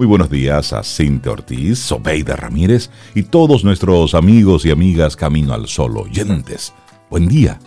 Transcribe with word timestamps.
Muy 0.00 0.06
buenos 0.06 0.30
días 0.30 0.72
a 0.72 0.82
Cintia 0.82 1.30
Ortiz, 1.30 1.78
Sobeida 1.78 2.34
Ramírez 2.34 2.88
y 3.14 3.24
todos 3.24 3.64
nuestros 3.64 4.14
amigos 4.14 4.64
y 4.64 4.70
amigas 4.70 5.14
Camino 5.14 5.52
al 5.52 5.66
Sol 5.66 5.98
oyentes. 5.98 6.72
Buen 7.10 7.28
día. 7.28 7.58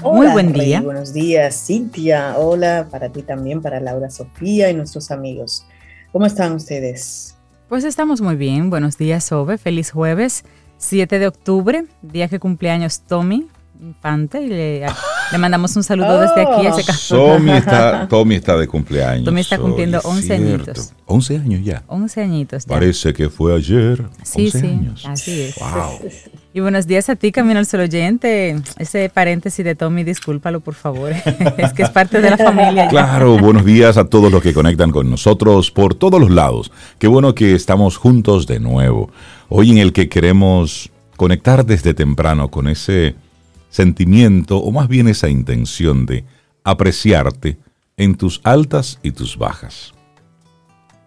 Muy 0.00 0.28
buen 0.28 0.52
día. 0.52 0.80
buenos 0.80 1.12
días, 1.12 1.66
Cintia. 1.66 2.36
Hola 2.38 2.86
para 2.88 3.08
ti 3.08 3.22
también, 3.22 3.60
para 3.60 3.80
Laura 3.80 4.10
Sofía 4.10 4.70
y 4.70 4.74
nuestros 4.74 5.10
amigos. 5.10 5.66
¿Cómo 6.12 6.24
están 6.24 6.52
ustedes? 6.52 7.34
Pues 7.68 7.82
estamos 7.82 8.20
muy 8.20 8.36
bien. 8.36 8.70
Buenos 8.70 8.96
días, 8.96 9.24
Sobe. 9.24 9.58
Feliz 9.58 9.90
jueves, 9.90 10.44
7 10.76 11.18
de 11.18 11.26
octubre, 11.26 11.86
día 12.00 12.28
que 12.28 12.38
cumpleaños 12.38 13.00
Tommy, 13.00 13.48
Infante 13.80 14.40
y 14.40 14.46
le, 14.46 14.86
mandamos 15.36 15.76
un 15.76 15.82
saludo 15.82 16.20
desde 16.20 16.42
aquí 16.42 16.66
a 16.66 16.70
ese 16.70 16.84
caso. 16.84 17.16
Tommy 17.16 17.52
está, 17.56 18.08
Tommy 18.08 18.34
está 18.36 18.56
de 18.56 18.66
cumpleaños. 18.66 19.24
Tommy 19.24 19.40
está 19.42 19.58
cumpliendo 19.58 20.00
11 20.02 20.34
añitos. 20.34 20.92
11 21.04 21.36
años 21.36 21.64
ya. 21.64 21.82
11 21.88 22.22
añitos 22.22 22.64
ya. 22.64 22.74
Parece 22.74 23.12
que 23.12 23.28
fue 23.28 23.54
ayer. 23.54 24.04
Sí, 24.22 24.50
sí, 24.50 24.80
así 25.04 25.40
es. 25.42 25.56
Wow. 25.58 25.98
Y 26.54 26.60
buenos 26.60 26.86
días 26.86 27.08
a 27.08 27.14
ti, 27.14 27.30
Camino 27.30 27.60
al 27.60 27.66
Sol 27.66 27.80
Oyente. 27.80 28.56
Ese 28.78 29.10
paréntesis 29.10 29.64
de 29.64 29.74
Tommy, 29.74 30.02
discúlpalo, 30.02 30.58
por 30.58 30.74
favor. 30.74 31.12
es 31.58 31.72
que 31.72 31.82
es 31.82 31.90
parte 31.90 32.20
de 32.20 32.30
la 32.30 32.38
familia. 32.38 32.88
Claro, 32.88 33.38
buenos 33.38 33.66
días 33.66 33.96
a 33.98 34.06
todos 34.06 34.32
los 34.32 34.42
que 34.42 34.54
conectan 34.54 34.90
con 34.90 35.10
nosotros 35.10 35.70
por 35.70 35.94
todos 35.94 36.18
los 36.18 36.30
lados. 36.30 36.72
Qué 36.98 37.06
bueno 37.06 37.34
que 37.34 37.54
estamos 37.54 37.98
juntos 37.98 38.46
de 38.46 38.60
nuevo. 38.60 39.10
Hoy 39.50 39.70
en 39.70 39.78
el 39.78 39.92
que 39.92 40.08
queremos 40.08 40.90
conectar 41.16 41.66
desde 41.66 41.92
temprano 41.92 42.50
con 42.50 42.66
ese 42.66 43.14
sentimiento 43.68 44.58
o 44.58 44.70
más 44.72 44.88
bien 44.88 45.08
esa 45.08 45.28
intención 45.28 46.06
de 46.06 46.24
apreciarte 46.64 47.58
en 47.96 48.14
tus 48.14 48.40
altas 48.44 48.98
y 49.02 49.12
tus 49.12 49.36
bajas. 49.36 49.94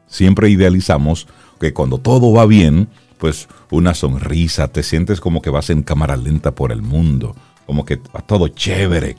Siempre 0.08 0.50
idealizamos 0.50 1.28
que 1.60 1.74
cuando 1.74 1.98
todo 1.98 2.34
va 2.34 2.46
bien, 2.46 2.90
pues 3.18 3.48
una 3.70 3.94
sonrisa, 3.94 4.68
te 4.68 4.84
sientes 4.84 5.22
como 5.22 5.42
que 5.42 5.50
vas 5.50 5.70
en 5.70 5.84
cámara 5.84 6.18
lenta 6.18 6.54
por 6.54 6.72
el 6.72 6.82
mundo, 6.82 7.36
como 7.66 7.86
que 7.86 7.98
va 8.14 8.22
todo 8.22 8.48
chévere. 8.50 9.16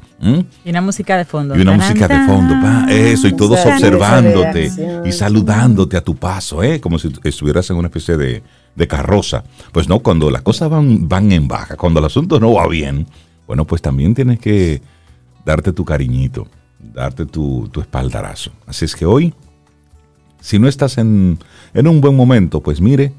Y 0.65 0.71
una 0.71 0.81
música 0.81 1.17
de 1.17 1.25
fondo. 1.25 1.57
Y 1.57 1.61
una 1.63 1.73
música 1.73 2.09
de 2.09 2.27
fondo, 2.27 2.55
eso, 2.91 3.29
y 3.29 3.33
todos 3.35 3.65
observándote 3.65 4.71
y 5.07 5.13
saludándote 5.13 5.97
a 5.97 6.03
tu 6.03 6.17
paso, 6.17 6.63
¿eh? 6.63 6.81
como 6.81 6.99
si 6.99 7.11
estuvieras 7.25 7.71
en 7.71 7.77
una 7.77 7.89
especie 7.89 8.17
de, 8.17 8.43
de 8.75 8.89
carroza. 8.89 9.45
Pues 9.73 9.89
no, 9.89 10.01
cuando 10.01 10.31
las 10.31 10.43
cosas 10.43 10.69
van, 10.69 11.09
van 11.09 11.33
en 11.33 11.49
baja, 11.49 11.77
cuando 11.77 12.01
el 12.01 12.07
asunto 12.07 12.41
no 12.41 12.53
va 12.55 12.69
bien, 12.69 13.07
bueno, 13.53 13.67
pues 13.67 13.83
también 13.83 14.15
tienes 14.15 14.39
que 14.39 14.81
darte 15.45 15.75
tu 15.75 15.85
cariñito, 15.85 16.49
darte 16.81 17.27
tu, 17.27 17.71
espaldarazo. 17.79 18.51
Así 18.67 18.87
es 18.87 18.97
que 18.97 19.05
hoy, 19.05 19.35
si 20.41 20.59
no 20.59 20.69
estás 20.69 20.97
en, 20.97 21.39
un 21.75 22.01
buen 22.01 22.17
momento, 22.17 22.63
pues 22.63 22.81
mire, 22.81 23.13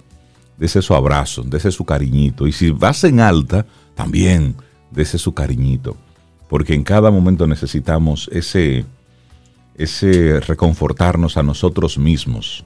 dese 0.58 0.82
su 0.82 0.96
abrazo, 0.96 1.44
dese 1.44 1.70
su 1.70 1.86
cariñito. 1.86 2.48
Y 2.48 2.52
si 2.52 2.72
vas 2.72 3.04
en 3.04 3.20
alta, 3.20 3.68
también 3.94 4.56
dese 4.90 5.20
su 5.20 5.36
cariñito. 5.36 5.98
Porque 6.50 6.74
en 6.74 6.84
cada 6.84 7.12
momento 7.12 7.46
necesitamos 7.46 8.28
ese, 8.34 8.86
ese 9.76 10.40
reconfortarnos 10.40 11.38
a 11.38 11.44
nosotros 11.44 12.00
mismos. 12.00 12.66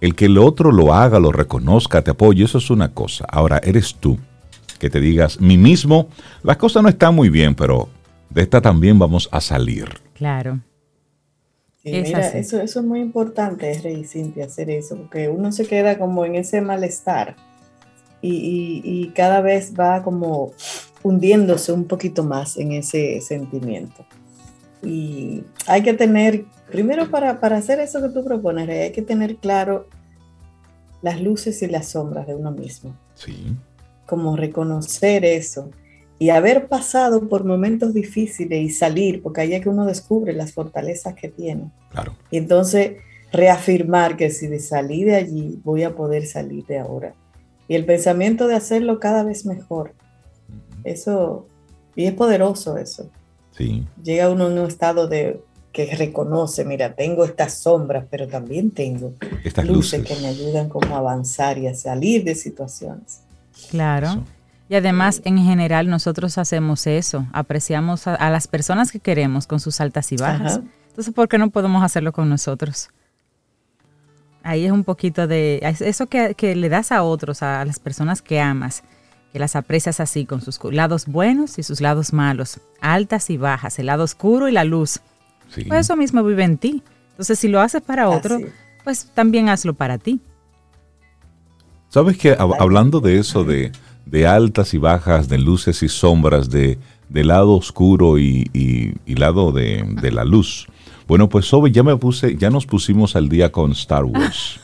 El 0.00 0.16
que 0.16 0.24
el 0.24 0.38
otro 0.38 0.72
lo 0.72 0.92
haga, 0.92 1.20
lo 1.20 1.30
reconozca, 1.30 2.02
te 2.02 2.10
apoye, 2.10 2.42
eso 2.42 2.58
es 2.58 2.68
una 2.68 2.88
cosa. 2.88 3.26
Ahora, 3.30 3.60
eres 3.62 3.94
tú 3.94 4.18
que 4.78 4.90
te 4.90 5.00
digas, 5.00 5.40
mí 5.40 5.56
mismo, 5.56 6.08
las 6.42 6.56
cosas 6.56 6.82
no 6.82 6.88
están 6.88 7.14
muy 7.14 7.28
bien, 7.28 7.54
pero 7.54 7.88
de 8.30 8.42
esta 8.42 8.60
también 8.60 8.98
vamos 8.98 9.28
a 9.32 9.40
salir. 9.40 9.88
Claro. 10.14 10.60
mira, 11.84 12.28
eso, 12.28 12.60
eso 12.60 12.80
es 12.80 12.86
muy 12.86 13.00
importante, 13.00 13.72
Rey 13.82 14.04
Cintia, 14.04 14.46
hacer 14.46 14.70
eso, 14.70 14.96
porque 14.96 15.28
uno 15.28 15.52
se 15.52 15.66
queda 15.66 15.98
como 15.98 16.24
en 16.24 16.34
ese 16.34 16.60
malestar 16.60 17.36
y, 18.20 18.80
y, 18.82 19.08
cada 19.10 19.42
vez 19.42 19.74
va 19.78 20.02
como 20.02 20.52
hundiéndose 21.02 21.72
un 21.72 21.84
poquito 21.84 22.24
más 22.24 22.56
en 22.56 22.72
ese 22.72 23.20
sentimiento. 23.20 24.06
Y 24.82 25.44
hay 25.66 25.82
que 25.82 25.92
tener, 25.92 26.46
primero 26.70 27.10
para, 27.10 27.38
para 27.38 27.58
hacer 27.58 27.80
eso 27.80 28.00
que 28.00 28.08
tú 28.08 28.24
propones, 28.24 28.66
hay 28.68 28.92
que 28.92 29.02
tener 29.02 29.36
claro 29.36 29.88
las 31.02 31.20
luces 31.20 31.60
y 31.62 31.66
las 31.66 31.88
sombras 31.88 32.26
de 32.26 32.34
uno 32.34 32.50
mismo. 32.50 32.96
Sí 33.14 33.54
como 34.06 34.36
reconocer 34.36 35.24
eso 35.24 35.70
y 36.18 36.30
haber 36.30 36.68
pasado 36.68 37.28
por 37.28 37.44
momentos 37.44 37.92
difíciles 37.92 38.62
y 38.62 38.70
salir, 38.70 39.22
porque 39.22 39.42
ahí 39.42 39.54
es 39.54 39.62
que 39.62 39.68
uno 39.68 39.84
descubre 39.84 40.32
las 40.32 40.52
fortalezas 40.52 41.14
que 41.14 41.28
tiene. 41.28 41.70
Claro. 41.90 42.14
Y 42.30 42.38
entonces 42.38 42.98
reafirmar 43.32 44.16
que 44.16 44.30
si 44.30 44.46
de 44.46 44.60
salir 44.60 45.08
de 45.08 45.16
allí, 45.16 45.60
voy 45.64 45.82
a 45.82 45.94
poder 45.94 46.26
salir 46.26 46.64
de 46.66 46.78
ahora. 46.78 47.14
Y 47.66 47.74
el 47.74 47.84
pensamiento 47.84 48.46
de 48.46 48.54
hacerlo 48.54 49.00
cada 49.00 49.24
vez 49.24 49.44
mejor. 49.44 49.92
Eso, 50.84 51.46
y 51.96 52.04
es 52.04 52.12
poderoso 52.12 52.78
eso. 52.78 53.10
Sí. 53.50 53.86
Llega 54.02 54.30
uno 54.30 54.50
en 54.50 54.58
un 54.58 54.68
estado 54.68 55.08
de 55.08 55.40
que 55.72 55.86
reconoce, 55.96 56.64
mira, 56.64 56.94
tengo 56.94 57.24
estas 57.24 57.54
sombras, 57.54 58.06
pero 58.08 58.28
también 58.28 58.70
tengo 58.70 59.12
estas 59.42 59.66
luces 59.66 60.04
que 60.04 60.14
me 60.16 60.28
ayudan 60.28 60.68
como 60.68 60.94
a 60.94 60.98
avanzar 60.98 61.58
y 61.58 61.66
a 61.66 61.74
salir 61.74 62.22
de 62.22 62.36
situaciones. 62.36 63.23
Claro. 63.70 64.24
Y 64.68 64.76
además, 64.76 65.20
en 65.24 65.38
general, 65.38 65.88
nosotros 65.88 66.38
hacemos 66.38 66.86
eso, 66.86 67.26
apreciamos 67.32 68.06
a, 68.06 68.30
las 68.30 68.48
personas 68.48 68.90
que 68.90 68.98
queremos 68.98 69.46
con 69.46 69.60
sus 69.60 69.80
altas 69.80 70.10
y 70.12 70.16
bajas. 70.16 70.60
Entonces, 70.88 71.12
¿por 71.12 71.28
qué 71.28 71.38
no 71.38 71.50
podemos 71.50 71.82
hacerlo 71.82 72.12
con 72.12 72.28
nosotros? 72.28 72.88
Ahí 74.42 74.64
es 74.64 74.72
un 74.72 74.84
poquito 74.84 75.26
de 75.26 75.60
eso 75.62 76.06
que, 76.06 76.34
que 76.34 76.54
le 76.56 76.68
das 76.68 76.92
a 76.92 77.02
otros, 77.02 77.42
a 77.42 77.64
las 77.64 77.78
personas 77.78 78.22
que 78.22 78.40
amas, 78.40 78.82
que 79.32 79.38
las 79.38 79.56
aprecias 79.56 80.00
así, 80.00 80.26
con 80.26 80.40
sus 80.40 80.58
lados 80.64 81.06
buenos 81.06 81.58
y 81.58 81.62
sus 81.62 81.80
lados 81.80 82.12
malos, 82.12 82.60
altas 82.80 83.30
y 83.30 83.36
bajas, 83.36 83.78
el 83.78 83.86
lado 83.86 84.04
oscuro 84.04 84.48
y 84.48 84.52
la 84.52 84.64
luz. 84.64 85.00
Pues 85.68 85.80
eso 85.80 85.96
mismo 85.96 86.22
vive 86.22 86.44
en 86.44 86.58
ti. 86.58 86.82
Entonces, 87.10 87.38
si 87.38 87.48
lo 87.48 87.60
haces 87.60 87.82
para 87.82 88.08
otro, 88.08 88.38
pues 88.82 89.06
también 89.14 89.48
hazlo 89.48 89.74
para 89.74 89.98
ti. 89.98 90.20
¿Sabes 91.94 92.18
que 92.18 92.36
hablando 92.36 92.98
de 92.98 93.20
eso, 93.20 93.44
de, 93.44 93.70
altas 94.26 94.74
y 94.74 94.78
bajas, 94.78 95.28
de 95.28 95.38
luces 95.38 95.80
y 95.84 95.88
sombras, 95.88 96.50
de, 96.50 96.76
lado 97.08 97.52
oscuro 97.52 98.18
y, 98.18 98.50
lado 99.06 99.52
de, 99.52 100.10
la 100.10 100.24
luz? 100.24 100.66
Bueno, 101.06 101.28
pues 101.28 101.46
Sobe, 101.46 101.70
ya 101.70 101.84
me 101.84 101.96
puse, 101.96 102.36
ya 102.36 102.50
nos 102.50 102.66
pusimos 102.66 103.14
al 103.14 103.28
día 103.28 103.52
con 103.52 103.70
Star 103.70 104.04
Wars. 104.06 104.58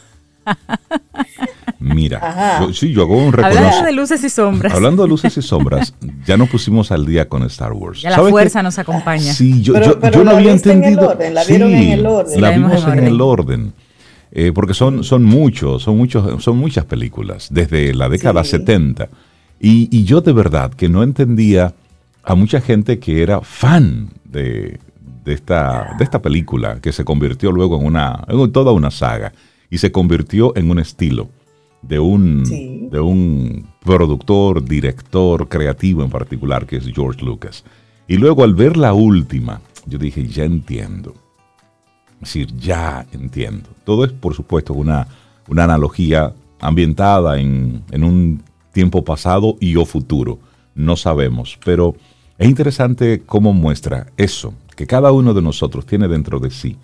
Mira, 1.78 2.58
yo, 2.62 2.72
sí, 2.72 2.92
yo 2.92 3.02
hago 3.02 3.16
un 3.16 3.32
reconocimiento. 3.32 3.68
Hablando 3.68 3.86
de 3.86 3.92
luces 3.92 4.24
y 4.24 4.28
sombras. 4.28 4.74
Hablando 4.74 5.02
de 5.04 5.08
luces 5.08 5.36
y 5.36 5.42
sombras, 5.50 5.94
ya 6.26 6.36
nos 6.36 6.48
pusimos 6.48 6.90
al 6.90 7.06
día 7.06 7.28
con 7.28 7.44
Star 7.44 7.72
Wars. 7.72 8.02
Ya 8.02 8.10
la 8.10 8.18
fuerza 8.28 8.60
nos 8.64 8.76
acompaña. 8.80 9.32
Sí, 9.32 9.62
yo, 9.62 9.74
yo, 9.80 10.24
no 10.24 10.32
había 10.32 10.50
entendido. 10.50 11.16
la 11.32 11.44
vieron 11.44 11.70
en 11.70 11.92
el 11.92 12.06
orden. 12.06 12.40
La 12.40 12.50
vimos 12.50 12.84
en 12.88 13.04
el 13.04 13.20
orden. 13.20 13.72
Eh, 14.32 14.52
porque 14.54 14.74
son, 14.74 15.02
son 15.02 15.24
muchos, 15.24 15.82
son 15.82 15.96
muchos, 15.96 16.42
son 16.42 16.56
muchas 16.56 16.84
películas, 16.84 17.48
desde 17.50 17.92
la 17.94 18.08
década 18.08 18.44
70. 18.44 19.08
Y, 19.60 20.04
yo 20.04 20.20
de 20.20 20.32
verdad 20.32 20.72
que 20.72 20.88
no 20.88 21.02
entendía 21.02 21.74
a 22.22 22.34
mucha 22.34 22.60
gente 22.60 22.98
que 22.98 23.22
era 23.22 23.40
fan 23.40 24.08
de, 24.24 24.78
esta, 25.26 25.94
de 25.98 26.04
esta 26.04 26.22
película, 26.22 26.80
que 26.80 26.92
se 26.92 27.04
convirtió 27.04 27.52
luego 27.52 27.78
en, 27.78 27.86
una, 27.86 28.24
en 28.28 28.52
toda 28.52 28.72
una 28.72 28.90
saga 28.90 29.32
y 29.68 29.78
se 29.78 29.92
convirtió 29.92 30.56
en 30.56 30.70
un 30.70 30.78
estilo 30.78 31.28
de 31.82 31.98
un, 31.98 32.88
de 32.90 33.00
un 33.00 33.66
productor, 33.84 34.64
director, 34.64 35.48
creativo 35.48 36.02
en 36.02 36.10
particular, 36.10 36.66
que 36.66 36.76
es 36.76 36.86
George 36.86 37.24
Lucas. 37.24 37.64
Y 38.06 38.16
luego 38.16 38.44
al 38.44 38.54
ver 38.54 38.76
la 38.76 38.92
última, 38.92 39.60
yo 39.86 39.98
dije, 39.98 40.26
ya 40.26 40.44
entiendo. 40.44 41.14
Es 42.22 42.34
decir, 42.34 42.54
ya 42.56 43.06
entiendo. 43.12 43.70
Todo 43.84 44.04
es, 44.04 44.12
por 44.12 44.34
supuesto, 44.34 44.74
una, 44.74 45.06
una 45.48 45.64
analogía 45.64 46.34
ambientada 46.60 47.40
en, 47.40 47.82
un 47.92 48.42
tiempo 48.72 49.02
pasado 49.04 49.56
y 49.60 49.76
o 49.76 49.84
futuro. 49.84 50.38
No 50.74 50.96
sabemos, 50.96 51.58
pero 51.64 51.96
es 52.38 52.48
interesante 52.48 53.22
cómo 53.24 53.52
muestra 53.52 54.06
eso, 54.16 54.54
que 54.76 54.86
cada 54.86 55.12
uno 55.12 55.34
de 55.34 55.42
nosotros 55.42 55.86
tiene 55.86 56.08
dentro 56.08 56.38
de 56.38 56.50
sí 56.50 56.76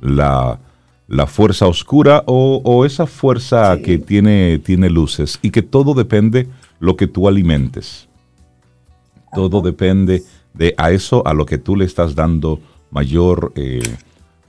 la, 0.00 0.58
fuerza 1.26 1.66
oscura 1.66 2.24
o, 2.26 2.84
esa 2.84 3.06
fuerza 3.06 3.76
que 3.82 3.98
tiene, 3.98 4.58
tiene 4.58 4.90
luces 4.90 5.38
y 5.42 5.50
que 5.50 5.62
todo 5.62 5.94
depende 5.94 6.48
lo 6.78 6.96
que 6.96 7.06
tú 7.06 7.28
alimentes. 7.28 8.08
Todo 9.32 9.60
depende 9.60 10.22
de 10.54 10.74
a 10.76 10.90
eso 10.90 11.26
a 11.26 11.34
lo 11.34 11.46
que 11.46 11.58
tú 11.58 11.76
le 11.76 11.84
estás 11.84 12.14
dando 12.14 12.60
mayor 12.90 13.52
eh, 13.54 13.80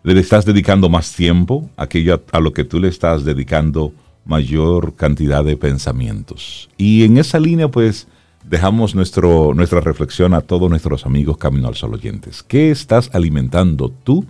le 0.04 0.20
estás 0.20 0.46
dedicando 0.46 0.90
más 0.90 1.14
tiempo, 1.14 1.70
aquello 1.78 2.22
a, 2.32 2.40
lo 2.40 2.54
que 2.54 2.64
tú 2.64 2.80
le 2.80 2.88
estás 2.88 3.24
dedicando 3.24 3.94
mayor 4.26 4.96
cantidad 4.96 5.44
de 5.44 5.58
pensamientos. 5.58 6.70
Y 6.78 7.04
en 7.04 7.18
esa 7.18 7.40
línea, 7.40 7.70
pues, 7.70 8.08
dejamos 8.44 8.96
nuestro, 8.96 9.54
nuestra 9.54 9.82
reflexión 9.82 10.34
a 10.34 10.42
todos 10.42 10.70
nuestros 10.70 11.06
amigos 11.06 11.38
Camino 11.38 11.68
al 11.68 11.76
Sol 11.76 11.94
oyentes. 11.94 12.44
¿Qué 12.44 12.72
estás 12.72 13.10
alimentando 13.14 13.90
tú 13.90 14.26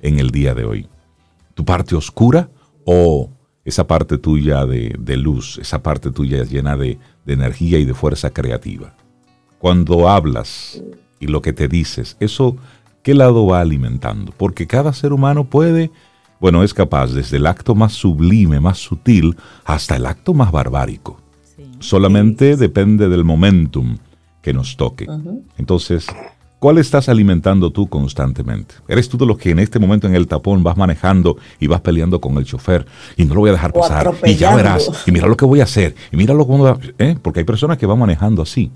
en 0.00 0.18
el 0.18 0.30
día 0.30 0.54
de 0.54 0.64
hoy? 0.64 0.86
¿Tu 1.54 1.64
parte 1.64 1.96
oscura 1.96 2.48
o 2.84 3.30
esa 3.66 3.86
parte 3.88 4.16
tuya 4.16 4.64
de, 4.64 5.16
luz, 5.16 5.58
esa 5.58 5.82
parte 5.82 6.12
tuya 6.12 6.44
llena 6.44 6.76
de, 6.76 6.98
de 7.24 7.32
energía 7.34 7.78
y 7.78 7.84
de 7.84 7.94
fuerza 7.94 8.30
creativa. 8.30 8.94
Cuando 9.58 10.08
hablas 10.08 10.80
y 11.18 11.26
lo 11.26 11.42
que 11.42 11.52
te 11.52 11.66
dices, 11.66 12.16
eso, 12.20 12.56
¿qué 13.06 13.14
lado 13.14 13.46
va 13.46 13.60
alimentando? 13.60 14.34
Porque 14.36 14.66
cada 14.66 14.92
ser 14.92 15.12
humano 15.12 15.44
puede, 15.44 15.92
bueno, 16.40 16.64
es 16.64 16.74
capaz 16.74 17.12
desde 17.12 17.36
el 17.36 17.46
acto 17.46 17.76
más 17.76 17.92
sublime, 17.92 18.58
más 18.58 18.78
sutil, 18.78 19.36
hasta 19.64 19.94
el 19.94 20.06
acto 20.06 20.34
más 20.34 20.50
barbárico. 20.50 21.20
Solamente 21.78 22.56
depende 22.56 23.08
del 23.08 23.22
momentum 23.22 23.98
que 24.42 24.52
nos 24.52 24.76
toque. 24.76 25.06
Entonces, 25.56 26.08
¿cuál 26.58 26.78
estás 26.78 27.08
alimentando 27.08 27.70
tú 27.70 27.86
constantemente? 27.86 28.74
¿Eres 28.88 29.08
tú 29.08 29.16
de 29.16 29.26
los 29.26 29.38
que 29.38 29.50
en 29.50 29.60
este 29.60 29.78
momento 29.78 30.08
en 30.08 30.16
el 30.16 30.26
tapón 30.26 30.64
vas 30.64 30.76
manejando 30.76 31.36
y 31.60 31.68
vas 31.68 31.82
peleando 31.82 32.20
con 32.20 32.36
el 32.38 32.44
chofer 32.44 32.86
y 33.16 33.24
no 33.24 33.34
lo 33.34 33.40
voy 33.42 33.50
a 33.50 33.52
dejar 33.52 33.72
pasar 33.72 34.14
y 34.24 34.34
ya 34.34 34.56
verás 34.56 34.90
y 35.06 35.12
mira 35.12 35.28
lo 35.28 35.36
que 35.36 35.44
voy 35.44 35.60
a 35.60 35.64
hacer 35.64 35.94
y 36.10 36.16
mira 36.16 36.34
lo 36.34 36.44
que 36.44 36.94
¿eh? 36.98 37.16
porque 37.22 37.38
hay 37.38 37.46
personas 37.46 37.78
que 37.78 37.86
van 37.86 38.00
manejando 38.00 38.42
así. 38.42 38.72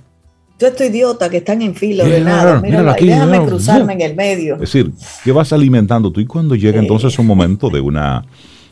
Yo 0.60 0.66
estoy 0.66 0.88
idiota 0.88 1.30
que 1.30 1.38
están 1.38 1.62
en 1.62 1.74
fila 1.74 2.04
de 2.04 2.20
nada. 2.20 2.60
Mira, 2.60 2.82
déjame 2.92 3.46
cruzarme 3.46 3.94
en 3.94 4.02
el 4.02 4.14
medio. 4.14 4.54
Es 4.56 4.60
decir, 4.60 4.92
¿qué 5.24 5.32
vas 5.32 5.54
alimentando 5.54 6.12
tú? 6.12 6.20
Y 6.20 6.26
cuando 6.26 6.54
llega 6.54 6.78
entonces 6.78 7.18
un 7.18 7.26
momento 7.26 7.70
de 7.70 7.80
una, 7.80 8.26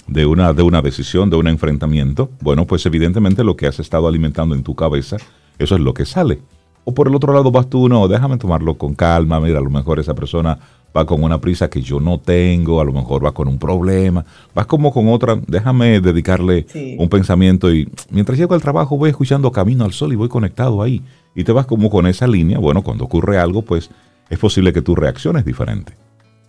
de, 0.06 0.26
una, 0.26 0.52
de 0.52 0.62
una 0.62 0.82
decisión, 0.82 1.30
de 1.30 1.36
un 1.36 1.48
enfrentamiento, 1.48 2.30
bueno, 2.40 2.66
pues 2.66 2.84
evidentemente 2.84 3.42
lo 3.42 3.56
que 3.56 3.66
has 3.66 3.80
estado 3.80 4.06
alimentando 4.06 4.54
en 4.54 4.62
tu 4.62 4.74
cabeza, 4.74 5.16
eso 5.58 5.74
es 5.76 5.80
lo 5.80 5.94
que 5.94 6.04
sale. 6.04 6.40
O 6.84 6.92
por 6.92 7.08
el 7.08 7.14
otro 7.14 7.32
lado 7.32 7.50
vas 7.50 7.70
tú, 7.70 7.88
no, 7.88 8.06
déjame 8.06 8.36
tomarlo 8.36 8.76
con 8.76 8.94
calma, 8.94 9.40
mira, 9.40 9.58
a 9.58 9.62
lo 9.62 9.70
mejor 9.70 9.98
esa 9.98 10.14
persona 10.14 10.58
va 10.96 11.06
con 11.06 11.22
una 11.22 11.40
prisa 11.40 11.68
que 11.68 11.82
yo 11.82 12.00
no 12.00 12.18
tengo, 12.18 12.80
a 12.80 12.84
lo 12.84 12.92
mejor 12.92 13.24
va 13.24 13.32
con 13.32 13.48
un 13.48 13.58
problema, 13.58 14.24
vas 14.54 14.66
como 14.66 14.92
con 14.92 15.08
otra, 15.08 15.38
déjame 15.46 16.00
dedicarle 16.00 16.66
un 16.98 17.08
pensamiento 17.08 17.72
y 17.72 17.88
mientras 18.10 18.38
llego 18.38 18.54
al 18.54 18.62
trabajo 18.62 18.96
voy 18.96 19.10
escuchando 19.10 19.52
Camino 19.52 19.84
al 19.84 19.92
Sol 19.92 20.12
y 20.12 20.16
voy 20.16 20.28
conectado 20.28 20.82
ahí 20.82 21.02
y 21.34 21.44
te 21.44 21.52
vas 21.52 21.66
como 21.66 21.90
con 21.90 22.06
esa 22.06 22.26
línea, 22.26 22.58
bueno, 22.58 22.82
cuando 22.82 23.04
ocurre 23.04 23.38
algo, 23.38 23.62
pues 23.62 23.90
es 24.30 24.38
posible 24.38 24.72
que 24.72 24.82
tu 24.82 24.94
reacción 24.94 25.36
es 25.36 25.44
diferente, 25.44 25.94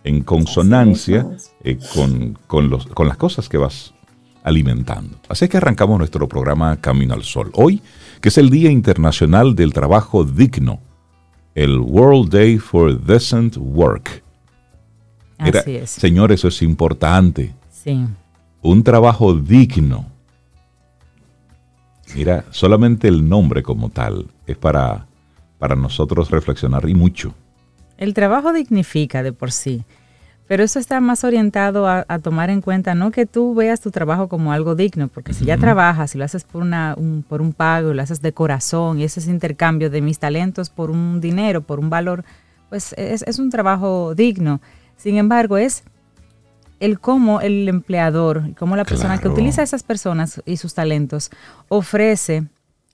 en 0.04 0.22
consonancia 0.22 1.26
eh, 1.62 1.78
con, 2.46 2.70
los, 2.70 2.86
con 2.86 3.08
las 3.08 3.16
cosas 3.16 3.48
que 3.48 3.58
vas 3.58 3.94
alimentando. 4.42 5.18
Así 5.28 5.48
que 5.48 5.58
arrancamos 5.58 5.98
nuestro 5.98 6.28
programa 6.28 6.76
Camino 6.80 7.14
al 7.14 7.22
Sol. 7.22 7.50
Hoy, 7.54 7.82
que 8.20 8.30
es 8.30 8.38
el 8.38 8.50
Día 8.50 8.70
Internacional 8.70 9.54
del 9.54 9.72
Trabajo 9.72 10.24
Digno, 10.24 10.80
el 11.54 11.78
World 11.78 12.30
Day 12.30 12.58
for 12.58 12.98
Decent 13.00 13.56
Work. 13.58 14.22
Así 15.40 15.76
es. 15.76 15.90
Señor, 15.90 16.32
eso 16.32 16.48
es 16.48 16.62
importante. 16.62 17.54
Sí. 17.70 18.04
Un 18.62 18.82
trabajo 18.82 19.34
digno. 19.34 20.06
Mira, 22.14 22.44
solamente 22.50 23.08
el 23.08 23.28
nombre 23.28 23.62
como 23.62 23.88
tal 23.88 24.26
es 24.46 24.56
para, 24.56 25.06
para 25.58 25.76
nosotros 25.76 26.30
reflexionar 26.30 26.88
y 26.88 26.94
mucho. 26.94 27.34
El 27.96 28.14
trabajo 28.14 28.52
dignifica 28.52 29.22
de 29.22 29.32
por 29.32 29.52
sí, 29.52 29.84
pero 30.50 30.64
eso 30.64 30.80
está 30.80 31.00
más 31.00 31.22
orientado 31.22 31.86
a, 31.86 32.04
tomar 32.18 32.50
en 32.50 32.60
cuenta 32.60 32.94
no 32.96 33.12
que 33.12 33.24
tú 33.24 33.54
veas 33.54 33.80
tu 33.80 33.92
trabajo 33.92 34.26
como 34.26 34.52
algo 34.52 34.74
digno, 34.74 35.06
porque 35.06 35.32
si 35.32 35.44
ya 35.44 35.56
trabajas 35.56 36.14
y 36.14 36.18
lo 36.18 36.24
haces 36.24 36.42
por, 36.42 36.62
una, 36.62 36.94
un, 36.96 37.22
por 37.22 37.40
un 37.40 37.52
pago, 37.52 37.94
lo 37.94 38.02
haces 38.02 38.20
de 38.20 38.32
corazón 38.32 38.98
y 38.98 39.04
ese 39.04 39.20
es 39.20 39.28
intercambio 39.28 39.90
de 39.90 40.00
mis 40.00 40.18
talentos 40.18 40.68
por 40.68 40.90
un 40.90 41.20
dinero, 41.20 41.60
por 41.60 41.78
un 41.78 41.88
valor, 41.88 42.24
pues 42.68 42.94
es, 42.94 43.22
es 43.22 43.38
un 43.38 43.50
trabajo 43.50 44.14
digno. 44.16 44.60
Sin 45.00 45.16
embargo, 45.16 45.56
es 45.56 45.82
el 46.78 47.00
cómo 47.00 47.40
el 47.40 47.66
empleador, 47.70 48.54
cómo 48.58 48.76
la 48.76 48.84
persona 48.84 49.16
que 49.16 49.28
utiliza 49.28 49.62
esas 49.62 49.82
personas 49.82 50.42
y 50.44 50.58
sus 50.58 50.74
talentos 50.74 51.30
ofrece 51.68 52.44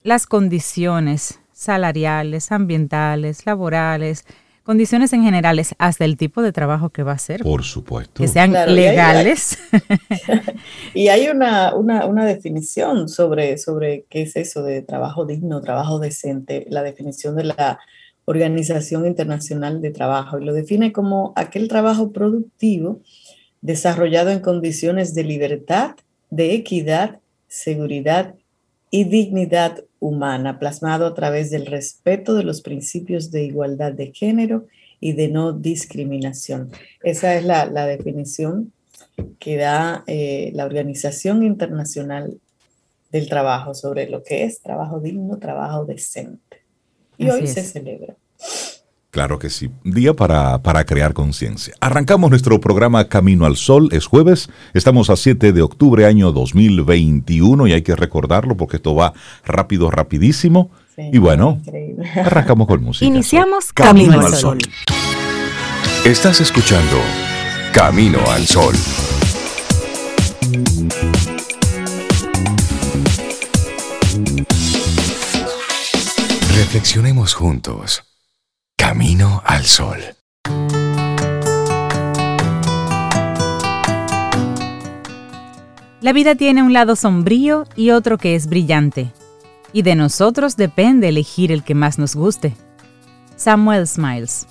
las 0.03 0.25
condiciones 0.25 1.41
salariales, 1.51 2.53
ambientales, 2.53 3.45
laborales, 3.45 4.23
condiciones 4.63 5.11
en 5.11 5.23
generales, 5.23 5.75
hasta 5.79 6.05
el 6.05 6.15
tipo 6.15 6.41
de 6.41 6.53
trabajo 6.53 6.91
que 6.91 7.03
va 7.03 7.11
a 7.11 7.15
hacer. 7.15 7.43
Por 7.43 7.63
supuesto. 7.63 8.21
Que 8.21 8.29
sean 8.29 8.53
legales. 8.73 9.59
Y 10.93 11.09
hay, 11.09 11.27
una, 11.27 11.75
una, 11.75 12.25
definición 12.25 13.07
sobre, 13.07 13.57
sobre 13.57 14.05
qué 14.09 14.23
es 14.23 14.35
eso 14.35 14.63
de 14.63 14.81
trabajo 14.81 15.25
digno, 15.25 15.61
trabajo 15.61 15.99
decente, 15.99 16.65
la 16.69 16.81
definición 16.81 17.35
de 17.35 17.43
la 17.43 17.79
Organización 18.29 19.07
Internacional 19.07 19.81
de 19.81 19.91
Trabajo, 19.91 20.37
y 20.37 20.43
lo 20.43 20.53
define 20.53 20.91
como 20.91 21.31
aquel 21.37 21.69
trabajo 21.69 22.11
productivo 22.11 22.99
desarrollado 23.61 24.31
en 24.31 24.41
condiciones 24.41 25.15
de 25.15 25.23
libertad, 25.23 25.95
de 26.29 26.53
equidad, 26.53 27.19
seguridad 27.47 28.35
y 28.91 29.05
dignidad 29.05 29.85
humana, 29.99 30.59
plasmado 30.59 31.05
a 31.05 31.13
través 31.13 31.51
del 31.51 31.67
respeto 31.67 32.33
de 32.33 32.43
los 32.43 32.61
principios 32.61 33.31
de 33.31 33.45
igualdad 33.45 33.93
de 33.93 34.11
género 34.13 34.65
y 34.99 35.13
de 35.13 35.29
no 35.29 35.53
discriminación. 35.53 36.71
Esa 37.03 37.33
es 37.35 37.45
la, 37.45 37.65
definición 37.85 38.73
que 39.39 39.55
da 39.55 40.03
eh, 40.05 40.51
la 40.53 40.65
Organización 40.65 41.43
Internacional 41.43 42.41
del 43.09 43.29
Trabajo 43.29 43.73
sobre 43.73 44.09
lo 44.09 44.21
que 44.21 44.43
es 44.43 44.59
trabajo 44.59 44.99
digno, 44.99 45.37
trabajo 45.37 45.85
decente. 45.85 46.56
Y 47.17 47.29
hoy 47.29 47.47
se 47.47 47.63
celebra. 47.63 48.15
Claro 49.09 49.39
que 49.39 49.49
sí. 49.49 49.71
Día 49.83 50.13
para, 50.13 50.61
para 50.61 50.85
crear 50.85 51.13
conciencia. 51.13 51.73
Arrancamos 51.79 52.29
nuestro 52.29 52.61
programa 52.61 53.07
Camino 53.07 53.45
al 53.45 53.55
Sol. 53.55 53.89
Es 53.91 54.05
jueves. 54.05 54.49
Estamos 54.73 55.09
a 55.09 55.15
7 55.15 55.53
de 55.53 55.61
octubre, 55.61 56.05
año 56.05 56.31
2021. 56.31 57.67
Y 57.67 57.73
hay 57.73 57.81
que 57.81 57.95
recordarlo 57.95 58.55
porque 58.57 58.77
esto 58.77 58.93
va 58.93 59.13
rápido, 59.43 59.89
rapidísimo. 59.89 60.69
y 60.97 61.17
bueno, 61.17 61.59
arrancamos 62.15 62.67
con 62.67 62.83
música. 62.83 63.05
Iniciamos 63.05 63.73
Camino, 63.73 64.19
al 64.19 64.35
Sol. 64.35 64.59
Estás 66.05 66.39
escuchando 66.39 66.97
Camino 67.73 68.19
al 68.29 68.45
Sol. 68.45 68.75
Reflexionemos 76.57 77.35
juntos. 77.35 78.03
Camino 78.75 79.43
al 79.45 79.63
Sol. 79.63 79.99
La 86.01 86.13
vida 86.13 86.33
tiene 86.33 86.63
un 86.63 86.73
lado 86.73 86.95
sombrío 86.95 87.65
y 87.75 87.91
otro 87.91 88.17
que 88.17 88.33
es 88.33 88.47
brillante, 88.47 89.13
y 89.71 89.83
de 89.83 89.93
nosotros 89.93 90.57
depende 90.57 91.09
elegir 91.09 91.51
el 91.51 91.63
que 91.63 91.75
más 91.75 91.99
nos 91.99 92.15
guste. 92.15 92.57
Samuel 93.35 93.85
Smiles. 93.85 94.47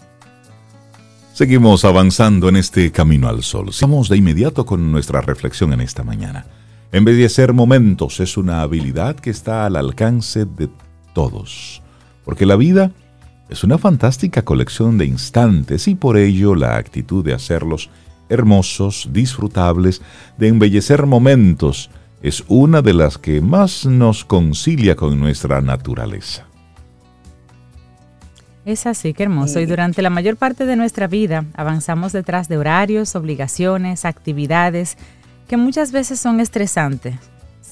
Seguimos 1.32 1.84
avanzando 1.84 2.48
en 2.48 2.54
este 2.54 2.92
camino 2.92 3.28
al 3.28 3.42
sol. 3.42 3.70
Vamos 3.80 4.08
de 4.08 4.16
inmediato 4.16 4.64
con 4.64 4.92
nuestra 4.92 5.22
reflexión 5.22 5.72
en 5.72 5.80
esta 5.80 6.04
mañana. 6.04 6.46
Embellecer 6.92 7.52
momentos 7.52 8.20
es 8.20 8.36
una 8.36 8.62
habilidad 8.62 9.16
que 9.16 9.30
está 9.30 9.66
al 9.66 9.74
alcance 9.74 10.44
de 10.44 10.68
todos, 11.12 11.82
porque 12.26 12.44
la 12.44 12.56
vida 12.56 12.90
es 13.48 13.62
una 13.62 13.78
fantástica 13.78 14.42
colección 14.42 14.98
de 14.98 15.06
instantes 15.06 15.86
y 15.86 15.94
por 15.94 16.18
ello 16.18 16.56
la 16.56 16.76
actitud 16.76 17.24
de 17.24 17.32
hacerlos 17.32 17.88
hermosos, 18.28 19.08
disfrutables, 19.12 20.02
de 20.36 20.48
embellecer 20.48 21.06
momentos, 21.06 21.88
es 22.22 22.42
una 22.48 22.82
de 22.82 22.94
las 22.94 23.16
que 23.16 23.40
más 23.40 23.86
nos 23.86 24.24
concilia 24.24 24.96
con 24.96 25.20
nuestra 25.20 25.60
naturaleza. 25.60 26.44
Es 28.64 28.86
así, 28.86 29.14
qué 29.14 29.22
hermoso. 29.22 29.60
Y 29.60 29.66
durante 29.66 30.02
la 30.02 30.10
mayor 30.10 30.36
parte 30.36 30.66
de 30.66 30.74
nuestra 30.74 31.06
vida 31.06 31.44
avanzamos 31.54 32.12
detrás 32.12 32.48
de 32.48 32.58
horarios, 32.58 33.14
obligaciones, 33.14 34.04
actividades 34.04 34.98
que 35.46 35.56
muchas 35.56 35.92
veces 35.92 36.18
son 36.18 36.40
estresantes 36.40 37.14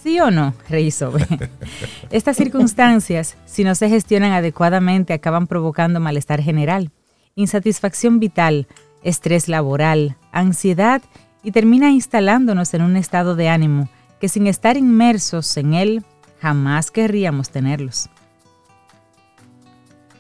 ¿Sí 0.03 0.21
o 0.21 0.31
no, 0.31 0.55
Rey 0.69 0.91
Sobe? 0.91 1.27
Estas 2.11 2.37
circunstancias, 2.37 3.37
si 3.47 3.65
no 3.65 3.75
se 3.75 3.89
gestionan 3.89 4.33
adecuadamente, 4.33 5.13
acaban 5.13 5.47
provocando 5.47 6.01
malestar 6.01 6.43
general, 6.43 6.91
insatisfacción 7.37 8.21
vital, 8.21 8.67
estrés 9.03 9.49
laboral, 9.49 10.17
ansiedad 10.33 11.03
y 11.43 11.53
termina 11.53 11.91
instalándonos 11.91 12.75
en 12.75 12.83
un 12.83 12.97
estado 12.97 13.35
de 13.35 13.49
ánimo 13.49 13.89
que 14.21 14.29
sin 14.29 14.47
estar 14.47 14.77
inmersos 14.77 15.57
en 15.57 15.75
él, 15.75 16.05
jamás 16.41 16.91
querríamos 16.91 17.51
tenerlos. 17.51 18.09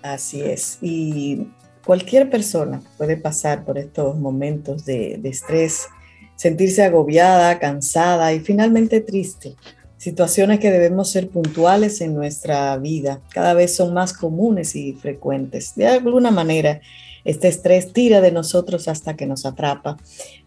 Así 0.03 0.43
es. 0.43 0.79
Y 0.83 1.49
cualquier 1.85 2.31
persona 2.31 2.83
puede 2.97 3.17
pasar 3.17 3.65
por 3.65 3.79
estos 3.79 4.17
momentos 4.17 4.85
de, 4.85 5.19
de 5.19 5.29
estrés 5.29 5.89
sentirse 6.37 6.83
agobiada, 6.83 7.59
cansada 7.59 8.33
y 8.33 8.41
finalmente 8.41 9.01
triste. 9.01 9.55
Situaciones 9.97 10.61
que 10.61 10.71
debemos 10.71 11.11
ser 11.11 11.29
puntuales 11.29 12.01
en 12.01 12.15
nuestra 12.15 12.77
vida 12.77 13.23
cada 13.33 13.55
vez 13.55 13.75
son 13.75 13.95
más 13.95 14.13
comunes 14.13 14.77
y 14.77 14.93
frecuentes. 14.93 15.75
De 15.77 15.87
alguna 15.87 16.31
manera, 16.31 16.81
Este 17.25 17.49
estrés 17.49 17.93
tira 17.93 18.21
de 18.21 18.31
nosotros 18.31 18.87
hasta 18.87 19.17
que 19.17 19.27
nos 19.27 19.47
atrapa, 19.47 19.97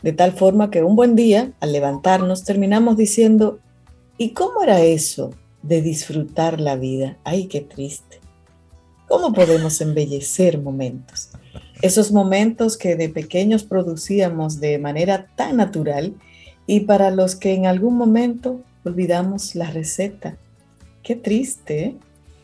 de 0.04 0.14
tal 0.14 0.34
forma 0.34 0.70
que 0.70 0.84
un 0.84 0.96
buen 0.96 1.16
día, 1.16 1.54
al 1.60 1.72
levantarnos, 1.72 2.44
terminamos 2.44 2.98
diciendo, 2.98 3.60
¿y 4.18 4.30
cómo 4.32 4.62
era 4.62 4.82
eso 4.82 5.32
de 5.64 5.82
disfrutar 5.82 6.62
la 6.62 6.76
vida? 6.76 7.18
Ay, 7.24 7.48
qué 7.48 7.62
triste. 7.62 8.20
¿Cómo 9.08 9.34
podemos 9.34 9.82
embellecer 9.82 10.62
momentos? 10.62 11.30
Esos 11.82 12.12
momentos 12.12 12.78
que 12.78 12.96
de 12.96 13.10
pequeños 13.10 13.64
producíamos 13.64 14.60
de 14.60 14.80
manera 14.80 15.28
tan 15.36 15.58
natural 15.58 16.14
y 16.66 16.82
para 16.82 17.12
los 17.12 17.36
que 17.36 17.54
en 17.54 17.66
algún 17.66 17.98
momento 17.98 18.62
olvidamos 18.84 19.56
la 19.56 19.70
receta. 19.72 20.38
Qué 21.04 21.16
triste, 21.16 21.84
¿eh? 21.84 21.96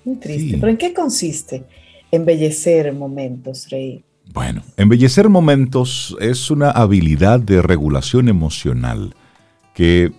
Muy 0.06 0.18
triste. 0.18 0.58
¿Pero 0.58 0.70
en 0.70 0.78
qué 0.78 0.94
consiste 0.94 1.64
embellecer 2.12 2.94
momentos, 2.94 3.70
Rey? 3.70 4.04
Bueno, 4.34 4.64
embellecer 4.78 5.30
momentos 5.30 6.16
es 6.20 6.50
una 6.50 6.72
habilidad 6.72 7.40
de 7.40 7.62
regulación 7.62 8.30
emocional 8.30 9.16
que 9.74 10.12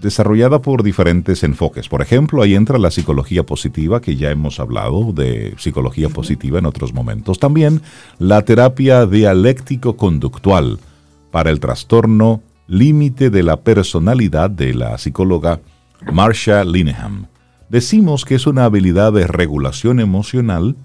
desarrollada 0.00 0.62
por 0.62 0.82
diferentes 0.82 1.42
enfoques. 1.42 1.88
Por 1.88 2.02
ejemplo, 2.02 2.42
ahí 2.42 2.54
entra 2.54 2.78
la 2.78 2.90
psicología 2.90 3.44
positiva, 3.44 4.00
que 4.00 4.16
ya 4.16 4.30
hemos 4.30 4.60
hablado 4.60 5.12
de 5.12 5.54
psicología 5.58 6.08
positiva 6.08 6.58
en 6.58 6.66
otros 6.66 6.92
momentos. 6.92 7.38
También 7.38 7.82
la 8.18 8.42
terapia 8.42 9.06
dialéctico-conductual 9.06 10.78
para 11.30 11.50
el 11.50 11.60
trastorno 11.60 12.42
límite 12.66 13.30
de 13.30 13.42
la 13.42 13.58
personalidad 13.58 14.50
de 14.50 14.74
la 14.74 14.96
psicóloga 14.98 15.60
Marsha 16.12 16.64
Linehan. 16.64 17.28
Decimos 17.68 18.24
que 18.24 18.34
es 18.34 18.46
una 18.46 18.64
habilidad 18.64 19.12
de 19.12 19.26
regulación 19.26 20.00
emocional 20.00 20.76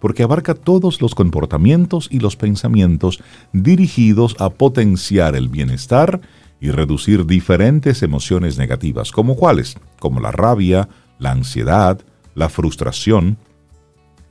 porque 0.00 0.22
abarca 0.22 0.54
todos 0.54 1.00
los 1.00 1.14
comportamientos 1.14 2.08
y 2.10 2.20
los 2.20 2.36
pensamientos 2.36 3.20
dirigidos 3.52 4.36
a 4.38 4.50
potenciar 4.50 5.34
el 5.34 5.48
bienestar 5.48 6.20
y 6.60 6.70
reducir 6.70 7.26
diferentes 7.26 8.02
emociones 8.02 8.58
negativas, 8.58 9.12
como 9.12 9.36
cuáles, 9.36 9.76
como 9.98 10.20
la 10.20 10.32
rabia, 10.32 10.88
la 11.18 11.32
ansiedad, 11.32 12.00
la 12.34 12.48
frustración. 12.48 13.38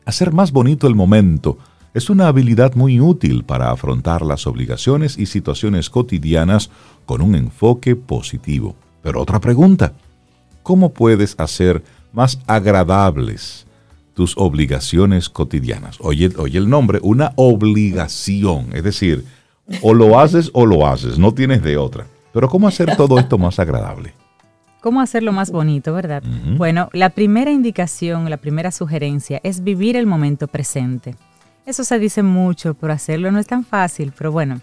Hacer 0.06 0.34
más 0.34 0.52
bonito 0.52 0.88
el 0.88 0.96
momento 0.96 1.58
es 1.94 2.10
una 2.10 2.28
habilidad 2.28 2.76
muy 2.76 3.00
útil 3.00 3.44
para 3.44 3.72
afrontar 3.72 4.22
las 4.22 4.46
obligaciones 4.46 5.18
y 5.18 5.26
situaciones 5.26 5.90
cotidianas 5.90 6.70
con 7.06 7.22
un 7.22 7.36
enfoque 7.36 7.96
positivo. 7.96 8.76
Pero 9.02 9.22
otra 9.22 9.40
pregunta, 9.40 9.94
¿cómo 10.64 10.94
puedes 10.94 11.36
hacer 11.40 11.84
más 12.14 12.40
agradables 12.46 13.66
tus 14.14 14.36
obligaciones 14.38 15.30
cotidianas? 15.30 15.98
Oye, 16.02 16.32
oye 16.38 16.58
el 16.58 16.70
nombre, 16.70 17.00
una 17.02 17.34
obligación, 17.36 18.68
es 18.74 18.84
decir, 18.84 19.26
o 19.82 19.94
lo 19.94 20.20
haces 20.20 20.52
o 20.54 20.66
lo 20.66 20.88
haces, 20.88 21.18
no 21.18 21.34
tienes 21.34 21.64
de 21.64 21.78
otra. 21.78 22.08
Pero 22.38 22.50
¿cómo 22.50 22.68
hacer 22.68 22.96
todo 22.96 23.18
esto 23.18 23.40
más 23.40 23.58
agradable? 23.58 24.14
¿Cómo 24.82 25.02
hacerlo 25.02 25.34
más 25.34 25.50
bonito, 25.50 25.92
verdad? 25.92 26.22
Bueno, 26.56 26.88
la 26.94 27.10
primera 27.10 27.50
indicación, 27.50 28.30
la 28.30 28.38
primera 28.38 28.72
sugerencia 28.72 29.42
es 29.42 29.64
vivir 29.64 29.98
el 29.98 30.06
momento 30.06 30.48
presente. 30.48 31.16
Eso 31.66 31.84
se 31.84 31.98
dice 31.98 32.22
mucho, 32.22 32.76
pero 32.76 32.94
hacerlo 32.94 33.32
no 33.32 33.40
es 33.40 33.48
tan 33.48 33.66
fácil, 33.66 34.14
pero 34.16 34.32
bueno. 34.32 34.62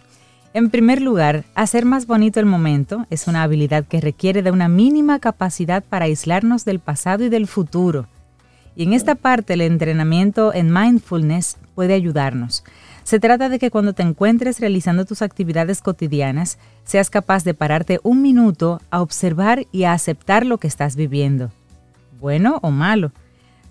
En 0.52 0.70
primer 0.70 1.02
lugar, 1.02 1.46
hacer 1.56 1.84
más 1.84 2.06
bonito 2.06 2.38
el 2.38 2.46
momento 2.46 3.06
es 3.10 3.26
una 3.26 3.42
habilidad 3.42 3.84
que 3.84 4.00
requiere 4.00 4.42
de 4.42 4.52
una 4.52 4.68
mínima 4.68 5.18
capacidad 5.18 5.82
para 5.82 6.04
aislarnos 6.04 6.64
del 6.64 6.78
pasado 6.78 7.24
y 7.24 7.28
del 7.28 7.48
futuro. 7.48 8.06
Y 8.76 8.84
en 8.84 8.92
esta 8.92 9.16
parte 9.16 9.54
el 9.54 9.62
entrenamiento 9.62 10.54
en 10.54 10.72
mindfulness 10.72 11.56
puede 11.74 11.94
ayudarnos. 11.94 12.62
Se 13.04 13.20
trata 13.20 13.50
de 13.50 13.58
que 13.58 13.70
cuando 13.70 13.92
te 13.92 14.02
encuentres 14.02 14.60
realizando 14.60 15.04
tus 15.04 15.20
actividades 15.20 15.82
cotidianas, 15.82 16.58
seas 16.84 17.10
capaz 17.10 17.44
de 17.44 17.52
pararte 17.52 18.00
un 18.02 18.22
minuto 18.22 18.80
a 18.90 19.02
observar 19.02 19.66
y 19.72 19.84
a 19.84 19.92
aceptar 19.92 20.46
lo 20.46 20.56
que 20.56 20.66
estás 20.66 20.96
viviendo, 20.96 21.50
bueno 22.18 22.58
o 22.62 22.70
malo. 22.70 23.12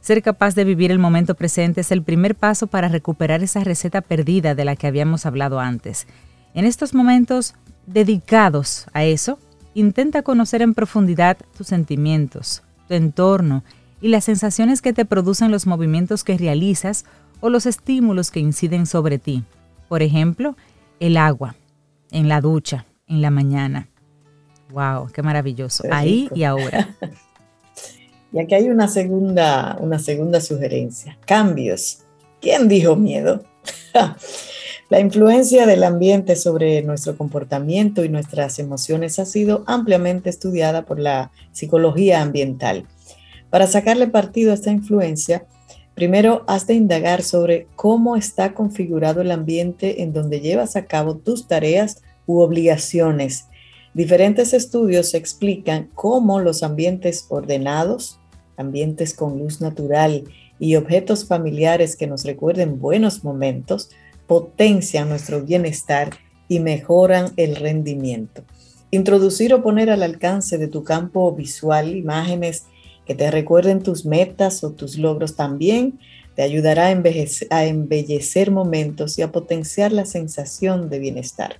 Ser 0.01 0.21
capaz 0.21 0.53
de 0.53 0.65
vivir 0.65 0.91
el 0.91 0.99
momento 0.99 1.33
presente 1.33 1.81
es 1.81 1.91
el 1.91 2.03
primer 2.03 2.35
paso 2.35 2.67
para 2.67 2.89
recuperar 2.89 3.41
esa 3.41 3.63
receta 3.63 4.01
perdida 4.01 4.53
de 4.53 4.65
la 4.65 4.75
que 4.75 4.85
habíamos 4.85 5.25
hablado 5.25 5.59
antes. 5.59 6.05
En 6.53 6.65
estos 6.65 6.93
momentos 6.93 7.55
dedicados 7.87 8.85
a 8.93 9.03
eso, 9.03 9.39
intenta 9.73 10.21
conocer 10.21 10.61
en 10.61 10.75
profundidad 10.75 11.37
tus 11.57 11.67
sentimientos, 11.67 12.61
tu 12.87 12.93
entorno 12.93 13.63
y 13.99 14.09
las 14.09 14.25
sensaciones 14.25 14.81
que 14.83 14.93
te 14.93 15.05
producen 15.05 15.49
los 15.49 15.65
movimientos 15.65 16.23
que 16.23 16.37
realizas 16.37 17.05
o 17.43 17.49
los 17.49 17.65
estímulos 17.65 18.31
que 18.31 18.39
inciden 18.39 18.85
sobre 18.85 19.19
ti. 19.19 19.43
Por 19.89 20.01
ejemplo, 20.01 20.55
el 21.01 21.17
agua, 21.17 21.57
en 22.09 22.29
la 22.29 22.39
ducha, 22.39 22.85
en 23.05 23.21
la 23.21 23.31
mañana. 23.31 23.89
¡Wow! 24.71 25.09
¡Qué 25.11 25.21
maravilloso! 25.21 25.83
Ahí 25.91 26.29
y 26.33 26.45
ahora. 26.45 26.95
y 28.31 28.39
aquí 28.39 28.55
hay 28.55 28.69
una 28.69 28.87
segunda, 28.87 29.75
una 29.81 29.99
segunda 29.99 30.39
sugerencia. 30.39 31.17
Cambios. 31.25 32.03
¿Quién 32.39 32.69
dijo 32.69 32.95
miedo? 32.95 33.43
la 34.89 34.99
influencia 35.01 35.65
del 35.65 35.83
ambiente 35.83 36.37
sobre 36.37 36.81
nuestro 36.81 37.17
comportamiento 37.17 38.05
y 38.05 38.09
nuestras 38.09 38.57
emociones 38.57 39.19
ha 39.19 39.25
sido 39.25 39.65
ampliamente 39.67 40.29
estudiada 40.29 40.85
por 40.85 40.97
la 40.97 41.31
psicología 41.51 42.21
ambiental. 42.21 42.87
Para 43.49 43.67
sacarle 43.67 44.07
partido 44.07 44.51
a 44.51 44.55
esta 44.55 44.71
influencia, 44.71 45.45
Primero, 45.95 46.43
has 46.47 46.65
de 46.65 46.73
indagar 46.73 47.21
sobre 47.21 47.67
cómo 47.75 48.15
está 48.15 48.53
configurado 48.53 49.21
el 49.21 49.31
ambiente 49.31 50.01
en 50.01 50.11
donde 50.11 50.41
llevas 50.41 50.75
a 50.75 50.85
cabo 50.85 51.17
tus 51.17 51.47
tareas 51.47 52.01
u 52.25 52.39
obligaciones. 52.39 53.45
Diferentes 53.93 54.53
estudios 54.53 55.13
explican 55.13 55.89
cómo 55.93 56.39
los 56.39 56.63
ambientes 56.63 57.27
ordenados, 57.29 58.19
ambientes 58.57 59.13
con 59.13 59.37
luz 59.37 59.61
natural 59.61 60.23
y 60.59 60.75
objetos 60.75 61.25
familiares 61.25 61.95
que 61.95 62.07
nos 62.07 62.23
recuerden 62.23 62.79
buenos 62.79 63.23
momentos, 63.23 63.89
potencian 64.25 65.09
nuestro 65.09 65.41
bienestar 65.41 66.09
y 66.47 66.59
mejoran 66.59 67.33
el 67.37 67.55
rendimiento. 67.55 68.43
Introducir 68.89 69.53
o 69.53 69.61
poner 69.61 69.89
al 69.89 70.01
alcance 70.01 70.57
de 70.57 70.67
tu 70.67 70.83
campo 70.83 71.31
visual 71.33 71.95
imágenes 71.95 72.65
que 73.05 73.15
te 73.15 73.29
recuerden 73.31 73.83
tus 73.83 74.05
metas 74.05 74.63
o 74.63 74.71
tus 74.71 74.97
logros 74.97 75.35
también 75.35 75.99
te 76.35 76.41
ayudará 76.41 76.87
a, 76.87 77.65
embellecer 77.65 78.51
momentos 78.51 79.19
y 79.19 79.21
a 79.21 79.31
potenciar 79.31 79.91
la 79.91 80.05
sensación 80.05 80.89
de 80.89 80.99
bienestar. 80.99 81.59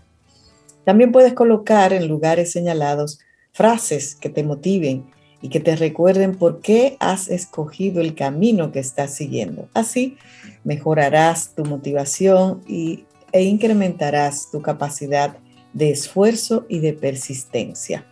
También 0.84 1.12
puedes 1.12 1.34
colocar 1.34 1.94
en 1.94 2.08
lugares 2.08 2.52
señalados 2.52 3.20
frases 3.52 4.16
que 4.16 4.30
te 4.30 4.44
motiven 4.44 5.06
y 5.42 5.50
que 5.50 5.60
te 5.60 5.76
recuerden 5.76 6.36
por 6.36 6.62
qué 6.62 6.98
has 7.00 7.28
escogido 7.28 8.02
el 8.02 8.16
camino 8.16 8.72
que 8.72 8.80
estás 8.80 9.14
siguiendo. 9.14 9.68
Así 9.74 10.18
mejorarás 10.64 11.54
tu 11.54 11.66
motivación 11.66 12.62
y, 12.68 13.06
e 13.32 13.44
incrementarás 13.44 14.50
tu 14.52 14.62
capacidad 14.62 15.38
de 15.74 15.92
esfuerzo 15.92 16.66
y 16.70 16.80
de 16.80 16.94
persistencia. 16.94 18.06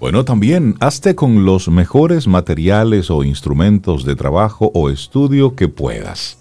Bueno, 0.00 0.24
también 0.24 0.74
hazte 0.80 1.14
con 1.14 1.44
los 1.44 1.68
mejores 1.68 2.26
materiales 2.26 3.10
o 3.10 3.22
instrumentos 3.22 4.04
de 4.04 4.16
trabajo 4.16 4.70
o 4.74 4.90
estudio 4.90 5.54
que 5.54 5.68
puedas. 5.68 6.38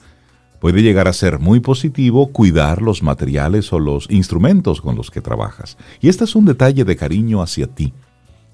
Puede 0.59 0.81
llegar 0.81 1.07
a 1.07 1.13
ser 1.13 1.39
muy 1.39 1.59
positivo 1.59 2.27
cuidar 2.27 2.81
los 2.81 3.03
materiales 3.03 3.71
o 3.71 3.79
los 3.79 4.09
instrumentos 4.09 4.81
con 4.81 4.95
los 4.95 5.11
que 5.11 5.21
trabajas. 5.21 5.77
Y 6.01 6.09
este 6.09 6.23
es 6.23 6.35
un 6.35 6.45
detalle 6.45 6.83
de 6.83 6.95
cariño 6.95 7.41
hacia 7.41 7.67
ti. 7.67 7.93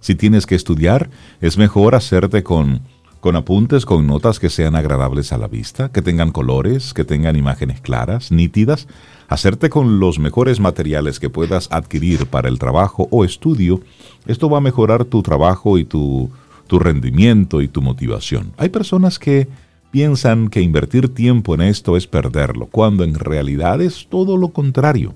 Si 0.02 0.16
tienes 0.16 0.46
que 0.46 0.56
estudiar, 0.56 1.10
es 1.40 1.58
mejor 1.58 1.96
hacerte 1.96 2.44
con, 2.44 2.82
con 3.20 3.36
apuntes, 3.36 3.86
con 3.86 4.08
notas 4.08 4.40
que 4.40 4.50
sean 4.50 4.76
agradables 4.76 5.34
a 5.34 5.38
la 5.38 5.48
vista, 5.48 5.92
que 5.92 6.02
tengan 6.02 6.32
colores, 6.32 6.94
que 6.94 7.04
tengan 7.04 7.36
imágenes 7.36 7.82
claras, 7.82 8.32
nítidas, 8.32 8.88
hacerte 9.28 9.70
con 9.70 10.00
los 10.00 10.20
mejores 10.20 10.60
materiales 10.60 11.20
que 11.20 11.30
puedas 11.30 11.68
adquirir 11.72 12.28
para 12.28 12.50
el 12.50 12.60
trabajo 12.60 13.08
o 13.12 13.26
estudio, 13.26 13.82
esto 14.26 14.50
va 14.50 14.60
a 14.60 14.62
mejorar 14.62 15.06
tu 15.06 15.22
trabajo 15.22 15.78
y 15.78 15.86
tu, 15.86 16.30
tu 16.68 16.80
rendimiento 16.80 17.62
y 17.62 17.68
tu 17.68 17.82
motivación. 17.82 18.54
Hay 18.58 18.70
personas 18.70 19.20
que 19.20 19.48
piensan 19.92 20.50
que 20.50 20.62
invertir 20.62 21.14
tiempo 21.14 21.56
en 21.56 21.62
esto 21.62 21.98
es 21.98 22.08
perderlo, 22.08 22.68
cuando 22.68 23.04
en 23.04 23.16
realidad 23.16 23.82
es 23.82 24.08
todo 24.10 24.38
lo 24.38 24.50
contrario. 24.50 25.14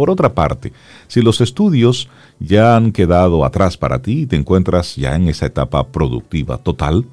Por 0.00 0.08
otra 0.08 0.32
parte, 0.32 0.72
si 1.08 1.20
los 1.20 1.42
estudios 1.42 2.08
ya 2.38 2.74
han 2.74 2.90
quedado 2.90 3.44
atrás 3.44 3.76
para 3.76 4.00
ti 4.00 4.22
y 4.22 4.26
te 4.26 4.36
encuentras 4.36 4.96
ya 4.96 5.14
en 5.14 5.28
esa 5.28 5.44
etapa 5.44 5.88
productiva 5.88 6.56
total, 6.56 7.04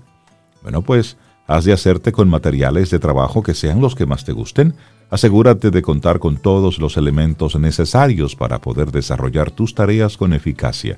bueno, 0.64 0.82
pues 0.84 1.18
has 1.48 1.66
de 1.66 1.74
hacerte 1.74 2.14
con 2.14 2.30
materiales 2.30 2.90
de 2.90 3.00
trabajo 3.00 3.44
que 3.44 3.54
sean 3.56 3.82
los 3.82 3.94
que 3.94 4.06
más 4.06 4.24
te 4.24 4.32
gusten, 4.32 4.74
Asegúrate 5.10 5.70
de 5.70 5.82
contar 5.82 6.20
con 6.20 6.38
todos 6.38 6.80
los 6.80 6.96
elementos 6.96 7.60
necesarios 7.60 8.38
para 8.38 8.62
poder 8.62 8.94
desarrollar 8.94 9.52
tus 9.52 9.76
tareas 9.76 10.16
con 10.16 10.32
eficacia. 10.32 10.98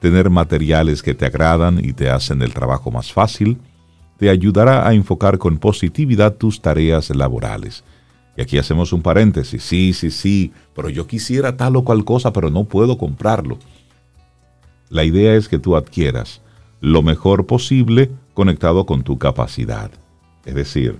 Tener 0.00 0.30
materiales 0.30 1.02
que 1.02 1.14
te 1.14 1.26
agradan 1.26 1.84
y 1.84 1.94
te 1.94 2.10
hacen 2.10 2.42
el 2.42 2.54
trabajo 2.54 2.92
más 2.92 3.12
fácil 3.12 3.58
te 4.18 4.30
ayudará 4.30 4.86
a 4.86 4.94
enfocar 4.94 5.38
con 5.38 5.58
positividad 5.58 6.34
tus 6.34 6.62
tareas 6.62 7.10
laborales. 7.10 7.82
Y 8.36 8.42
aquí 8.42 8.58
hacemos 8.58 8.92
un 8.92 9.02
paréntesis. 9.02 9.62
Sí, 9.62 9.92
sí, 9.92 10.10
sí, 10.10 10.52
pero 10.74 10.88
yo 10.88 11.06
quisiera 11.06 11.56
tal 11.56 11.76
o 11.76 11.84
cual 11.84 12.04
cosa, 12.04 12.32
pero 12.32 12.50
no 12.50 12.64
puedo 12.64 12.98
comprarlo. 12.98 13.58
La 14.90 15.04
idea 15.04 15.34
es 15.34 15.48
que 15.48 15.58
tú 15.58 15.76
adquieras 15.76 16.40
lo 16.80 17.02
mejor 17.02 17.46
posible 17.46 18.10
conectado 18.34 18.86
con 18.86 19.02
tu 19.02 19.18
capacidad. 19.18 19.90
Es 20.44 20.54
decir, 20.54 20.98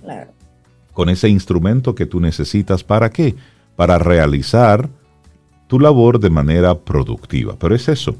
con 0.92 1.10
ese 1.10 1.28
instrumento 1.28 1.94
que 1.94 2.06
tú 2.06 2.20
necesitas 2.20 2.82
para 2.84 3.10
qué? 3.10 3.34
Para 3.76 3.98
realizar 3.98 4.88
tu 5.66 5.80
labor 5.80 6.20
de 6.20 6.30
manera 6.30 6.78
productiva. 6.78 7.56
Pero 7.58 7.74
es 7.74 7.88
eso, 7.88 8.14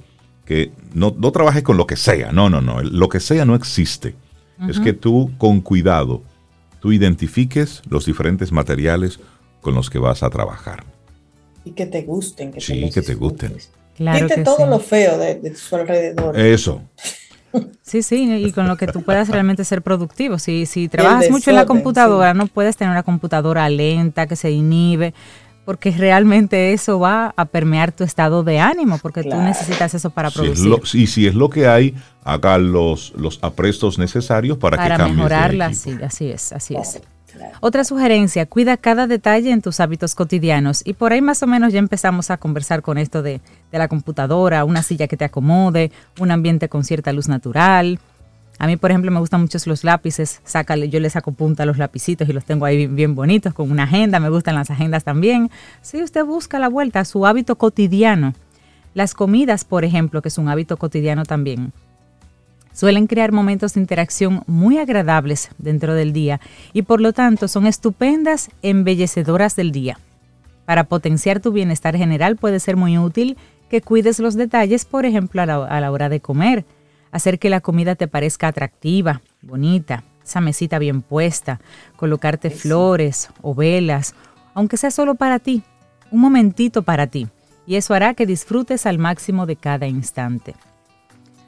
que 0.45 0.73
no, 0.93 1.15
no 1.17 1.31
trabajes 1.31 1.63
con 1.63 1.77
lo 1.77 1.87
que 1.87 1.97
sea. 1.97 2.33
No, 2.33 2.51
no, 2.51 2.61
no. 2.61 2.83
Lo 2.83 3.09
que 3.09 3.21
sea 3.21 3.45
no 3.45 3.55
existe. 3.55 4.15
Es 4.69 4.79
que 4.79 4.93
tú 4.93 5.33
con 5.37 5.61
cuidado 5.61 6.23
tú 6.85 6.93
identifiques 6.93 7.81
los 7.89 8.05
diferentes 8.05 8.53
materiales 8.53 9.19
con 9.63 9.75
los 9.75 9.89
que 9.89 9.99
vas 9.99 10.23
a 10.23 10.29
trabajar. 10.29 10.85
Y 11.65 11.71
que 11.71 11.87
te 11.87 12.03
gusten. 12.03 12.53
Que 12.53 12.61
sí, 12.61 12.91
que 12.91 13.01
te 13.01 13.15
gusten. 13.15 13.57
Claro 13.97 14.29
todo 14.45 14.67
lo 14.67 14.79
feo 14.79 15.17
de, 15.17 15.37
de, 15.37 15.57
su 15.57 15.77
alrededor. 15.77 16.39
Eso. 16.39 16.83
Sí, 17.81 18.03
sí, 18.03 18.31
y 18.31 18.53
con 18.53 18.69
lo 18.69 18.77
que 18.77 18.87
tú 18.87 19.01
puedas 19.01 19.31
realmente 19.31 19.65
ser 19.65 19.81
productivo. 19.81 20.39
Si, 20.39 20.67
si 20.67 20.89
trabajas 20.89 21.31
mucho 21.31 21.49
en 21.49 21.57
la 21.57 21.65
computadora, 21.65 22.35
no 22.35 22.49
puedes 22.49 22.77
tener 22.77 22.91
una 22.91 23.03
computadora 23.03 23.67
lenta, 23.71 24.27
que 24.27 24.37
se 24.37 24.51
inhibe 24.51 25.15
porque 25.65 25.91
realmente 25.91 26.73
eso 26.73 26.99
va 26.99 27.33
a 27.37 27.45
permear 27.47 27.93
tu 27.93 28.05
estado 28.05 28.43
de 28.43 28.59
ánimo, 28.59 28.99
porque 28.99 29.23
tú 29.23 29.37
necesitas 29.37 29.95
eso 29.95 30.11
para 30.11 30.31
producir. 30.31 30.73
y 30.95 31.07
si 31.07 31.27
es 31.27 31.35
lo 31.35 31.49
que 31.49 31.67
hay, 31.67 31.95
haga 32.25 32.59
los, 32.59 33.13
los 33.17 33.39
aprestos 33.43 33.99
necesarios 33.99 34.59
para, 34.59 34.77
que 34.77 34.89
cambie. 34.89 35.17
mejorarla, 35.17 35.73
sí, 35.75 35.97
así 36.03 36.31
es, 36.31 36.53
así 36.53 36.77
es. 36.77 37.01
Otra 37.61 37.83
sugerencia, 37.83 38.47
cuida 38.47 38.77
cada 38.77 39.07
detalle 39.07 39.51
en 39.51 39.61
tus 39.61 39.81
hábitos 39.81 40.15
cotidianos. 40.15 40.83
Y 40.85 40.93
por 40.93 41.13
ahí 41.13 41.21
más 41.21 41.43
o 41.43 41.47
menos 41.47 41.73
ya 41.73 41.81
empezamos 41.81 42.31
a 42.31 42.37
conversar 42.37 42.83
con 42.83 42.97
esto 42.97 43.23
de, 43.23 43.41
de 43.73 43.79
la 43.79 43.89
computadora, 43.89 44.65
una 44.65 44.83
silla 44.83 45.09
que 45.09 45.17
te 45.17 45.25
acomode, 45.25 45.91
un 46.21 46.31
ambiente 46.31 46.69
con 46.69 46.85
cierta 46.85 47.13
luz 47.13 47.27
natural, 47.27 47.99
a 48.59 48.67
mí, 48.67 48.77
por 48.77 48.91
ejemplo, 48.91 49.11
me 49.11 49.19
gustan 49.19 49.41
mucho 49.41 49.59
los 49.67 49.85
lápices. 49.85 50.41
Sácale, 50.45 50.89
yo 50.89 51.01
le 51.01 51.11
saco 51.11 51.33
punta 51.33 51.65
a 51.65 51.67
los 51.67 51.79
lapicitos 51.79 52.29
y 52.29 52.33
los 52.33 52.45
tengo 52.45 52.65
ahí 52.65 52.87
bien, 52.87 53.15
bonitos, 53.15 53.53
con 53.53 53.71
una 53.71 53.85
agenda. 53.85 54.21
Me 54.21 54.29
gustan 54.29 54.55
las 54.55 54.71
agendas 54.71 55.05
también. 55.05 55.51
Si 55.83 56.03
usted 56.03 56.25
busca 56.25 56.59
la 56.59 56.69
vuelta 56.69 57.01
a 57.01 57.05
su 57.05 57.27
hábito 57.27 57.57
cotidiano. 57.57 58.35
Las 58.95 59.15
comidas, 59.15 59.65
por 59.65 59.85
ejemplo, 59.85 60.23
que 60.23 60.29
es 60.29 60.39
un 60.39 60.49
hábito 60.49 60.77
cotidiano 60.77 61.25
también, 61.25 61.73
suelen 62.73 63.09
crear 63.09 63.33
momentos 63.33 63.75
de 63.75 63.81
interacción 63.81 64.45
muy 64.47 64.79
agradables 64.79 65.51
dentro 65.59 65.95
del 65.95 66.13
día 66.13 66.41
y 66.73 66.83
por 66.83 67.01
lo 67.01 67.13
tanto 67.13 67.49
son 67.49 67.67
estupendas 67.67 68.51
embellecedoras 68.63 69.57
del 69.57 69.73
día. 69.73 69.99
Para 70.65 70.85
potenciar 70.85 71.41
tu 71.41 71.51
bienestar 71.51 71.97
general 71.97 72.37
puede 72.37 72.61
ser 72.61 72.77
muy 72.77 72.97
útil 72.97 73.37
que 73.69 73.81
cuides 73.81 74.21
los 74.21 74.37
detalles, 74.37 74.85
por 74.85 75.07
ejemplo, 75.07 75.43
a 75.43 75.47
la, 75.47 75.67
a 75.67 75.81
la 75.81 75.91
hora 75.91 76.09
de 76.09 76.21
comer 76.21 76.65
hacer 77.15 77.39
que 77.39 77.49
la 77.49 77.61
comida 77.61 77.95
te 77.95 78.09
parezca 78.09 78.49
atractiva, 78.49 79.23
bonita, 79.41 80.03
esa 80.25 80.41
mesita 80.41 80.81
bien 80.81 81.01
puesta, 81.01 81.61
colocarte 81.95 82.51
flores 82.51 83.29
o 83.41 83.55
velas, 83.55 84.17
aunque 84.53 84.77
sea 84.77 84.91
solo 84.91 85.15
para 85.15 85.39
ti, 85.39 85.63
un 86.11 86.21
momentito 86.21 86.83
para 86.83 87.07
ti, 87.07 87.29
y 87.69 87.77
eso 87.77 87.95
hará 87.95 88.15
que 88.15 88.27
disfrutes 88.27 88.85
al 88.85 88.99
máximo 88.99 89.47
de 89.47 89.55
cada 89.55 89.87
instante. 89.87 90.57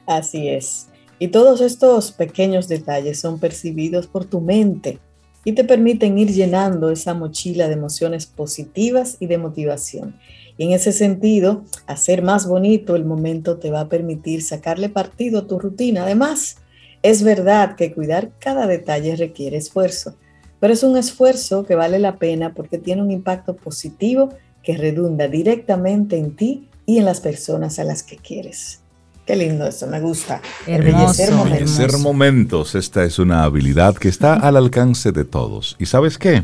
Así 0.05 0.47
es. 0.47 0.87
Y 1.19 1.27
todos 1.27 1.59
estos 1.59 2.13
pequeños 2.13 2.69
detalles 2.69 3.19
son 3.19 3.37
percibidos 3.37 4.07
por 4.07 4.23
tu 4.23 4.39
mente 4.39 4.99
y 5.43 5.51
te 5.51 5.65
permiten 5.65 6.17
ir 6.17 6.31
llenando 6.31 6.91
esa 6.91 7.13
mochila 7.13 7.67
de 7.67 7.73
emociones 7.73 8.25
positivas 8.25 9.17
y 9.19 9.27
de 9.27 9.37
motivación. 9.37 10.15
Y 10.57 10.65
en 10.65 10.71
ese 10.71 10.91
sentido, 10.91 11.63
hacer 11.85 12.23
más 12.23 12.47
bonito 12.47 12.95
el 12.95 13.05
momento 13.05 13.57
te 13.57 13.69
va 13.69 13.81
a 13.81 13.89
permitir 13.89 14.41
sacarle 14.41 14.89
partido 14.89 15.39
a 15.39 15.47
tu 15.47 15.59
rutina. 15.59 16.03
Además, 16.03 16.57
es 17.03 17.23
verdad 17.23 17.75
que 17.75 17.93
cuidar 17.93 18.31
cada 18.39 18.65
detalle 18.65 19.15
requiere 19.15 19.57
esfuerzo, 19.57 20.15
pero 20.59 20.73
es 20.73 20.81
un 20.83 20.97
esfuerzo 20.97 21.63
que 21.63 21.75
vale 21.75 21.99
la 21.99 22.15
pena 22.15 22.53
porque 22.53 22.79
tiene 22.79 23.03
un 23.03 23.11
impacto 23.11 23.55
positivo 23.55 24.29
que 24.63 24.75
redunda 24.75 25.27
directamente 25.27 26.17
en 26.17 26.35
ti 26.35 26.67
y 26.85 26.97
en 26.97 27.05
las 27.05 27.21
personas 27.21 27.77
a 27.77 27.83
las 27.83 28.01
que 28.01 28.17
quieres. 28.17 28.81
Qué 29.27 29.35
lindo 29.35 29.67
eso, 29.67 29.87
me 29.87 29.99
gusta. 29.99 30.41
Embellecer 30.65 31.31
momentos. 31.33 31.99
momentos. 31.99 32.75
Esta 32.75 33.03
es 33.03 33.19
una 33.19 33.43
habilidad 33.43 33.95
que 33.95 34.07
está 34.07 34.35
al 34.35 34.55
alcance 34.55 35.11
de 35.11 35.25
todos. 35.25 35.75
¿Y 35.79 35.85
sabes 35.85 36.17
qué? 36.17 36.43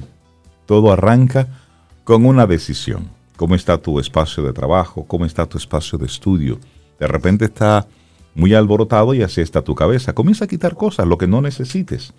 Todo 0.66 0.92
arranca 0.92 1.48
con 2.04 2.26
una 2.26 2.46
decisión 2.46 3.10
cómo 3.44 3.56
está 3.56 3.78
tu 3.78 4.00
espacio 4.00 4.42
de 4.42 4.54
trabajo, 4.54 5.06
cómo 5.06 5.26
está 5.26 5.46
tu 5.46 5.58
espacio 5.58 6.00
de 6.00 6.06
estudio. 6.06 6.60
De 6.98 7.08
repente 7.08 7.44
está 7.44 7.86
muy 8.36 8.54
alborotado 8.54 9.14
y 9.14 9.22
así 9.22 9.42
está 9.42 9.62
tu 9.62 9.76
cabeza. 9.76 10.16
Comienza 10.16 10.46
a 10.46 10.48
quitar 10.48 10.76
cosas, 10.76 11.06
lo 11.06 11.18
que 11.18 11.28
no 11.28 11.42
necesites. 11.42 12.14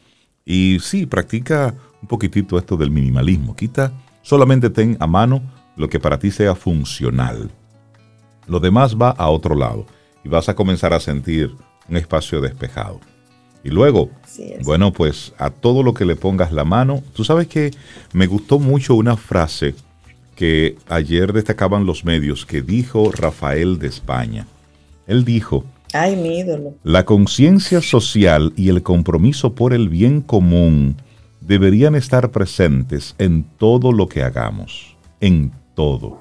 Y 0.44 0.80
sí, 0.82 1.06
practica 1.06 1.76
un 2.02 2.08
poquitito 2.08 2.58
esto 2.58 2.76
del 2.76 2.90
minimalismo. 2.90 3.56
Quita, 3.56 3.90
solamente 4.20 4.68
ten 4.68 4.98
a 5.00 5.06
mano 5.06 5.40
lo 5.76 5.88
que 5.88 5.98
para 5.98 6.18
ti 6.18 6.30
sea 6.30 6.54
funcional. 6.54 7.50
Lo 8.46 8.60
demás 8.60 8.94
va 8.94 9.08
a 9.08 9.30
otro 9.30 9.54
lado 9.54 9.86
y 10.24 10.28
vas 10.28 10.50
a 10.50 10.54
comenzar 10.54 10.92
a 10.92 11.00
sentir 11.00 11.54
un 11.88 11.96
espacio 11.96 12.42
despejado. 12.42 13.00
Y 13.64 13.70
luego, 13.70 14.10
bueno, 14.62 14.92
pues 14.92 15.32
a 15.38 15.48
todo 15.48 15.82
lo 15.82 15.94
que 15.94 16.04
le 16.04 16.16
pongas 16.16 16.52
la 16.52 16.66
mano, 16.66 17.02
tú 17.14 17.24
sabes 17.24 17.46
que 17.46 17.70
me 18.12 18.26
gustó 18.26 18.58
mucho 18.58 18.94
una 18.94 19.16
frase 19.16 19.74
que 20.34 20.76
ayer 20.88 21.32
destacaban 21.32 21.86
los 21.86 22.04
medios 22.04 22.46
que 22.46 22.62
dijo 22.62 23.10
Rafael 23.12 23.78
de 23.78 23.88
España. 23.88 24.46
Él 25.06 25.24
dijo, 25.24 25.64
Ay, 25.92 26.16
mi 26.16 26.40
ídolo. 26.40 26.74
La 26.82 27.04
conciencia 27.04 27.80
social 27.80 28.52
y 28.56 28.68
el 28.68 28.82
compromiso 28.82 29.54
por 29.54 29.72
el 29.72 29.88
bien 29.88 30.20
común 30.20 30.96
deberían 31.40 31.94
estar 31.94 32.30
presentes 32.30 33.14
en 33.18 33.44
todo 33.58 33.92
lo 33.92 34.08
que 34.08 34.22
hagamos, 34.22 34.96
en 35.20 35.52
todo. 35.74 36.20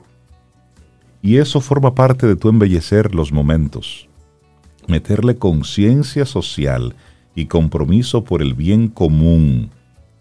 Y 1.23 1.37
eso 1.37 1.61
forma 1.61 1.95
parte 1.95 2.27
de 2.27 2.35
tu 2.35 2.49
embellecer 2.49 3.15
los 3.15 3.31
momentos. 3.31 4.07
Meterle 4.87 5.37
conciencia 5.37 6.25
social 6.25 6.95
y 7.33 7.45
compromiso 7.45 8.23
por 8.23 8.41
el 8.41 8.53
bien 8.53 8.89
común 8.89 9.71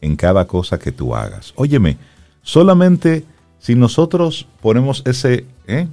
en 0.01 0.17
cada 0.17 0.47
cosa 0.47 0.79
que 0.79 0.93
tú 0.93 1.15
hagas. 1.15 1.53
Óyeme, 1.57 1.99
solamente 2.43 3.25
si 3.63 3.77
nosotros 3.77 4.49
ponemos 4.61 5.05
ese, 5.07 5.47
¿eh? 5.69 5.87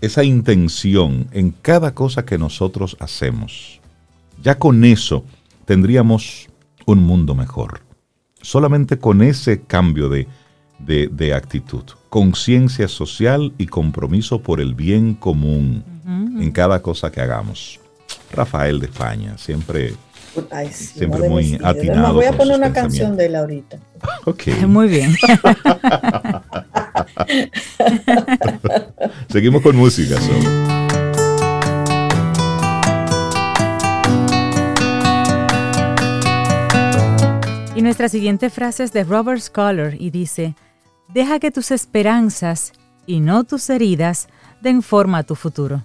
esa 0.00 0.24
intención 0.24 1.28
en 1.30 1.52
cada 1.52 1.94
cosa 1.94 2.24
que 2.24 2.36
nosotros 2.36 2.96
hacemos, 2.98 3.80
ya 4.42 4.58
con 4.58 4.84
eso 4.84 5.24
tendríamos 5.66 6.48
un 6.84 7.04
mundo 7.04 7.36
mejor. 7.36 7.82
Solamente 8.42 8.98
con 8.98 9.22
ese 9.22 9.60
cambio 9.60 10.08
de, 10.08 10.26
de, 10.80 11.32
actitud, 11.32 11.84
conciencia 12.08 12.88
social 12.88 13.52
y 13.56 13.66
compromiso 13.66 14.42
por 14.42 14.60
el 14.60 14.74
bien 14.74 15.14
común 15.14 15.84
en 16.06 16.50
cada 16.50 16.82
cosa 16.82 17.12
que 17.12 17.20
hagamos. 17.20 17.78
Rafael 18.32 18.80
de 18.80 18.86
España, 18.86 19.38
siempre, 19.38 19.94
siempre 20.72 21.28
muy 21.28 21.56
atinado. 21.62 22.14
voy 22.14 22.24
a 22.24 22.32
poner 22.32 22.56
una 22.56 22.72
canción 22.72 23.16
de 23.16 23.26
él 23.26 23.36
ahorita. 23.36 23.78
ok. 24.24 24.42
Muy 24.66 24.88
bien. 24.88 25.14
Seguimos 29.28 29.62
con 29.62 29.76
música. 29.76 30.16
Y 37.74 37.82
nuestra 37.82 38.08
siguiente 38.08 38.50
frase 38.50 38.84
es 38.84 38.92
de 38.92 39.04
Robert 39.04 39.40
Scholar 39.40 39.94
y 39.98 40.10
dice, 40.10 40.54
deja 41.12 41.38
que 41.38 41.50
tus 41.50 41.70
esperanzas 41.70 42.72
y 43.06 43.20
no 43.20 43.44
tus 43.44 43.68
heridas 43.70 44.28
den 44.62 44.82
forma 44.82 45.18
a 45.18 45.22
tu 45.24 45.34
futuro. 45.34 45.84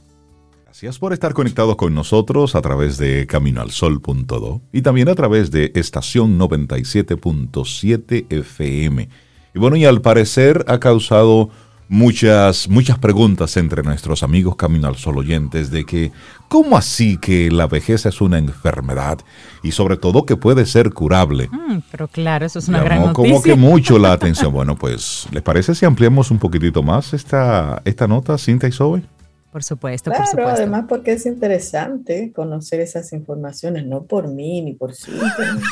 Gracias 0.66 1.00
por 1.00 1.12
estar 1.12 1.34
conectados 1.34 1.76
con 1.76 1.94
nosotros 1.94 2.56
a 2.56 2.62
través 2.62 2.98
de 2.98 3.28
caminoalsol.do 3.28 4.62
y 4.72 4.82
también 4.82 5.10
a 5.10 5.16
través 5.16 5.52
de 5.52 5.74
estación 5.76 6.40
97.7 6.40 8.26
FM. 8.30 9.10
Y 9.54 9.60
bueno, 9.60 9.76
y 9.76 9.86
al 9.86 10.02
parecer 10.02 10.64
ha 10.68 10.80
causado 10.80 11.50
muchas, 11.92 12.70
muchas 12.70 12.98
preguntas 12.98 13.58
entre 13.58 13.84
nuestros 13.84 14.24
amigos 14.24 14.56
Camino 14.56 14.88
al 14.88 14.96
Sol 14.96 15.18
oyentes 15.18 15.72
de 15.72 15.84
que, 15.86 16.14
¿cómo 16.48 16.78
así 16.78 17.18
que 17.18 17.52
la 17.52 17.68
vejez 17.68 18.06
es 18.06 18.22
una 18.22 18.38
enfermedad? 18.38 19.20
Y 19.62 19.74
sobre 19.74 19.98
todo 19.98 20.26
que 20.26 20.38
puede 20.38 20.66
ser 20.66 20.94
curable. 20.94 21.50
Mm, 21.52 21.80
pero 21.92 22.08
claro, 22.08 22.46
eso 22.46 22.60
es 22.60 22.70
una 22.70 22.82
gran 22.82 23.02
noticia. 23.02 23.14
Como 23.14 23.44
que 23.44 23.56
mucho 23.56 24.00
la 24.00 24.12
atención. 24.14 24.54
Bueno, 24.54 24.78
pues, 24.78 25.28
¿les 25.32 25.44
parece 25.44 25.76
si 25.76 25.86
ampliamos 25.86 26.32
un 26.32 26.40
poquitito 26.40 26.82
más 26.82 27.14
esta, 27.14 27.82
esta 27.84 28.08
nota, 28.08 28.38
Cinta 28.38 28.70
y 28.70 28.72
Zoe? 28.72 29.04
Por 29.52 29.64
supuesto, 29.64 30.10
claro, 30.10 30.24
por 30.24 30.30
supuesto. 30.30 30.52
además 30.54 30.86
porque 30.88 31.12
es 31.12 31.26
interesante 31.26 32.32
conocer 32.34 32.80
esas 32.80 33.12
informaciones, 33.12 33.86
no 33.86 34.04
por 34.04 34.30
mí 34.30 34.62
ni 34.62 34.74
por 34.74 34.96
sí. 34.96 35.12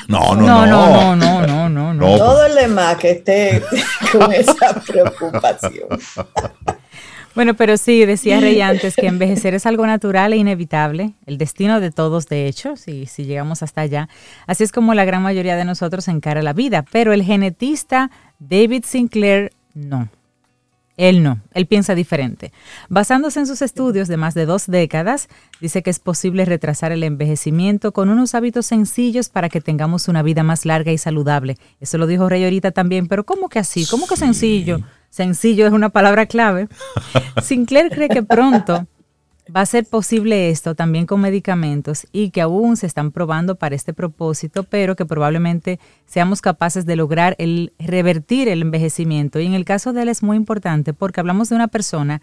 No, 0.10 0.36
no, 0.36 0.66
no, 0.66 1.16
no, 1.16 1.16
no, 1.16 1.48
no, 1.48 1.70
no, 1.70 1.94
no. 1.94 2.18
Todo 2.18 2.46
el 2.46 2.56
demás 2.56 2.98
que 2.98 3.12
esté 3.12 3.64
con 4.12 4.34
esa 4.34 4.82
preocupación. 4.86 5.88
Bueno, 7.36 7.54
pero 7.54 7.78
sí, 7.78 8.04
decía 8.06 8.42
Rey 8.42 8.60
antes 8.60 8.98
que 8.98 9.08
envejecer 9.08 9.54
es 9.54 9.66
algo 9.66 9.88
natural 9.88 10.34
e 10.34 10.38
inevitable, 10.38 11.14
el 11.26 11.38
destino 11.38 11.80
de 11.80 11.90
todos, 11.90 12.28
de 12.28 12.48
hecho, 12.48 12.76
si, 12.76 13.06
si 13.06 13.24
llegamos 13.24 13.64
hasta 13.64 13.80
allá. 13.80 14.10
Así 14.46 14.66
es 14.66 14.74
como 14.74 14.94
la 14.94 15.06
gran 15.06 15.22
mayoría 15.22 15.56
de 15.56 15.64
nosotros 15.64 16.10
encara 16.10 16.42
la 16.42 16.52
vida, 16.52 16.84
pero 16.92 17.14
el 17.14 17.24
genetista 17.24 18.12
David 18.40 18.84
Sinclair 18.86 19.54
no. 19.74 20.10
Él 21.00 21.24
no, 21.24 21.40
él 21.54 21.66
piensa 21.66 21.96
diferente. 21.96 22.52
Basándose 22.90 23.40
en 23.40 23.48
sus 23.48 23.62
estudios 23.62 24.10
de 24.10 24.18
más 24.18 24.34
de 24.34 24.46
dos 24.46 24.68
décadas, 24.68 25.30
dice 25.62 25.82
que 25.82 25.90
es 25.90 25.98
posible 25.98 26.44
retrasar 26.44 26.92
el 26.92 27.04
envejecimiento 27.04 27.94
con 27.94 28.10
unos 28.10 28.36
hábitos 28.36 28.66
sencillos 28.66 29.30
para 29.30 29.48
que 29.48 29.62
tengamos 29.62 30.10
una 30.10 30.24
vida 30.24 30.44
más 30.44 30.66
larga 30.66 30.92
y 30.92 30.98
saludable. 30.98 31.56
Eso 31.80 31.98
lo 31.98 32.06
dijo 32.06 32.28
Rey 32.28 32.44
ahorita 32.44 32.72
también, 32.72 33.08
pero 33.08 33.26
¿cómo 33.26 33.48
que 33.48 33.60
así? 33.60 33.86
¿Cómo 33.86 34.08
que 34.08 34.18
sencillo? 34.18 34.82
Sencillo 35.10 35.66
es 35.66 35.72
una 35.72 35.88
palabra 35.88 36.26
clave. 36.26 36.68
Sinclair 37.42 37.92
cree 37.92 38.10
que 38.10 38.22
pronto 38.22 38.86
va 39.56 39.62
a 39.62 39.66
ser 39.66 39.86
posible 39.86 40.50
esto 40.50 40.76
también 40.76 41.06
con 41.06 41.22
medicamentos 41.22 42.08
y 42.12 42.30
que 42.30 42.42
aún 42.42 42.78
se 42.78 42.86
están 42.86 43.12
probando 43.12 43.56
para 43.56 43.76
este 43.76 43.94
propósito, 43.94 44.64
pero 44.64 44.96
que 44.96 45.06
probablemente 45.06 45.80
seamos 46.06 46.42
capaces 46.42 46.86
de 46.86 46.96
lograr 46.96 47.36
el 47.40 47.74
revertir 47.80 48.48
el 48.48 48.62
envejecimiento. 48.62 49.40
Y 49.40 49.46
en 49.46 49.54
el 49.54 49.66
caso 49.66 49.94
de 49.94 50.04
él 50.04 50.10
es 50.10 50.24
muy 50.24 50.38
importante 50.38 50.94
porque 50.94 51.20
hablamos 51.20 51.50
de 51.50 51.56
una 51.56 51.68
persona 51.68 52.22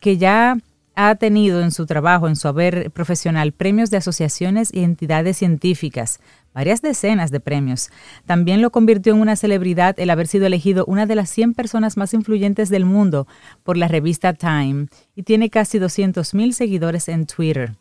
que 0.00 0.16
ya 0.16 0.58
ha 0.96 1.14
tenido 1.14 1.60
en 1.60 1.70
su 1.70 1.86
trabajo, 1.86 2.26
en 2.26 2.36
su 2.36 2.48
haber 2.48 2.90
profesional, 2.90 3.52
premios 3.52 3.90
de 3.90 3.98
asociaciones 3.98 4.70
y 4.72 4.82
entidades 4.82 5.36
científicas, 5.36 6.20
varias 6.54 6.80
decenas 6.80 7.30
de 7.30 7.38
premios. 7.38 7.90
También 8.24 8.62
lo 8.62 8.70
convirtió 8.70 9.12
en 9.12 9.20
una 9.20 9.36
celebridad 9.36 9.94
el 10.00 10.08
haber 10.08 10.26
sido 10.26 10.46
elegido 10.46 10.86
una 10.86 11.04
de 11.04 11.14
las 11.14 11.28
100 11.28 11.52
personas 11.52 11.98
más 11.98 12.14
influyentes 12.14 12.70
del 12.70 12.86
mundo 12.86 13.28
por 13.62 13.76
la 13.76 13.88
revista 13.88 14.32
Time 14.32 14.86
y 15.14 15.22
tiene 15.22 15.50
casi 15.50 15.78
200.000 15.78 16.52
seguidores 16.52 17.08
en 17.08 17.26
Twitter. 17.26 17.74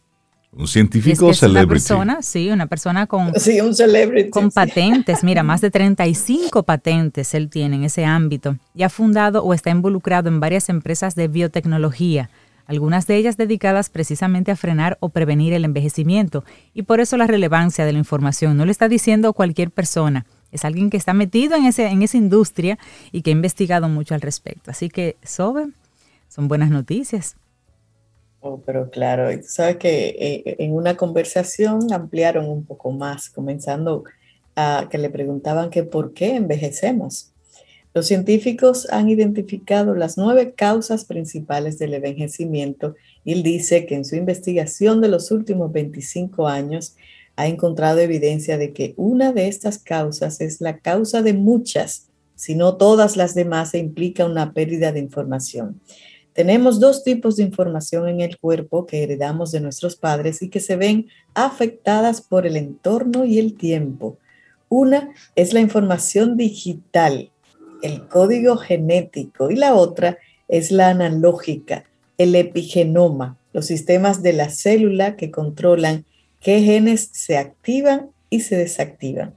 Un 0.52 0.68
científico 0.68 1.30
es 1.30 1.44
Una 1.44 1.68
persona, 1.68 2.22
sí, 2.22 2.50
una 2.50 2.68
persona 2.68 3.08
con, 3.08 3.34
sí, 3.36 3.60
un 3.60 3.76
celebrity, 3.76 4.30
con 4.30 4.52
patentes. 4.52 5.22
Mira, 5.24 5.44
más 5.44 5.60
de 5.60 5.70
35 5.70 6.64
patentes 6.64 7.34
él 7.34 7.50
tiene 7.50 7.78
en 7.78 7.84
ese 7.84 8.06
ámbito 8.06 8.58
y 8.74 8.84
ha 8.84 8.90
fundado 8.90 9.44
o 9.44 9.54
está 9.54 9.70
involucrado 9.70 10.30
en 10.30 10.40
varias 10.40 10.70
empresas 10.70 11.16
de 11.16 11.28
biotecnología 11.28 12.30
algunas 12.66 13.08
de 13.08 13.18
ellas 13.18 13.38
dedicadas 13.38 13.90
precisamente 13.90 14.52
a 14.52 14.56
frenar 14.56 14.98
o 15.00 15.10
prevenir 15.10 15.54
el 15.54 15.66
envejecimiento, 15.66 16.44
y 16.74 16.84
por 16.84 17.00
eso 17.00 17.18
la 17.18 17.28
relevancia 17.28 17.86
de 17.86 17.94
la 17.94 18.00
información. 18.00 18.58
No 18.58 18.66
le 18.66 18.72
está 18.72 18.88
diciendo 18.88 19.34
cualquier 19.34 19.72
persona, 19.72 20.26
es 20.52 20.64
alguien 20.66 20.90
que 20.90 20.98
está 20.98 21.14
metido 21.14 21.56
en, 21.56 21.66
ese, 21.66 21.88
en 21.88 22.02
esa 22.02 22.18
industria 22.18 22.80
y 23.12 23.22
que 23.22 23.32
ha 23.32 23.34
investigado 23.34 23.90
mucho 23.90 24.16
al 24.16 24.22
respecto. 24.22 24.72
Así 24.72 24.90
que, 24.90 25.18
Sobe, 25.24 25.68
son 26.30 26.48
buenas 26.48 26.70
noticias. 26.70 27.36
Oh, 28.40 28.62
pero 28.66 28.90
claro, 28.90 29.30
sabes 29.44 29.78
que 29.78 30.16
eh, 30.20 30.56
en 30.60 30.74
una 30.74 30.96
conversación 30.96 31.92
ampliaron 31.92 32.48
un 32.48 32.64
poco 32.64 32.92
más, 32.92 33.30
comenzando 33.30 34.04
a 34.56 34.88
que 34.90 34.98
le 34.98 35.10
preguntaban 35.10 35.70
por 35.92 36.14
qué 36.14 36.36
envejecemos. 36.36 37.32
Los 37.96 38.08
científicos 38.08 38.90
han 38.92 39.08
identificado 39.08 39.96
las 39.96 40.18
nueve 40.18 40.54
causas 40.54 41.06
principales 41.06 41.80
del 41.80 41.94
envejecimiento 41.94 42.96
y 43.24 43.32
él 43.32 43.42
dice 43.42 43.86
que 43.86 43.96
en 43.96 44.04
su 44.04 44.18
investigación 44.18 45.00
de 45.00 45.08
los 45.08 45.32
últimos 45.32 45.72
25 45.72 46.50
años 46.50 46.98
ha 47.38 47.48
encontrado 47.48 48.00
evidencia 48.00 48.58
de 48.58 48.74
que 48.74 48.96
una 48.98 49.32
de 49.32 49.48
estas 49.48 49.78
causas 49.78 50.42
es 50.42 50.60
la 50.60 50.80
causa 50.80 51.22
de 51.22 51.32
muchas, 51.32 52.10
si 52.36 52.54
no 52.54 52.76
todas 52.76 53.16
las 53.16 53.34
demás, 53.34 53.74
e 53.74 53.78
implica 53.78 54.26
una 54.26 54.52
pérdida 54.52 54.92
de 54.92 55.00
información. 55.00 55.80
Tenemos 56.34 56.82
dos 56.82 57.02
tipos 57.06 57.38
de 57.38 57.44
información 57.44 58.10
en 58.10 58.20
el 58.20 58.38
cuerpo 58.40 58.86
que 58.86 59.04
heredamos 59.04 59.54
de 59.54 59.62
nuestros 59.62 59.96
padres 59.96 60.42
y 60.42 60.50
que 60.50 60.60
se 60.60 60.76
ven 60.76 61.08
afectadas 61.34 62.20
por 62.20 62.46
el 62.46 62.58
entorno 62.58 63.24
y 63.24 63.40
el 63.40 63.56
tiempo. 63.56 64.18
Una 64.68 65.12
es 65.38 65.54
la 65.54 65.62
información 65.62 66.36
digital, 66.36 67.32
el 67.82 68.08
código 68.08 68.58
genético 68.58 69.52
y 69.52 69.56
la 69.56 69.76
otra 69.76 70.18
es 70.48 70.72
la 70.72 70.90
analógica, 70.90 71.86
el 72.18 72.36
epigenoma, 72.36 73.38
los 73.54 73.66
sistemas 73.66 74.22
de 74.22 74.34
la 74.34 74.50
célula 74.50 75.16
que 75.16 75.32
controlan 75.32 76.06
qué 76.42 76.62
genes 76.62 77.10
se 77.12 77.38
activan 77.38 78.10
y 78.30 78.42
se 78.42 78.56
desactivan. 78.56 79.34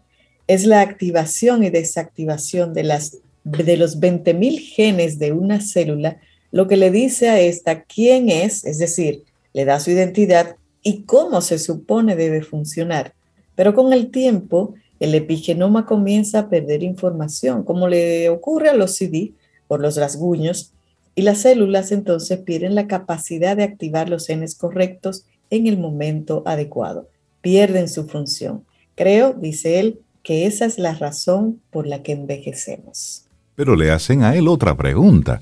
Es 0.46 0.66
la 0.66 0.80
activación 0.80 1.62
y 1.62 1.70
desactivación 1.70 2.74
de, 2.74 2.84
las, 2.84 3.18
de 3.44 3.76
los 3.76 4.00
20.000 4.00 4.58
genes 4.60 5.18
de 5.18 5.32
una 5.32 5.60
célula 5.60 6.18
lo 6.50 6.66
que 6.66 6.76
le 6.76 6.90
dice 6.90 7.28
a 7.28 7.40
esta 7.40 7.82
quién 7.82 8.30
es, 8.30 8.64
es 8.64 8.78
decir, 8.78 9.24
le 9.52 9.64
da 9.64 9.80
su 9.80 9.90
identidad 9.90 10.56
y 10.82 11.02
cómo 11.02 11.40
se 11.40 11.58
supone 11.58 12.16
debe 12.16 12.42
funcionar. 12.42 13.14
Pero 13.54 13.74
con 13.74 13.92
el 13.92 14.10
tiempo, 14.10 14.74
el 15.00 15.14
epigenoma 15.14 15.86
comienza 15.86 16.40
a 16.40 16.48
perder 16.48 16.82
información, 16.82 17.64
como 17.64 17.88
le 17.88 18.28
ocurre 18.28 18.68
a 18.68 18.74
los 18.74 18.96
CD 18.96 19.32
por 19.66 19.80
los 19.80 19.96
rasguños, 19.96 20.72
y 21.14 21.22
las 21.22 21.42
células 21.42 21.90
entonces 21.92 22.38
pierden 22.38 22.74
la 22.74 22.86
capacidad 22.86 23.56
de 23.56 23.64
activar 23.64 24.08
los 24.08 24.26
genes 24.26 24.54
correctos 24.54 25.24
en 25.50 25.66
el 25.66 25.78
momento 25.78 26.42
adecuado, 26.46 27.08
pierden 27.40 27.88
su 27.88 28.06
función. 28.06 28.64
Creo, 28.94 29.32
dice 29.32 29.80
él, 29.80 30.00
que 30.22 30.46
esa 30.46 30.64
es 30.64 30.78
la 30.78 30.94
razón 30.94 31.60
por 31.70 31.86
la 31.86 32.02
que 32.02 32.12
envejecemos. 32.12 33.24
Pero 33.54 33.76
le 33.76 33.90
hacen 33.90 34.22
a 34.22 34.36
él 34.36 34.46
otra 34.46 34.76
pregunta. 34.76 35.40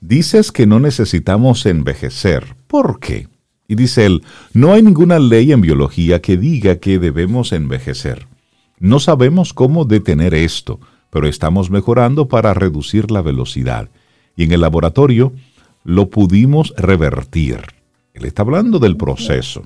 Dices 0.00 0.52
que 0.52 0.66
no 0.66 0.80
necesitamos 0.80 1.64
envejecer. 1.64 2.44
¿Por 2.66 3.00
qué? 3.00 3.28
Y 3.68 3.74
dice 3.74 4.06
él, 4.06 4.22
no 4.52 4.72
hay 4.72 4.82
ninguna 4.82 5.18
ley 5.18 5.52
en 5.52 5.60
biología 5.60 6.20
que 6.20 6.36
diga 6.36 6.76
que 6.76 6.98
debemos 6.98 7.52
envejecer. 7.52 8.26
No 8.78 9.00
sabemos 9.00 9.52
cómo 9.52 9.84
detener 9.84 10.34
esto, 10.34 10.80
pero 11.10 11.28
estamos 11.28 11.70
mejorando 11.70 12.28
para 12.28 12.52
reducir 12.52 13.10
la 13.10 13.22
velocidad. 13.22 13.88
Y 14.36 14.44
en 14.44 14.52
el 14.52 14.60
laboratorio 14.60 15.32
lo 15.84 16.10
pudimos 16.10 16.74
revertir. 16.76 17.62
Él 18.12 18.24
está 18.24 18.42
hablando 18.42 18.78
del 18.78 18.96
proceso. 18.96 19.62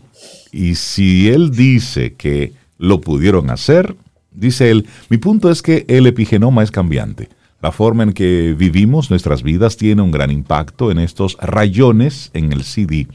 Y 0.53 0.77
si 0.77 1.29
él 1.29 1.51
dice 1.51 2.15
que 2.15 2.53
lo 2.79 3.01
pudieron 3.01 3.51
hacer, 3.51 3.97
dice 4.31 4.71
él, 4.71 4.87
mi 5.09 5.19
punto 5.19 5.51
es 5.51 5.63
que 5.63 5.85
el 5.89 6.07
epigenoma 6.07 6.63
es 6.63 6.71
cambiante. 6.71 7.29
La 7.63 7.73
forma 7.73 8.05
en 8.05 8.13
que 8.13 8.55
vivimos 8.57 9.11
nuestras 9.11 9.43
vidas 9.43 9.77
tiene 9.77 10.03
un 10.03 10.11
gran 10.11 10.31
impacto 10.31 10.91
en 10.91 10.99
estos 10.99 11.37
rayones 11.41 12.31
en 12.33 12.53
el 12.53 12.65
CD. 12.65 13.07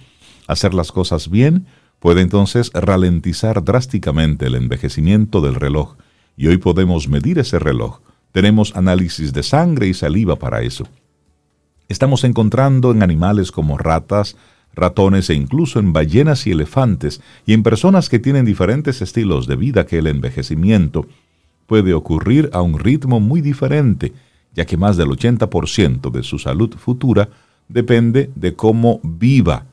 Hacer 0.48 0.74
las 0.74 0.92
cosas 0.92 1.30
bien 1.30 1.66
puede 2.00 2.22
entonces 2.22 2.72
ralentizar 2.74 3.64
drásticamente 3.64 4.48
el 4.48 4.56
envejecimiento 4.56 5.42
del 5.42 5.56
reloj 5.56 5.96
y 6.38 6.48
hoy 6.48 6.58
podemos 6.58 7.08
medir 7.08 7.40
ese 7.40 7.60
reloj. 7.60 8.00
Tenemos 8.32 8.76
análisis 8.76 9.34
de 9.34 9.44
sangre 9.44 9.88
y 9.88 9.94
saliva 9.94 10.36
para 10.36 10.62
eso. 10.62 10.88
Estamos 11.88 12.24
encontrando 12.24 12.92
en 12.92 13.04
animales 13.04 13.52
como 13.52 13.78
ratas, 13.78 14.36
ratones 14.74 15.30
e 15.30 15.34
incluso 15.34 15.80
en 15.80 15.94
ballenas 15.94 16.46
y 16.48 16.52
elefantes 16.52 17.22
y 17.46 17.54
en 17.54 17.64
personas 17.64 18.10
que 18.10 18.20
tienen 18.20 18.46
diferentes 18.46 19.02
estilos 19.02 19.48
de 19.48 19.56
vida 19.56 19.86
que 19.86 20.00
el 20.00 20.08
envejecimiento 20.08 21.08
puede 21.66 21.94
ocurrir 21.94 22.50
a 22.54 22.62
un 22.62 22.78
ritmo 22.78 23.20
muy 23.20 23.42
diferente, 23.42 24.14
ya 24.54 24.66
que 24.66 24.78
más 24.78 24.98
del 24.98 25.08
80% 25.10 26.12
de 26.12 26.24
su 26.24 26.40
salud 26.40 26.74
futura 26.78 27.30
depende 27.68 28.30
de 28.36 28.54
cómo 28.54 29.00
viva, 29.04 29.66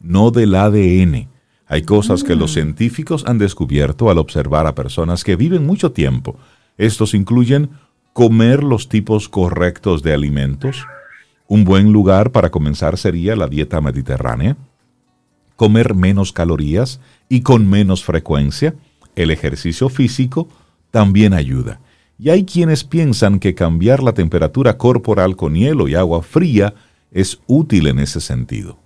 no 0.00 0.30
del 0.30 0.54
ADN. 0.54 1.28
Hay 1.68 1.82
cosas 1.82 2.22
que 2.22 2.36
los 2.36 2.52
mm. 2.52 2.54
científicos 2.54 3.24
han 3.26 3.38
descubierto 3.38 4.10
al 4.10 4.18
observar 4.18 4.66
a 4.66 4.74
personas 4.74 5.24
que 5.24 5.36
viven 5.36 5.66
mucho 5.66 5.92
tiempo. 5.92 6.36
Estos 6.78 7.14
incluyen 7.14 7.70
comer 8.12 8.62
los 8.62 8.88
tipos 8.88 9.28
correctos 9.28 10.02
de 10.02 10.14
alimentos. 10.14 10.86
Un 11.48 11.64
buen 11.64 11.92
lugar 11.92 12.32
para 12.32 12.50
comenzar 12.50 12.98
sería 12.98 13.36
la 13.36 13.48
dieta 13.48 13.80
mediterránea. 13.80 14.56
Comer 15.56 15.94
menos 15.94 16.32
calorías 16.32 17.00
y 17.28 17.40
con 17.40 17.68
menos 17.68 18.04
frecuencia. 18.04 18.74
El 19.16 19.30
ejercicio 19.30 19.88
físico 19.88 20.48
también 20.90 21.34
ayuda. 21.34 21.80
Y 22.18 22.30
hay 22.30 22.44
quienes 22.44 22.84
piensan 22.84 23.38
que 23.38 23.54
cambiar 23.54 24.02
la 24.02 24.12
temperatura 24.12 24.78
corporal 24.78 25.36
con 25.36 25.54
hielo 25.54 25.88
y 25.88 25.94
agua 25.94 26.22
fría 26.22 26.74
es 27.10 27.40
útil 27.46 27.88
en 27.88 27.98
ese 27.98 28.20
sentido. 28.20 28.78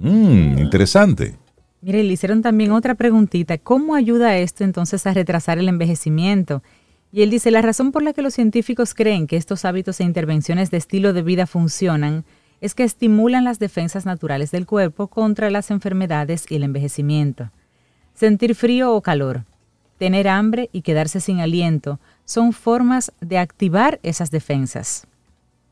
Mmm, 0.00 0.58
interesante. 0.58 1.36
Mire, 1.80 2.02
le 2.02 2.12
hicieron 2.12 2.42
también 2.42 2.72
otra 2.72 2.94
preguntita. 2.94 3.56
¿Cómo 3.58 3.94
ayuda 3.94 4.36
esto 4.36 4.64
entonces 4.64 5.06
a 5.06 5.14
retrasar 5.14 5.58
el 5.58 5.68
envejecimiento? 5.68 6.62
Y 7.12 7.22
él 7.22 7.30
dice, 7.30 7.50
la 7.50 7.62
razón 7.62 7.92
por 7.92 8.02
la 8.02 8.12
que 8.12 8.22
los 8.22 8.34
científicos 8.34 8.94
creen 8.94 9.26
que 9.26 9.36
estos 9.36 9.64
hábitos 9.64 10.00
e 10.00 10.04
intervenciones 10.04 10.70
de 10.70 10.76
estilo 10.76 11.12
de 11.12 11.22
vida 11.22 11.46
funcionan 11.46 12.24
es 12.60 12.74
que 12.74 12.82
estimulan 12.82 13.44
las 13.44 13.58
defensas 13.58 14.04
naturales 14.04 14.50
del 14.50 14.66
cuerpo 14.66 15.06
contra 15.06 15.50
las 15.50 15.70
enfermedades 15.70 16.44
y 16.50 16.56
el 16.56 16.64
envejecimiento. 16.64 17.50
Sentir 18.14 18.56
frío 18.56 18.94
o 18.94 19.00
calor, 19.00 19.44
tener 19.96 20.28
hambre 20.28 20.68
y 20.72 20.82
quedarse 20.82 21.20
sin 21.20 21.40
aliento 21.40 22.00
son 22.24 22.52
formas 22.52 23.12
de 23.20 23.38
activar 23.38 24.00
esas 24.02 24.30
defensas. 24.30 25.06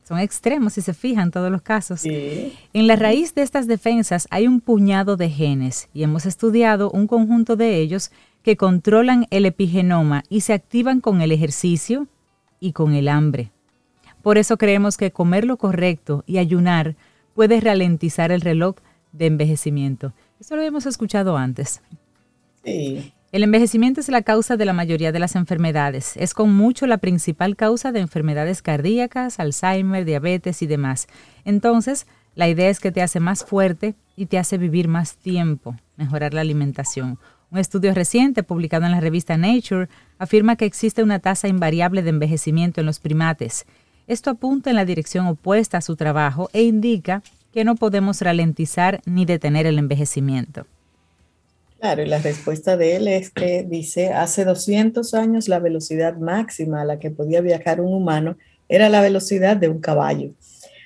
Son 0.07 0.19
extremos 0.19 0.71
si 0.71 0.81
se 0.81 0.93
fijan 0.93 1.31
todos 1.31 1.51
los 1.51 1.61
casos. 1.61 2.05
En 2.05 2.87
la 2.87 2.95
raíz 2.95 3.35
de 3.35 3.41
estas 3.41 3.67
defensas 3.67 4.25
hay 4.31 4.47
un 4.47 4.61
puñado 4.61 5.17
de 5.17 5.29
genes 5.29 5.89
y 5.93 6.03
hemos 6.03 6.25
estudiado 6.25 6.89
un 6.91 7.07
conjunto 7.07 7.57
de 7.57 7.75
ellos 7.75 8.11
que 8.41 8.55
controlan 8.55 9.27
el 9.31 9.45
epigenoma 9.45 10.23
y 10.29 10.41
se 10.41 10.53
activan 10.53 11.01
con 11.01 11.19
el 11.19 11.33
ejercicio 11.33 12.07
y 12.61 12.71
con 12.71 12.93
el 12.93 13.09
hambre. 13.09 13.51
Por 14.21 14.37
eso 14.37 14.57
creemos 14.57 14.95
que 14.95 15.11
comer 15.11 15.43
lo 15.43 15.57
correcto 15.57 16.23
y 16.25 16.37
ayunar 16.37 16.95
puede 17.35 17.59
ralentizar 17.59 18.31
el 18.31 18.39
reloj 18.39 18.77
de 19.11 19.25
envejecimiento. 19.25 20.13
Esto 20.39 20.55
lo 20.55 20.61
habíamos 20.61 20.85
escuchado 20.85 21.35
antes. 21.35 21.81
Sí. 22.63 23.11
El 23.33 23.43
envejecimiento 23.43 23.99
es 23.99 24.07
la 24.07 24.21
causa 24.21 24.55
de 24.55 24.63
la 24.63 24.71
mayoría 24.71 25.11
de 25.11 25.19
las 25.19 25.35
enfermedades. 25.35 26.15
Es 26.15 26.33
con 26.33 26.55
mucho 26.55 26.87
la 26.87 26.97
principal 26.97 27.57
causa 27.57 27.91
de 27.91 27.99
enfermedades 27.99 28.61
cardíacas, 28.61 29.41
Alzheimer, 29.41 30.05
diabetes 30.05 30.61
y 30.61 30.65
demás. 30.65 31.07
Entonces, 31.43 32.07
la 32.35 32.47
idea 32.47 32.69
es 32.69 32.79
que 32.79 32.93
te 32.93 33.01
hace 33.01 33.19
más 33.19 33.43
fuerte 33.43 33.95
y 34.15 34.27
te 34.27 34.37
hace 34.37 34.57
vivir 34.57 34.87
más 34.87 35.17
tiempo, 35.17 35.75
mejorar 35.97 36.33
la 36.33 36.39
alimentación. 36.39 37.19
Un 37.51 37.59
estudio 37.59 37.93
reciente 37.93 38.43
publicado 38.43 38.85
en 38.85 38.93
la 38.93 39.01
revista 39.01 39.35
Nature 39.35 39.89
afirma 40.19 40.55
que 40.55 40.65
existe 40.65 41.03
una 41.03 41.19
tasa 41.19 41.49
invariable 41.49 42.03
de 42.03 42.11
envejecimiento 42.11 42.79
en 42.79 42.85
los 42.85 42.99
primates. 42.99 43.65
Esto 44.07 44.29
apunta 44.29 44.69
en 44.69 44.77
la 44.77 44.85
dirección 44.85 45.27
opuesta 45.27 45.79
a 45.79 45.81
su 45.81 45.97
trabajo 45.97 46.49
e 46.53 46.63
indica 46.63 47.21
que 47.51 47.65
no 47.65 47.75
podemos 47.75 48.21
ralentizar 48.21 49.01
ni 49.05 49.25
detener 49.25 49.65
el 49.65 49.79
envejecimiento. 49.79 50.65
Claro, 51.79 52.01
y 52.01 52.07
la 52.07 52.17
respuesta 52.17 52.75
de 52.75 52.95
él 52.95 53.07
es 53.07 53.29
que 53.29 53.63
dice, 53.63 54.11
hace 54.11 54.45
200 54.45 55.13
años 55.13 55.47
la 55.47 55.59
velocidad 55.59 56.17
máxima 56.17 56.81
a 56.81 56.85
la 56.85 56.97
que 56.97 57.11
podía 57.11 57.39
viajar 57.41 57.81
un 57.81 57.93
humano 57.93 58.35
era 58.67 58.89
la 58.89 59.01
velocidad 59.01 59.57
de 59.57 59.69
un 59.69 59.79
caballo. 59.79 60.31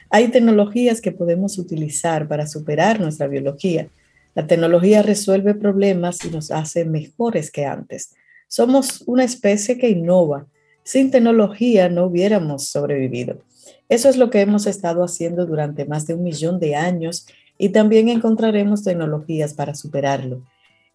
Hay 0.10 0.28
tecnologías 0.28 1.00
que 1.00 1.14
podemos 1.14 1.58
utilizar 1.58 2.28
para 2.28 2.46
superar 2.46 3.00
nuestra 3.00 3.28
biología. 3.28 3.88
La 4.36 4.46
tecnología 4.48 5.02
resuelve 5.02 5.56
problemas 5.56 6.24
y 6.26 6.30
nos 6.30 6.52
hace 6.52 6.84
mejores 6.84 7.52
que 7.52 7.66
antes. 7.66 8.14
Somos 8.50 9.02
una 9.06 9.24
especie 9.24 9.78
que 9.78 9.90
innova. 9.90 10.46
Sin 10.84 11.10
tecnología 11.10 11.88
no 11.88 12.06
hubiéramos 12.06 12.68
sobrevivido. 12.68 13.40
Eso 13.88 14.10
es 14.10 14.18
lo 14.18 14.30
que 14.30 14.42
hemos 14.42 14.68
estado 14.68 15.06
haciendo 15.06 15.46
durante 15.46 15.86
más 15.86 16.06
de 16.06 16.16
un 16.16 16.24
millón 16.24 16.60
de 16.60 16.76
años 16.76 17.26
y 17.58 17.70
también 17.70 18.10
encontraremos 18.10 18.84
tecnologías 18.84 19.54
para 19.54 19.74
superarlo. 19.74 20.42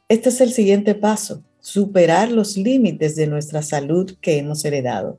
Este 0.08 0.28
es 0.28 0.40
el 0.40 0.52
siguiente 0.52 0.94
paso, 0.94 1.42
superar 1.58 2.30
los 2.30 2.56
límites 2.56 3.16
de 3.16 3.26
nuestra 3.26 3.60
salud 3.60 4.12
que 4.20 4.38
hemos 4.38 4.64
heredado. 4.64 5.18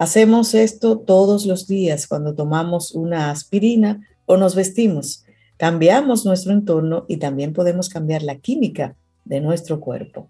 Hacemos 0.00 0.52
esto 0.54 0.98
todos 0.98 1.46
los 1.46 1.68
días 1.68 2.08
cuando 2.08 2.34
tomamos 2.34 2.90
una 2.90 3.30
aspirina 3.30 4.00
o 4.24 4.36
nos 4.36 4.56
vestimos. 4.56 5.24
Cambiamos 5.58 6.26
nuestro 6.26 6.52
entorno 6.52 7.04
y 7.06 7.18
también 7.18 7.52
podemos 7.52 7.88
cambiar 7.88 8.24
la 8.24 8.34
química 8.34 8.96
de 9.24 9.40
nuestro 9.40 9.78
cuerpo. 9.78 10.28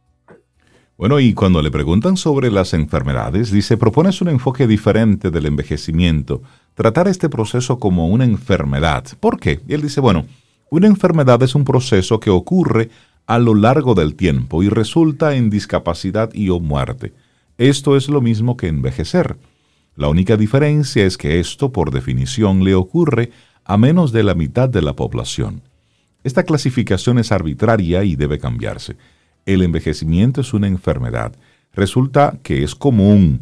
Bueno, 0.99 1.19
y 1.19 1.33
cuando 1.33 1.63
le 1.63 1.71
preguntan 1.71 2.19
sobre 2.19 2.51
las 2.51 2.75
enfermedades, 2.75 3.51
dice, 3.51 3.79
propones 3.79 4.21
un 4.21 4.29
enfoque 4.29 4.67
diferente 4.67 5.31
del 5.31 5.47
envejecimiento, 5.47 6.43
tratar 6.75 7.09
este 7.09 7.31
proceso 7.31 7.79
como 7.79 8.09
una 8.09 8.25
enfermedad. 8.25 9.05
¿Por 9.21 9.41
qué? 9.41 9.61
Y 9.67 9.73
él 9.73 9.81
dice, 9.81 10.03
bueno, 10.03 10.27
una 10.69 10.87
enfermedad 10.87 11.43
es 11.43 11.55
un 11.55 11.65
proceso 11.65 12.21
que 12.21 12.29
ocurre 12.29 12.91
a 13.27 13.39
lo 13.39 13.55
largo 13.55 13.95
del 13.95 14.15
tiempo 14.15 14.62
y 14.62 14.69
resulta 14.69 15.35
en 15.35 15.51
discapacidad 15.51 16.33
y 16.33 16.51
o 16.51 16.61
muerte. 16.61 17.12
Esto 17.59 17.97
es 17.97 18.09
lo 18.09 18.21
mismo 18.21 18.57
que 18.57 18.69
envejecer. 18.69 19.37
La 19.97 20.09
única 20.09 20.37
diferencia 20.37 21.05
es 21.05 21.17
que 21.17 21.41
esto, 21.41 21.73
por 21.73 21.91
definición, 21.91 22.65
le 22.65 22.75
ocurre 22.75 23.31
a 23.65 23.77
menos 23.77 24.12
de 24.12 24.23
la 24.23 24.35
mitad 24.35 24.69
de 24.69 24.83
la 24.83 24.95
población. 24.95 25.62
Esta 26.23 26.43
clasificación 26.43 27.19
es 27.19 27.33
arbitraria 27.33 28.05
y 28.05 28.15
debe 28.15 28.39
cambiarse. 28.39 28.97
El 29.47 29.62
envejecimiento 29.62 30.41
es 30.41 30.53
una 30.53 30.67
enfermedad. 30.67 31.35
Resulta 31.73 32.39
que 32.43 32.62
es 32.62 32.75
común, 32.75 33.41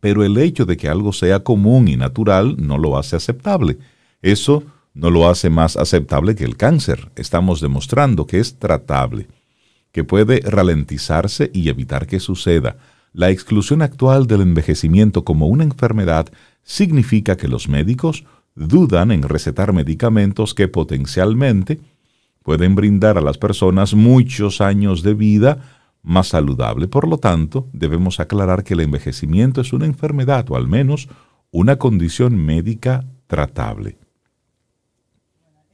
pero 0.00 0.24
el 0.24 0.36
hecho 0.38 0.64
de 0.64 0.76
que 0.76 0.88
algo 0.88 1.12
sea 1.12 1.44
común 1.44 1.88
y 1.88 1.96
natural 1.96 2.56
no 2.58 2.78
lo 2.78 2.98
hace 2.98 3.16
aceptable. 3.16 3.78
Eso 4.22 4.64
no 4.94 5.10
lo 5.10 5.28
hace 5.28 5.50
más 5.50 5.76
aceptable 5.76 6.34
que 6.34 6.44
el 6.44 6.56
cáncer. 6.56 7.10
Estamos 7.16 7.60
demostrando 7.60 8.26
que 8.26 8.40
es 8.40 8.58
tratable, 8.58 9.28
que 9.90 10.04
puede 10.04 10.40
ralentizarse 10.40 11.50
y 11.52 11.68
evitar 11.68 12.06
que 12.06 12.20
suceda. 12.20 12.76
La 13.12 13.30
exclusión 13.30 13.82
actual 13.82 14.26
del 14.26 14.40
envejecimiento 14.40 15.24
como 15.24 15.46
una 15.46 15.64
enfermedad 15.64 16.28
significa 16.62 17.36
que 17.36 17.48
los 17.48 17.68
médicos 17.68 18.24
dudan 18.54 19.10
en 19.10 19.22
recetar 19.22 19.72
medicamentos 19.72 20.54
que 20.54 20.68
potencialmente 20.68 21.80
pueden 22.42 22.74
brindar 22.74 23.18
a 23.18 23.20
las 23.20 23.38
personas 23.38 23.94
muchos 23.94 24.60
años 24.60 25.02
de 25.02 25.14
vida 25.14 25.58
más 26.02 26.28
saludable. 26.28 26.88
Por 26.88 27.06
lo 27.06 27.18
tanto, 27.18 27.68
debemos 27.72 28.18
aclarar 28.20 28.64
que 28.64 28.74
el 28.74 28.80
envejecimiento 28.80 29.60
es 29.60 29.72
una 29.72 29.86
enfermedad 29.86 30.50
o 30.50 30.56
al 30.56 30.66
menos 30.66 31.08
una 31.50 31.76
condición 31.76 32.36
médica 32.36 33.04
tratable. 33.26 33.98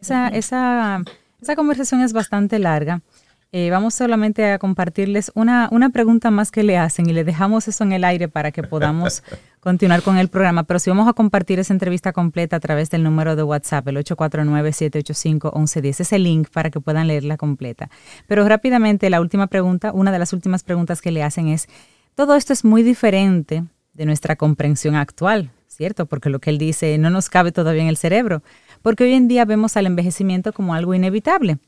Esa, 0.00 0.28
esa, 0.28 1.02
esa 1.40 1.56
conversación 1.56 2.00
es 2.00 2.12
bastante 2.12 2.58
larga. 2.58 3.02
Eh, 3.50 3.70
vamos 3.70 3.94
solamente 3.94 4.52
a 4.52 4.58
compartirles 4.58 5.32
una, 5.34 5.70
una 5.72 5.88
pregunta 5.88 6.30
más 6.30 6.50
que 6.50 6.62
le 6.62 6.76
hacen 6.76 7.08
y 7.08 7.14
le 7.14 7.24
dejamos 7.24 7.66
eso 7.66 7.82
en 7.82 7.92
el 7.92 8.04
aire 8.04 8.28
para 8.28 8.52
que 8.52 8.62
podamos 8.62 9.22
continuar 9.60 10.02
con 10.02 10.18
el 10.18 10.28
programa. 10.28 10.64
Pero 10.64 10.78
si 10.78 10.90
vamos 10.90 11.08
a 11.08 11.14
compartir 11.14 11.58
esa 11.58 11.72
entrevista 11.72 12.12
completa 12.12 12.56
a 12.56 12.60
través 12.60 12.90
del 12.90 13.02
número 13.02 13.36
de 13.36 13.42
WhatsApp, 13.42 13.88
el 13.88 13.96
849-785-1110, 14.04 16.00
ese 16.00 16.18
link 16.18 16.50
para 16.50 16.68
que 16.70 16.80
puedan 16.80 17.06
leerla 17.06 17.38
completa. 17.38 17.88
Pero 18.26 18.46
rápidamente, 18.46 19.08
la 19.08 19.22
última 19.22 19.46
pregunta, 19.46 19.92
una 19.92 20.12
de 20.12 20.18
las 20.18 20.34
últimas 20.34 20.62
preguntas 20.62 21.00
que 21.00 21.10
le 21.10 21.22
hacen 21.22 21.48
es, 21.48 21.68
todo 22.14 22.34
esto 22.34 22.52
es 22.52 22.66
muy 22.66 22.82
diferente 22.82 23.64
de 23.94 24.04
nuestra 24.04 24.36
comprensión 24.36 24.94
actual, 24.94 25.52
¿cierto? 25.68 26.04
Porque 26.04 26.28
lo 26.28 26.38
que 26.38 26.50
él 26.50 26.58
dice 26.58 26.98
no 26.98 27.08
nos 27.08 27.30
cabe 27.30 27.50
todavía 27.50 27.80
en 27.82 27.88
el 27.88 27.96
cerebro 27.96 28.42
porque 28.82 29.04
hoy 29.04 29.14
en 29.14 29.28
día 29.28 29.44
vemos 29.44 29.76
al 29.76 29.86
envejecimiento 29.86 30.52
como 30.52 30.74
algo 30.74 30.94
inevitable. 30.94 31.58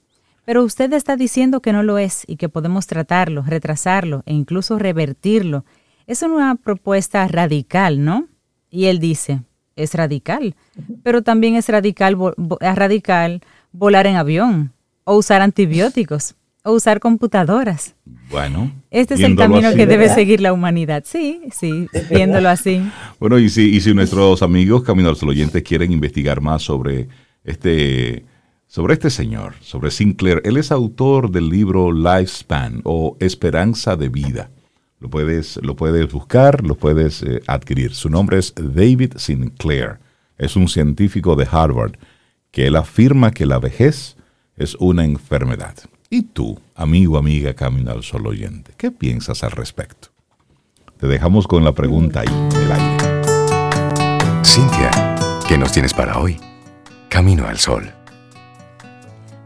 Pero 0.45 0.65
usted 0.65 0.93
está 0.93 1.17
diciendo 1.17 1.61
que 1.61 1.73
no 1.73 1.83
lo 1.83 1.99
es 1.99 2.25
y 2.27 2.37
que 2.37 2.49
podemos 2.49 2.87
tratarlo, 2.87 3.43
retrasarlo 3.43 4.23
e 4.27 4.35
incluso 4.35 4.79
revertirlo. 4.79 5.65
Es 6.07 6.23
una 6.23 6.57
propuesta 6.57 7.27
radical, 7.29 8.05
¿no? 8.05 8.27
Y 8.71 8.87
él 8.87 8.99
dice, 8.99 9.43
es 9.77 9.95
radical, 9.95 10.55
pero 11.03 11.23
también 11.23 11.57
es 11.57 11.69
radical, 11.69 12.17
radical 12.61 13.43
volar 13.73 14.07
en 14.07 14.17
avión 14.17 14.73
o 15.05 15.17
usar 15.17 15.43
antibióticos 15.43 16.35
o 16.65 16.73
usar 16.73 17.01
computadoras. 17.01 17.95
Bueno. 18.31 18.73
Este 18.91 19.15
es 19.15 19.21
el 19.21 19.37
camino 19.37 19.73
que 19.75 19.87
debe 19.87 20.09
seguir 20.09 20.41
la 20.41 20.53
humanidad. 20.53 21.05
Sí, 21.07 21.41
sí, 21.53 21.87
viéndolo 22.11 22.49
así. 22.49 22.83
bueno, 23.19 23.39
y 23.39 23.49
si, 23.49 23.71
y 23.71 23.81
si 23.81 23.95
nuestros 23.95 24.43
amigos 24.43 24.83
Camino 24.83 25.09
al 25.09 25.29
oyentes 25.29 25.63
quieren 25.63 25.93
investigar 25.93 26.41
más 26.41 26.63
sobre 26.63 27.09
este, 27.45 28.25
sobre 28.67 28.95
este 28.95 29.11
señor, 29.11 29.55
sobre 29.61 29.91
Sinclair, 29.91 30.43
él 30.45 30.57
es 30.57 30.71
autor 30.71 31.31
del 31.31 31.49
libro 31.49 31.93
Lifespan 31.93 32.81
o 32.85 33.17
Esperanza 33.21 33.97
de 33.97 34.09
Vida. 34.09 34.51
Lo 35.01 35.09
puedes, 35.09 35.59
lo 35.63 35.77
puedes 35.77 36.13
buscar, 36.13 36.65
lo 36.65 36.75
puedes 36.75 37.23
eh, 37.23 37.41
adquirir. 37.47 37.95
Su 37.95 38.11
nombre 38.11 38.39
es 38.39 38.55
David 38.55 39.15
Sinclair. 39.17 39.99
Es 40.37 40.57
un 40.57 40.69
científico 40.69 41.37
de 41.37 41.49
Harvard 41.51 41.95
que 42.51 42.67
él 42.67 42.77
afirma 42.77 43.31
que 43.31 43.47
la 43.47 43.59
vejez 43.59 44.17
es 44.57 44.75
una 44.77 45.05
enfermedad. 45.05 45.75
¿Y 46.13 46.23
tú, 46.23 46.59
amigo, 46.75 47.19
amiga, 47.19 47.55
camino 47.55 47.93
al 47.93 48.03
sol 48.03 48.27
oyente, 48.27 48.73
qué 48.77 48.91
piensas 48.91 49.45
al 49.45 49.53
respecto? 49.53 50.09
Te 50.99 51.07
dejamos 51.07 51.47
con 51.47 51.63
la 51.63 51.71
pregunta 51.71 52.23
ahí, 52.23 52.27
en 52.27 52.63
el 52.63 52.73
aire. 52.73 53.23
Cintia, 54.45 54.91
¿qué 55.47 55.57
nos 55.57 55.71
tienes 55.71 55.95
para 55.95 56.19
hoy? 56.19 56.37
Camino 57.09 57.47
al 57.47 57.59
sol. 57.59 57.93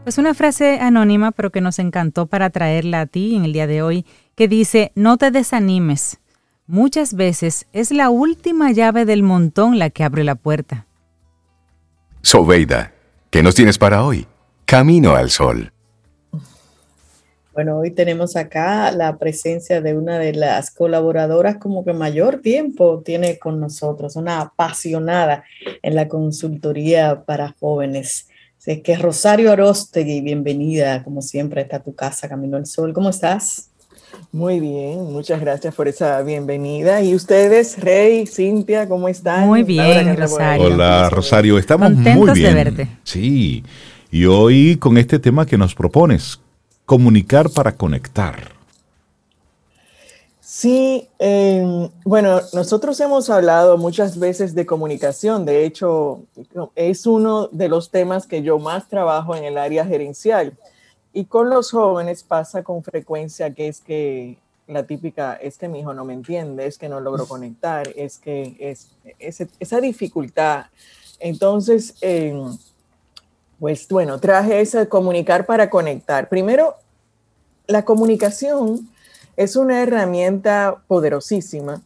Pues 0.05 0.17
una 0.17 0.33
frase 0.33 0.79
anónima, 0.79 1.29
pero 1.29 1.51
que 1.51 1.61
nos 1.61 1.77
encantó 1.77 2.25
para 2.25 2.49
traerla 2.49 3.01
a 3.01 3.05
ti 3.05 3.35
en 3.35 3.45
el 3.45 3.53
día 3.53 3.67
de 3.67 3.83
hoy, 3.83 4.03
que 4.33 4.47
dice, 4.47 4.91
no 4.95 5.17
te 5.17 5.29
desanimes. 5.29 6.17
Muchas 6.65 7.13
veces 7.13 7.67
es 7.73 7.91
la 7.91 8.09
última 8.09 8.71
llave 8.71 9.05
del 9.05 9.21
montón 9.21 9.77
la 9.77 9.91
que 9.91 10.03
abre 10.03 10.23
la 10.23 10.33
puerta. 10.33 10.87
Sobeida, 12.23 12.91
¿qué 13.29 13.43
nos 13.43 13.53
tienes 13.53 13.77
para 13.77 14.03
hoy? 14.03 14.25
Camino 14.65 15.13
al 15.15 15.29
sol. 15.29 15.71
Bueno, 17.55 17.77
hoy 17.77 17.91
tenemos 17.91 18.35
acá 18.35 18.91
la 18.91 19.17
presencia 19.17 19.79
de 19.79 19.97
una 19.97 20.19
de 20.19 20.33
las 20.33 20.71
colaboradoras 20.71 21.55
como 21.55 21.85
que 21.85 21.93
mayor 21.93 22.41
tiempo 22.41 23.01
tiene 23.05 23.39
con 23.39 23.61
nosotros, 23.61 24.17
una 24.17 24.41
apasionada 24.41 25.45
en 25.81 25.95
la 25.95 26.09
consultoría 26.09 27.23
para 27.23 27.55
jóvenes. 27.57 28.27
Es 28.65 28.81
que 28.81 28.97
Rosario 28.97 29.53
Arostegui, 29.53 30.19
bienvenida, 30.19 31.01
como 31.05 31.21
siempre, 31.21 31.61
está 31.61 31.79
tu 31.79 31.95
casa, 31.95 32.27
Camino 32.27 32.57
al 32.57 32.65
Sol. 32.65 32.91
¿Cómo 32.91 33.09
estás? 33.09 33.69
Muy 34.33 34.59
bien, 34.59 35.13
muchas 35.13 35.39
gracias 35.39 35.73
por 35.73 35.87
esa 35.87 36.21
bienvenida. 36.23 37.01
¿Y 37.01 37.15
ustedes, 37.15 37.79
Rey, 37.79 38.27
Cintia, 38.27 38.89
cómo 38.89 39.07
están? 39.07 39.47
Muy 39.47 39.63
bien, 39.63 40.17
Rosario. 40.17 40.65
Hola, 40.65 41.09
Rosario, 41.09 41.57
estamos 41.57 41.89
muy 41.93 42.33
bien. 42.33 42.49
de 42.49 42.53
verte. 42.53 42.87
Sí, 43.03 43.63
y 44.11 44.25
hoy 44.25 44.75
con 44.75 44.97
este 44.97 45.19
tema 45.19 45.45
que 45.45 45.57
nos 45.57 45.73
propones, 45.73 46.41
comunicar 46.85 47.49
para 47.49 47.71
conectar. 47.75 48.55
Sí, 50.39 51.09
em, 51.19 51.89
bueno, 52.05 52.39
nosotros 52.53 52.99
hemos 52.99 53.29
hablado 53.29 53.77
muchas 53.77 54.17
veces 54.17 54.55
de 54.55 54.65
comunicación. 54.65 55.43
De 55.43 55.65
hecho, 55.65 56.23
es 56.75 57.05
uno 57.05 57.47
de 57.47 57.67
los 57.67 57.89
temas 57.89 58.25
que 58.25 58.41
yo 58.41 58.57
más 58.59 58.87
trabajo 58.87 59.35
en 59.35 59.43
el 59.43 59.57
área 59.57 59.85
gerencial. 59.85 60.57
Y 61.11 61.25
con 61.25 61.49
los 61.49 61.71
jóvenes 61.71 62.23
pasa 62.23 62.63
con 62.63 62.83
frecuencia 62.83 63.53
que 63.53 63.67
es 63.67 63.81
que 63.81 64.37
la 64.67 64.83
típica 64.83 65.33
es 65.33 65.57
que 65.57 65.67
mi 65.67 65.79
hijo 65.79 65.93
no 65.93 66.05
me 66.05 66.13
entiende, 66.13 66.67
es 66.67 66.77
que 66.77 66.89
no 66.89 66.99
logro 66.99 67.27
conectar, 67.27 67.87
es 67.95 68.17
que 68.17 68.55
es, 68.59 68.91
esa 69.59 69.81
dificultad. 69.81 70.65
Entonces, 71.19 71.95
em, 72.01 72.57
pues 73.59 73.87
bueno, 73.87 74.19
traje 74.19 74.61
ese 74.61 74.87
comunicar 74.87 75.45
para 75.45 75.69
conectar. 75.69 76.29
Primero, 76.29 76.75
la 77.67 77.85
comunicación 77.85 78.89
es 79.37 79.55
una 79.55 79.81
herramienta 79.81 80.81
poderosísima 80.87 81.81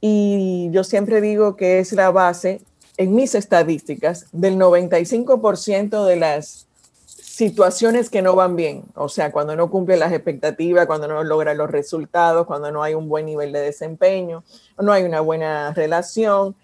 y 0.00 0.70
yo 0.72 0.84
siempre 0.84 1.20
digo 1.20 1.56
que 1.56 1.78
es 1.78 1.92
la 1.92 2.10
base 2.10 2.62
en 2.96 3.14
mis 3.14 3.34
estadísticas 3.34 4.26
del 4.32 4.56
95% 4.56 6.04
de 6.04 6.16
las 6.16 6.66
situaciones 7.06 8.10
que 8.10 8.20
no 8.20 8.34
van 8.34 8.54
bien, 8.54 8.82
o 8.94 9.08
sea, 9.08 9.32
cuando 9.32 9.56
no 9.56 9.70
cumple 9.70 9.96
las 9.96 10.12
expectativas, 10.12 10.86
cuando 10.86 11.08
no 11.08 11.24
logra 11.24 11.54
los 11.54 11.70
resultados, 11.70 12.46
cuando 12.46 12.70
no 12.70 12.82
hay 12.82 12.92
un 12.92 13.08
buen 13.08 13.24
nivel 13.24 13.52
de 13.52 13.60
desempeño, 13.60 14.44
no 14.78 14.92
hay 14.92 15.04
una 15.04 15.20
buena 15.20 15.72
relación, 15.72 16.54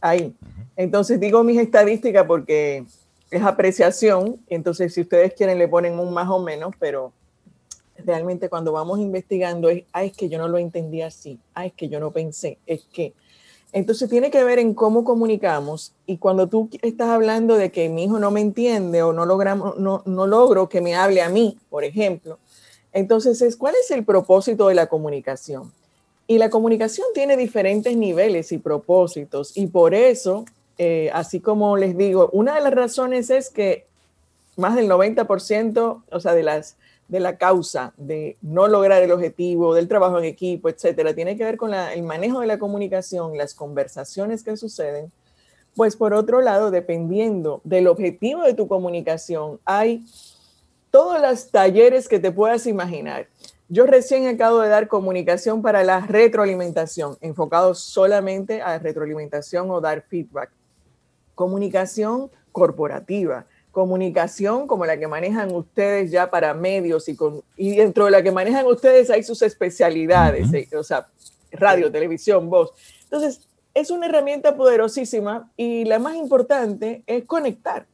ahí. 0.00 0.34
Entonces 0.76 1.20
digo 1.20 1.44
mis 1.44 1.60
estadísticas 1.60 2.26
porque 2.26 2.84
es 3.30 3.42
apreciación, 3.42 4.40
entonces 4.48 4.94
si 4.94 5.02
ustedes 5.02 5.34
quieren 5.34 5.58
le 5.58 5.68
ponen 5.68 5.98
un 5.98 6.12
más 6.12 6.28
o 6.28 6.38
menos, 6.38 6.74
pero 6.78 7.12
realmente 8.04 8.48
cuando 8.48 8.72
vamos 8.72 8.98
investigando 9.00 9.68
es, 9.68 9.84
ah, 9.92 10.04
es 10.04 10.16
que 10.16 10.28
yo 10.28 10.38
no 10.38 10.48
lo 10.48 10.58
entendí 10.58 11.02
así, 11.02 11.38
ah, 11.54 11.66
es 11.66 11.72
que 11.72 11.88
yo 11.88 12.00
no 12.00 12.10
pensé, 12.10 12.58
es 12.66 12.84
que... 12.92 13.12
Entonces 13.70 14.08
tiene 14.08 14.30
que 14.30 14.42
ver 14.44 14.58
en 14.58 14.72
cómo 14.72 15.04
comunicamos 15.04 15.92
y 16.06 16.16
cuando 16.16 16.46
tú 16.46 16.70
estás 16.80 17.10
hablando 17.10 17.54
de 17.56 17.70
que 17.70 17.90
mi 17.90 18.04
hijo 18.04 18.18
no 18.18 18.30
me 18.30 18.40
entiende 18.40 19.02
o 19.02 19.12
no, 19.12 19.26
logramos, 19.26 19.76
no, 19.76 20.02
no 20.06 20.26
logro 20.26 20.70
que 20.70 20.80
me 20.80 20.94
hable 20.94 21.20
a 21.20 21.28
mí, 21.28 21.58
por 21.68 21.84
ejemplo, 21.84 22.38
entonces 22.94 23.42
es 23.42 23.56
cuál 23.56 23.74
es 23.78 23.90
el 23.90 24.06
propósito 24.06 24.68
de 24.68 24.74
la 24.74 24.86
comunicación. 24.86 25.70
Y 26.26 26.38
la 26.38 26.48
comunicación 26.48 27.06
tiene 27.12 27.36
diferentes 27.36 27.94
niveles 27.94 28.52
y 28.52 28.58
propósitos 28.58 29.54
y 29.54 29.66
por 29.66 29.92
eso 29.94 30.46
eh, 30.78 31.10
así 31.12 31.40
como 31.40 31.76
les 31.76 31.96
digo, 31.96 32.30
una 32.32 32.54
de 32.54 32.60
las 32.60 32.72
razones 32.72 33.30
es 33.30 33.50
que 33.50 33.86
más 34.56 34.76
del 34.76 34.88
90%, 34.88 36.02
o 36.10 36.20
sea, 36.20 36.34
de, 36.34 36.42
las, 36.44 36.76
de 37.08 37.20
la 37.20 37.36
causa 37.36 37.92
de 37.96 38.36
no 38.42 38.68
lograr 38.68 39.02
el 39.02 39.10
objetivo, 39.10 39.74
del 39.74 39.88
trabajo 39.88 40.18
en 40.18 40.24
equipo, 40.24 40.68
etcétera, 40.68 41.14
tiene 41.14 41.36
que 41.36 41.44
ver 41.44 41.56
con 41.56 41.74
el 41.74 42.02
manejo 42.02 42.40
de 42.40 42.46
la 42.46 42.58
comunicación, 42.58 43.36
las 43.36 43.54
conversaciones 43.54 44.42
que 44.42 44.56
suceden. 44.56 45.10
Pues 45.74 45.96
por 45.96 46.12
otro 46.12 46.40
lado, 46.40 46.70
dependiendo 46.70 47.60
del 47.64 47.86
objetivo 47.86 48.42
de 48.42 48.54
tu 48.54 48.66
comunicación, 48.66 49.60
hay 49.64 50.04
todos 50.90 51.20
los 51.20 51.50
talleres 51.50 52.08
que 52.08 52.18
te 52.18 52.32
puedas 52.32 52.66
imaginar. 52.66 53.28
Yo 53.68 53.86
recién 53.86 54.26
acabo 54.26 54.60
de 54.60 54.68
dar 54.68 54.88
comunicación 54.88 55.60
para 55.60 55.84
la 55.84 56.00
retroalimentación, 56.00 57.16
enfocado 57.20 57.74
solamente 57.74 58.62
a 58.62 58.78
retroalimentación 58.78 59.70
o 59.70 59.80
dar 59.80 60.02
feedback 60.08 60.50
comunicación 61.38 62.32
corporativa, 62.50 63.46
comunicación 63.70 64.66
como 64.66 64.84
la 64.84 64.98
que 64.98 65.06
manejan 65.06 65.54
ustedes 65.54 66.10
ya 66.10 66.28
para 66.32 66.52
medios 66.52 67.08
y, 67.08 67.14
con, 67.14 67.44
y 67.56 67.76
dentro 67.76 68.06
de 68.06 68.10
la 68.10 68.24
que 68.24 68.32
manejan 68.32 68.66
ustedes 68.66 69.08
hay 69.08 69.22
sus 69.22 69.40
especialidades, 69.42 70.52
eh, 70.52 70.68
o 70.76 70.82
sea, 70.82 71.06
radio, 71.52 71.92
televisión, 71.92 72.50
voz. 72.50 72.72
Entonces, 73.04 73.46
es 73.72 73.92
una 73.92 74.06
herramienta 74.06 74.56
poderosísima 74.56 75.48
y 75.56 75.84
la 75.84 76.00
más 76.00 76.16
importante 76.16 77.04
es 77.06 77.24
conectar, 77.24 77.86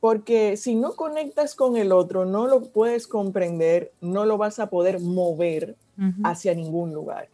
porque 0.00 0.56
si 0.56 0.74
no 0.74 0.94
conectas 0.94 1.54
con 1.54 1.76
el 1.76 1.92
otro, 1.92 2.24
no 2.24 2.46
lo 2.46 2.62
puedes 2.62 3.06
comprender, 3.06 3.92
no 4.00 4.24
lo 4.24 4.38
vas 4.38 4.58
a 4.58 4.70
poder 4.70 5.00
mover 5.00 5.76
hacia 6.22 6.54
ningún 6.54 6.94
lugar. 6.94 7.28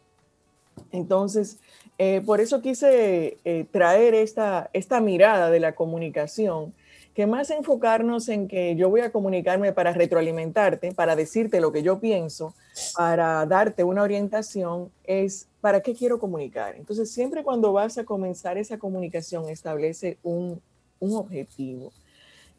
Entonces, 0.90 1.60
eh, 2.02 2.22
por 2.24 2.40
eso 2.40 2.62
quise 2.62 3.36
eh, 3.44 3.66
traer 3.70 4.14
esta, 4.14 4.70
esta 4.72 5.02
mirada 5.02 5.50
de 5.50 5.60
la 5.60 5.74
comunicación, 5.74 6.72
que 7.12 7.26
más 7.26 7.50
enfocarnos 7.50 8.30
en 8.30 8.48
que 8.48 8.74
yo 8.74 8.88
voy 8.88 9.02
a 9.02 9.12
comunicarme 9.12 9.74
para 9.74 9.92
retroalimentarte, 9.92 10.92
para 10.92 11.14
decirte 11.14 11.60
lo 11.60 11.72
que 11.72 11.82
yo 11.82 12.00
pienso, 12.00 12.54
para 12.96 13.44
darte 13.44 13.84
una 13.84 14.02
orientación, 14.02 14.90
es 15.04 15.46
para 15.60 15.82
qué 15.82 15.94
quiero 15.94 16.18
comunicar. 16.18 16.74
Entonces, 16.74 17.10
siempre 17.12 17.42
cuando 17.44 17.70
vas 17.74 17.98
a 17.98 18.04
comenzar 18.04 18.56
esa 18.56 18.78
comunicación, 18.78 19.50
establece 19.50 20.16
un, 20.22 20.62
un 21.00 21.16
objetivo. 21.16 21.92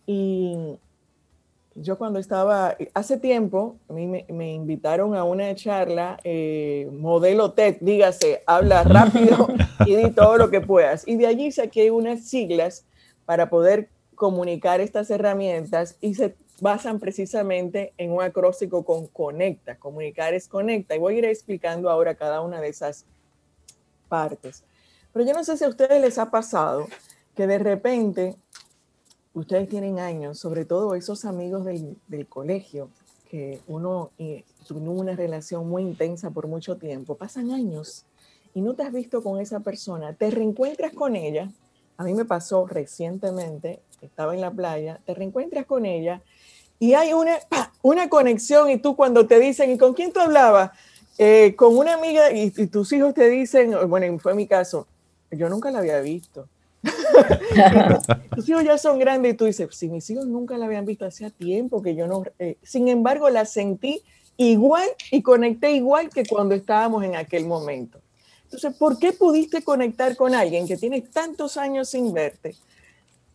Y 0.05 0.77
yo 1.75 1.97
cuando 1.97 2.19
estaba, 2.19 2.75
hace 2.93 3.17
tiempo, 3.17 3.77
a 3.87 3.93
mí 3.93 4.05
me, 4.05 4.53
invitaron 4.53 5.15
a 5.15 5.23
una 5.23 5.55
charla, 5.55 6.19
eh, 6.23 6.89
modelo 6.91 7.53
TED, 7.53 7.77
dígase, 7.79 8.43
habla 8.45 8.83
rápido 8.85 9.47
y 9.85 9.95
di 9.95 10.11
todo 10.11 10.37
lo 10.37 10.49
que 10.49 10.61
puedas. 10.61 11.07
Y 11.07 11.15
de 11.15 11.27
allí 11.27 11.51
saqué 11.51 11.91
unas 11.91 12.25
siglas 12.27 12.85
para 13.25 13.49
poder 13.49 13.89
comunicar 14.15 14.81
estas 14.81 15.09
herramientas 15.09 15.97
y 16.01 16.15
se 16.15 16.35
basan 16.59 16.99
precisamente 16.99 17.93
en 17.97 18.11
un 18.11 18.21
acróstico 18.21 18.83
con 18.83 19.07
conecta. 19.07 19.77
Comunicar 19.77 20.33
es 20.33 20.47
conecta. 20.47 20.95
Y 20.95 20.99
voy 20.99 21.15
a 21.15 21.17
ir 21.19 21.25
explicando 21.25 21.89
ahora 21.89 22.15
cada 22.15 22.41
una 22.41 22.59
de 22.61 22.67
esas 22.67 23.05
partes. 24.09 24.63
Pero 25.13 25.25
yo 25.25 25.33
no 25.33 25.43
sé 25.43 25.57
si 25.57 25.63
a 25.63 25.69
ustedes 25.69 26.01
les 26.01 26.17
ha 26.17 26.29
pasado 26.29 26.87
que 27.35 27.47
de 27.47 27.57
repente 27.57 28.35
ustedes 29.33 29.69
tienen 29.69 29.99
años, 29.99 30.39
sobre 30.39 30.65
todo 30.65 30.95
esos 30.95 31.25
amigos 31.25 31.65
del, 31.65 32.27
colegio, 32.27 32.89
que 33.29 33.59
uno 33.67 34.11
eh, 34.19 34.43
tuvo 34.67 34.91
una 34.91 35.15
relación 35.15 35.67
muy 35.69 35.83
intensa 35.83 36.31
por 36.31 36.47
mucho 36.47 36.77
tiempo, 36.77 37.15
pasan 37.15 37.51
años 37.51 38.05
y 38.53 38.61
no 38.61 38.73
te 38.73 38.83
has 38.83 38.91
visto 38.91 39.23
con 39.23 39.39
esa 39.39 39.61
persona, 39.61 40.13
te 40.13 40.29
reencuentras 40.31 40.93
con 40.93 41.15
ella, 41.15 41.49
a 41.97 42.03
mí 42.03 42.13
me 42.13 42.25
pasó 42.25 42.67
recientemente, 42.67 43.79
estaba 44.01 44.33
en 44.33 44.41
la 44.41 44.51
playa, 44.51 44.99
te 45.05 45.13
reencuentras 45.13 45.65
con 45.65 45.85
ella 45.85 46.21
y 46.77 46.93
hay 46.93 47.13
una, 47.13 47.37
una 47.81 48.09
conexión 48.09 48.69
y 48.69 48.77
tú 48.77 48.95
cuando 48.95 49.27
te 49.27 49.39
dicen, 49.39 49.71
¿y 49.71 49.77
con 49.77 49.93
quién 49.93 50.11
tú 50.11 50.19
hablabas? 50.19 50.71
Eh, 51.17 51.55
con 51.55 51.77
una 51.77 51.93
amiga 51.93 52.31
y, 52.31 52.51
y 52.55 52.67
tus 52.67 52.91
hijos 52.91 53.13
te 53.13 53.29
dicen, 53.29 53.75
bueno, 53.87 54.17
fue 54.19 54.33
mi 54.33 54.47
caso, 54.47 54.87
yo 55.29 55.47
nunca 55.47 55.71
la 55.71 55.79
había 55.79 56.01
visto 56.01 56.47
tus 58.35 58.49
hijos 58.49 58.63
ya 58.63 58.77
son 58.77 58.99
grandes 58.99 59.33
y 59.33 59.37
tú 59.37 59.45
dices, 59.45 59.69
si 59.71 59.89
mis 59.89 60.09
hijos 60.09 60.25
nunca 60.25 60.57
la 60.57 60.65
habían 60.65 60.85
visto 60.85 61.05
hacía 61.05 61.29
tiempo 61.29 61.81
que 61.81 61.95
yo 61.95 62.07
no... 62.07 62.23
Eh, 62.39 62.57
sin 62.63 62.87
embargo, 62.87 63.29
la 63.29 63.45
sentí 63.45 64.01
igual 64.37 64.87
y 65.11 65.21
conecté 65.21 65.71
igual 65.73 66.09
que 66.09 66.25
cuando 66.25 66.55
estábamos 66.55 67.03
en 67.03 67.15
aquel 67.15 67.45
momento. 67.45 67.99
Entonces, 68.45 68.73
¿por 68.75 68.99
qué 68.99 69.13
pudiste 69.13 69.63
conectar 69.63 70.15
con 70.15 70.35
alguien 70.35 70.67
que 70.67 70.77
tiene 70.77 71.01
tantos 71.01 71.57
años 71.57 71.89
sin 71.89 72.11
verte 72.11 72.55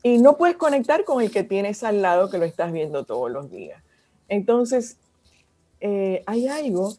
y 0.03 0.19
no 0.19 0.37
puedes 0.37 0.57
conectar 0.57 1.05
con 1.05 1.23
el 1.23 1.31
que 1.31 1.43
tienes 1.43 1.83
al 1.83 2.03
lado 2.03 2.29
que 2.29 2.39
lo 2.39 2.45
estás 2.45 2.73
viendo 2.73 3.05
todos 3.05 3.31
los 3.31 3.51
días? 3.51 3.83
Entonces, 4.29 4.99
eh, 5.81 6.23
hay 6.27 6.49
algo 6.49 6.95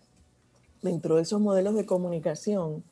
dentro 0.82 1.18
de 1.18 1.24
esos 1.24 1.42
modelos 1.42 1.76
de 1.76 1.86
comunicación 1.86 2.84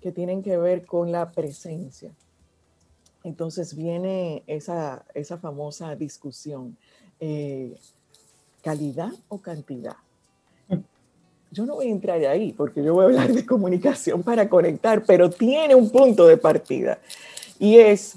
que 0.00 0.12
tienen 0.12 0.42
que 0.42 0.56
ver 0.56 0.86
con 0.86 1.12
la 1.12 1.30
presencia. 1.30 2.10
Entonces 3.28 3.76
viene 3.76 4.42
esa, 4.46 5.04
famosa 5.42 5.94
discusión, 5.94 6.78
eh, 7.20 7.76
calidad 8.62 9.12
o 9.28 9.36
cantidad. 9.36 9.96
Yo 11.50 11.66
no 11.66 11.74
voy 11.74 11.88
a 11.88 11.90
entrar 11.90 12.18
ahí 12.24 12.54
porque 12.54 12.82
yo 12.82 12.94
voy 12.94 13.02
a 13.02 13.06
hablar 13.08 13.32
de 13.34 13.44
comunicación 13.44 14.22
para 14.22 14.48
conectar, 14.48 15.04
pero 15.04 15.28
tiene 15.28 15.74
un 15.74 15.90
punto 15.90 16.26
de 16.26 16.38
partida 16.38 16.98
y 17.58 17.76
es 17.76 18.16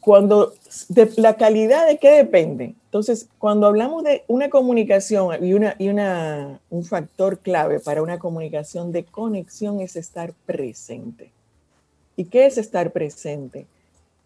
cuando 0.00 0.52
de 0.88 1.12
la 1.16 1.36
calidad 1.36 1.86
de 1.86 1.98
qué 1.98 2.10
depende. 2.10 2.74
Entonces, 2.86 3.28
cuando 3.38 3.68
hablamos 3.68 4.02
de 4.02 4.24
una 4.26 4.50
comunicación 4.50 5.44
y, 5.44 5.54
una, 5.54 5.76
y 5.78 5.90
una, 5.90 6.58
un 6.70 6.84
factor 6.84 7.38
clave 7.38 7.78
para 7.78 8.02
una 8.02 8.18
comunicación 8.18 8.90
de 8.90 9.04
conexión 9.04 9.80
es 9.80 9.94
estar 9.94 10.32
presente. 10.44 11.30
¿Y 12.16 12.24
qué 12.24 12.46
es 12.46 12.58
estar 12.58 12.90
presente? 12.90 13.66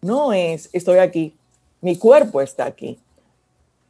No 0.01 0.33
es 0.33 0.69
estoy 0.73 0.99
aquí, 0.99 1.35
mi 1.81 1.97
cuerpo 1.97 2.41
está 2.41 2.65
aquí 2.65 2.99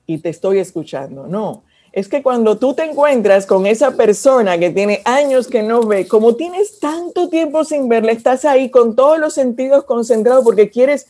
y 0.08 0.18
te 0.20 0.30
estoy 0.30 0.60
escuchando. 0.60 1.28
No, 1.28 1.64
es 1.92 2.10
que 2.10 2.22
cuando 2.22 2.58
tú 2.58 2.74
te 2.74 2.84
encuentras 2.84 3.46
con 3.46 3.66
esa 3.66 3.92
persona 3.92 4.58
que 4.58 4.70
tiene 4.70 5.02
años 5.06 5.48
que 5.48 5.64
no 5.64 5.82
ve, 5.82 6.08
como 6.08 6.36
tienes 6.36 6.80
tanto 6.80 7.30
tiempo 7.30 7.64
sin 7.64 7.88
verla, 7.88 8.12
estás 8.12 8.44
ahí 8.44 8.70
con 8.70 8.96
todos 8.96 9.18
los 9.18 9.34
sentidos 9.34 9.86
concentrados 9.86 10.44
porque 10.44 10.70
quieres 10.70 11.08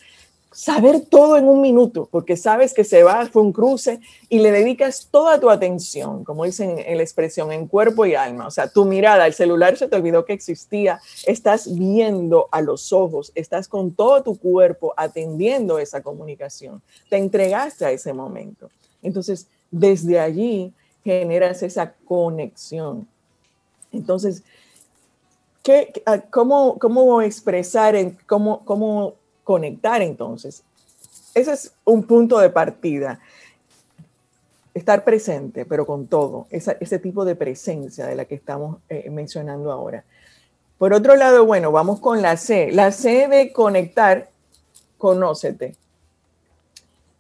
saber 0.56 1.02
todo 1.02 1.36
en 1.36 1.50
un 1.50 1.60
minuto, 1.60 2.08
porque 2.10 2.38
sabes 2.38 2.74
que 2.74 2.86
se 2.86 3.04
va, 3.04 3.26
fue 3.26 3.42
un 3.42 3.52
cruce 3.52 4.00
y 4.30 4.40
le 4.40 4.52
dedicas 4.52 5.10
toda 5.12 5.38
tu 5.38 5.50
atención, 5.50 6.24
como 6.24 6.46
dicen 6.46 6.80
en 6.80 6.96
la 6.96 7.04
expresión, 7.04 7.52
en 7.52 7.68
cuerpo 7.68 8.06
y 8.06 8.16
alma. 8.16 8.48
O 8.48 8.52
sea, 8.52 8.70
tu 8.70 8.86
mirada, 8.86 9.28
el 9.28 9.34
celular 9.34 9.76
se 9.76 9.90
te 9.90 9.98
olvidó 9.98 10.24
que 10.24 10.32
existía, 10.32 11.02
estás 11.26 11.76
viendo 11.76 12.48
a 12.52 12.62
los 12.62 12.94
ojos, 12.94 13.34
estás 13.36 13.68
con 13.68 13.92
todo 13.92 14.24
tu 14.24 14.38
cuerpo 14.40 14.94
atendiendo 14.96 15.78
esa 15.78 16.02
comunicación, 16.02 16.82
te 17.10 17.18
entregaste 17.18 17.84
a 17.84 17.92
ese 17.92 18.14
momento. 18.14 18.70
Entonces, 19.04 19.48
desde 19.72 20.22
allí 20.22 20.74
generas 21.04 21.64
esa 21.64 21.92
conexión. 22.06 23.10
Entonces, 23.92 24.42
¿qué, 25.64 25.92
cómo, 26.32 26.80
¿cómo 26.80 27.22
expresar, 27.22 27.98
cómo, 28.26 28.64
cómo 28.64 29.16
conectar 29.46 30.02
entonces. 30.02 30.64
Ese 31.34 31.54
es 31.54 31.72
un 31.86 32.04
punto 32.04 32.40
de 32.40 32.50
partida. 32.50 33.22
Estar 34.74 35.06
presente, 35.06 35.66
pero 35.66 35.86
con 35.86 36.08
todo, 36.08 36.48
ese 36.50 37.00
tipo 37.00 37.24
de 37.24 37.36
presencia 37.36 38.08
de 38.08 38.16
la 38.16 38.26
que 38.26 38.36
estamos 38.36 38.80
eh, 38.90 39.10
mencionando 39.10 39.72
ahora. 39.72 40.04
Por 40.78 40.94
otro 40.94 41.16
lado, 41.16 41.46
bueno, 41.46 41.72
vamos 41.72 42.02
con 42.02 42.22
la 42.22 42.36
C. 42.36 42.72
La 42.74 42.92
C 42.92 43.30
de 43.30 43.54
conectar, 43.54 44.30
conócete. 44.98 45.76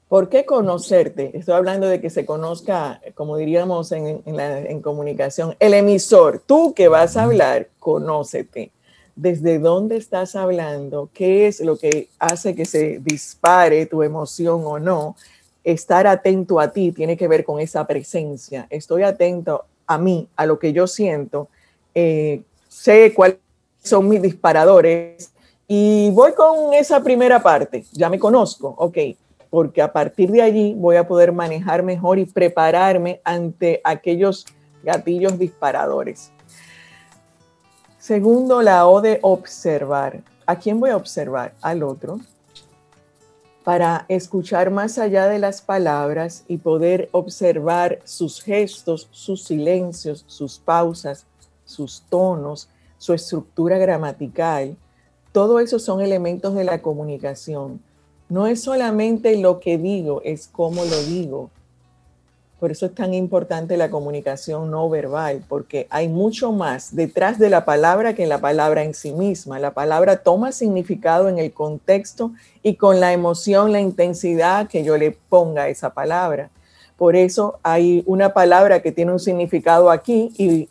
¿Por 0.10 0.28
qué 0.28 0.46
conocerte? 0.46 1.38
Estoy 1.38 1.56
hablando 1.56 1.88
de 1.88 2.02
que 2.02 2.10
se 2.10 2.26
conozca, 2.26 3.00
como 3.14 3.38
diríamos 3.38 3.94
en, 3.94 4.22
en 4.26 4.82
comunicación, 4.82 5.56
el 5.60 5.74
emisor. 5.74 6.40
Tú 6.46 6.74
que 6.74 6.90
vas 6.90 7.16
a 7.16 7.24
hablar, 7.24 7.70
conócete 7.80 8.72
desde 9.16 9.59
dónde 9.59 9.97
estás 9.97 10.36
hablando, 10.36 11.09
qué 11.13 11.47
es 11.47 11.61
lo 11.61 11.78
que 11.78 12.09
hace 12.20 12.53
que 12.53 12.66
se 12.66 12.99
dispare 12.99 13.86
tu 13.86 14.03
emoción 14.03 14.61
o 14.66 14.80
no. 14.80 15.16
Estar 15.63 16.05
atento 16.05 16.59
a 16.59 16.72
ti 16.72 16.91
tiene 16.91 17.18
que 17.18 17.28
ver 17.28 17.43
con 17.43 17.59
esa 17.59 17.88
presencia. 17.88 18.68
Estoy 18.70 19.03
atento 19.03 19.66
a 19.88 19.97
mí, 19.97 20.28
a 20.36 20.45
lo 20.45 20.59
que 20.59 20.74
yo 20.74 20.88
siento, 20.88 21.47
eh, 21.93 22.41
sé 22.68 23.13
cuáles 23.13 23.38
son 23.82 24.09
mis 24.09 24.22
disparadores 24.22 25.32
y 25.68 26.09
voy 26.11 26.34
con 26.34 26.74
esa 26.74 27.01
primera 27.01 27.41
parte. 27.41 27.86
Ya 27.93 28.09
me 28.09 28.20
conozco, 28.20 28.76
ok, 28.78 28.97
porque 29.49 29.82
a 29.82 29.91
partir 29.91 30.32
de 30.32 30.41
allí 30.41 30.74
voy 30.76 30.97
a 30.97 31.07
poder 31.07 31.32
manejar 31.32 31.84
mejor 31.84 32.20
y 32.20 32.26
prepararme 32.26 33.22
ante 33.24 33.82
aquellos 33.84 34.45
gatillos 34.84 35.39
disparadores. 35.39 36.32
Segundo, 38.06 38.62
la 38.62 38.88
O 38.88 39.01
de 39.01 39.18
observar. 39.24 40.22
¿A 40.45 40.60
quién 40.60 40.80
voy 40.80 40.91
a 40.91 40.95
observar? 40.95 41.56
Al 41.60 41.82
otro. 41.82 42.20
Para 43.64 44.06
escuchar 44.10 44.70
más 44.70 44.99
allá 44.99 45.26
de 45.26 45.39
las 45.39 45.64
palabras 45.64 46.43
y 46.47 46.58
poder 46.58 47.10
observar 47.14 48.01
sus 48.03 48.43
gestos, 48.43 49.08
sus 49.10 49.43
silencios, 49.45 50.24
sus 50.28 50.60
pausas, 50.60 51.26
sus 51.66 52.03
tonos, 52.08 52.70
su 52.99 53.12
estructura 53.16 53.80
gramatical. 53.80 54.78
Todo 55.32 55.60
eso 55.60 55.80
son 55.80 55.99
elementos 55.99 56.53
de 56.53 56.64
la 56.64 56.84
comunicación. 56.84 57.82
No 58.30 58.45
es 58.45 58.62
solamente 58.62 59.36
lo 59.36 59.60
que 59.60 59.80
digo, 59.80 60.22
es 60.24 60.47
cómo 60.47 60.86
lo 60.86 61.01
digo. 61.06 61.49
Por 62.60 62.72
eso 62.72 62.86
es 62.86 62.95
tan 62.95 63.14
importante 63.14 63.76
la 63.76 63.89
comunicación 63.89 64.72
no 64.72 64.89
verbal, 64.89 65.43
porque 65.47 65.88
hay 65.89 66.08
mucho 66.08 66.53
más 66.53 66.95
detrás 66.95 67.38
de 67.38 67.49
la 67.49 67.66
palabra 67.66 68.16
que 68.16 68.24
en 68.24 68.30
la 68.30 68.39
palabra 68.39 68.84
en 68.84 68.93
sí 68.93 69.12
misma. 69.12 69.60
La 69.60 69.72
palabra 69.72 70.18
toma 70.18 70.53
significado 70.53 71.28
en 71.28 71.38
el 71.38 71.51
contexto 71.51 72.32
y 72.64 72.76
con 72.76 73.01
la 73.01 73.12
emoción, 73.12 73.74
la 73.74 73.82
intensidad 73.82 74.70
que 74.70 74.84
yo 74.84 74.97
le 74.97 75.12
ponga 75.12 75.64
a 75.64 75.70
esa 75.70 75.93
palabra. 75.93 76.49
Por 76.97 77.18
eso 77.18 77.60
hay 77.62 78.03
una 78.06 78.34
palabra 78.34 78.82
que 78.82 78.93
tiene 78.93 79.12
un 79.12 79.20
significado 79.20 79.91
aquí 79.91 80.32
y 80.38 80.70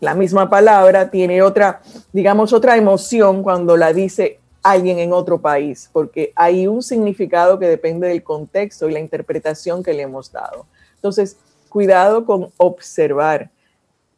la 0.00 0.14
misma 0.14 0.50
palabra 0.50 1.10
tiene 1.10 1.42
otra, 1.42 1.80
digamos, 2.12 2.52
otra 2.52 2.76
emoción 2.76 3.44
cuando 3.44 3.76
la 3.76 3.92
dice 3.92 4.40
alguien 4.62 4.98
en 4.98 5.12
otro 5.12 5.40
país, 5.40 5.88
porque 5.92 6.32
hay 6.34 6.66
un 6.66 6.82
significado 6.82 7.58
que 7.58 7.66
depende 7.66 8.08
del 8.08 8.22
contexto 8.22 8.88
y 8.88 8.92
la 8.92 8.98
interpretación 8.98 9.82
que 9.82 9.94
le 9.94 10.02
hemos 10.02 10.32
dado. 10.32 10.66
Entonces, 11.00 11.38
cuidado 11.70 12.26
con 12.26 12.52
observar. 12.58 13.50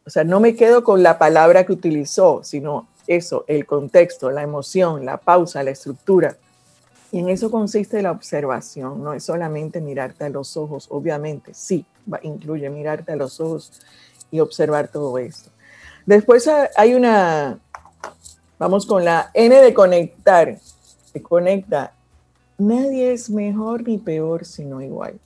O 0.05 0.09
sea, 0.09 0.25
no 0.25 0.41
me 0.41 0.55
quedo 0.55 0.83
con 0.83 1.01
la 1.01 1.17
palabra 1.17 1.65
que 1.65 1.71
utilizó, 1.71 2.41
sino 2.43 2.89
eso, 3.07 3.45
el 3.47 3.65
contexto, 3.65 4.31
la 4.31 4.41
emoción, 4.41 5.05
la 5.05 5.17
pausa, 5.17 5.63
la 5.63 5.71
estructura. 5.71 6.35
Y 7.11 7.19
en 7.19 7.29
eso 7.29 7.49
consiste 7.49 8.01
la 8.01 8.11
observación, 8.11 9.03
no 9.03 9.13
es 9.13 9.23
solamente 9.23 9.79
mirarte 9.79 10.25
a 10.25 10.29
los 10.29 10.57
ojos, 10.57 10.87
obviamente, 10.89 11.53
sí, 11.53 11.85
incluye 12.23 12.69
mirarte 12.69 13.11
a 13.11 13.15
los 13.15 13.39
ojos 13.39 13.71
y 14.31 14.39
observar 14.39 14.87
todo 14.87 15.17
esto. 15.19 15.51
Después 16.05 16.49
hay 16.75 16.95
una, 16.95 17.59
vamos 18.57 18.85
con 18.85 19.05
la 19.05 19.29
N 19.33 19.55
de 19.55 19.73
conectar, 19.73 20.57
que 21.13 21.21
conecta. 21.21 21.93
Nadie 22.57 23.13
es 23.13 23.29
mejor 23.29 23.87
ni 23.87 23.99
peor, 23.99 24.43
sino 24.43 24.81
igual. 24.81 25.19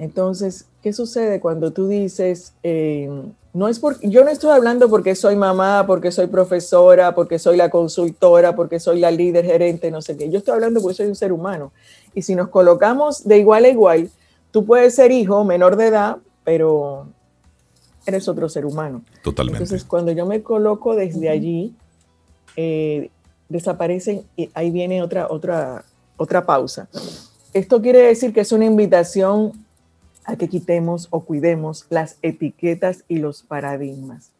Entonces, 0.00 0.64
¿qué 0.82 0.94
sucede 0.94 1.40
cuando 1.40 1.72
tú 1.72 1.86
dices, 1.86 2.54
em, 2.62 3.34
no 3.52 3.68
es 3.68 3.78
porque, 3.78 4.08
yo 4.08 4.24
no 4.24 4.30
estoy 4.30 4.50
hablando 4.50 4.88
porque 4.88 5.14
soy 5.14 5.36
mamá, 5.36 5.84
porque 5.86 6.10
soy 6.10 6.26
profesora, 6.26 7.14
porque 7.14 7.38
soy 7.38 7.58
la 7.58 7.68
consultora, 7.68 8.56
porque 8.56 8.80
soy 8.80 8.98
la 8.98 9.10
líder 9.10 9.44
gerente, 9.44 9.90
no 9.90 10.00
sé 10.00 10.16
qué. 10.16 10.30
Yo 10.30 10.38
estoy 10.38 10.54
hablando 10.54 10.80
porque 10.80 10.96
soy 10.96 11.06
un 11.06 11.16
ser 11.16 11.34
humano. 11.34 11.70
Y 12.14 12.22
si 12.22 12.34
nos 12.34 12.48
colocamos 12.48 13.24
de 13.24 13.36
igual 13.40 13.66
a 13.66 13.68
igual, 13.68 14.10
tú 14.50 14.64
puedes 14.64 14.94
ser 14.94 15.12
hijo 15.12 15.44
menor 15.44 15.76
de 15.76 15.88
edad, 15.88 16.16
pero 16.44 17.06
eres 18.06 18.26
otro 18.26 18.48
ser 18.48 18.64
humano. 18.64 19.02
Totalmente. 19.22 19.62
Entonces, 19.62 19.86
cuando 19.86 20.12
yo 20.12 20.24
me 20.24 20.42
coloco 20.42 20.96
desde 20.96 21.28
allí, 21.28 21.74
eh, 22.56 23.10
desaparecen 23.50 24.24
y 24.34 24.48
ahí 24.54 24.70
viene 24.70 25.02
otra, 25.02 25.26
otra, 25.28 25.84
otra 26.16 26.46
pausa. 26.46 26.88
Esto 27.52 27.82
quiere 27.82 27.98
decir 27.98 28.32
que 28.32 28.40
es 28.40 28.52
una 28.52 28.64
invitación 28.64 29.52
a 30.30 30.36
que 30.36 30.48
quitemos 30.48 31.08
o 31.10 31.24
cuidemos 31.24 31.86
las 31.90 32.16
etiquetas 32.22 33.04
y 33.08 33.18
los 33.18 33.42
paradigmas 33.42 34.30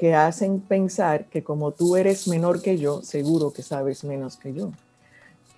que 0.00 0.14
hacen 0.14 0.60
pensar 0.60 1.26
que 1.26 1.44
como 1.44 1.72
tú 1.72 1.94
eres 1.94 2.26
menor 2.26 2.62
que 2.62 2.78
yo, 2.78 3.02
seguro 3.02 3.52
que 3.52 3.62
sabes 3.62 4.02
menos 4.02 4.38
que 4.38 4.54
yo. 4.54 4.72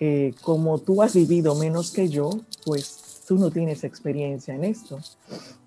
Eh, 0.01 0.33
como 0.41 0.79
tú 0.79 1.01
has 1.01 1.15
vivido 1.15 1.55
menos 1.55 1.91
que 1.91 2.09
yo, 2.09 2.29
pues 2.65 3.21
tú 3.25 3.37
no 3.37 3.51
tienes 3.51 3.85
experiencia 3.85 4.53
en 4.53 4.65
esto. 4.65 4.99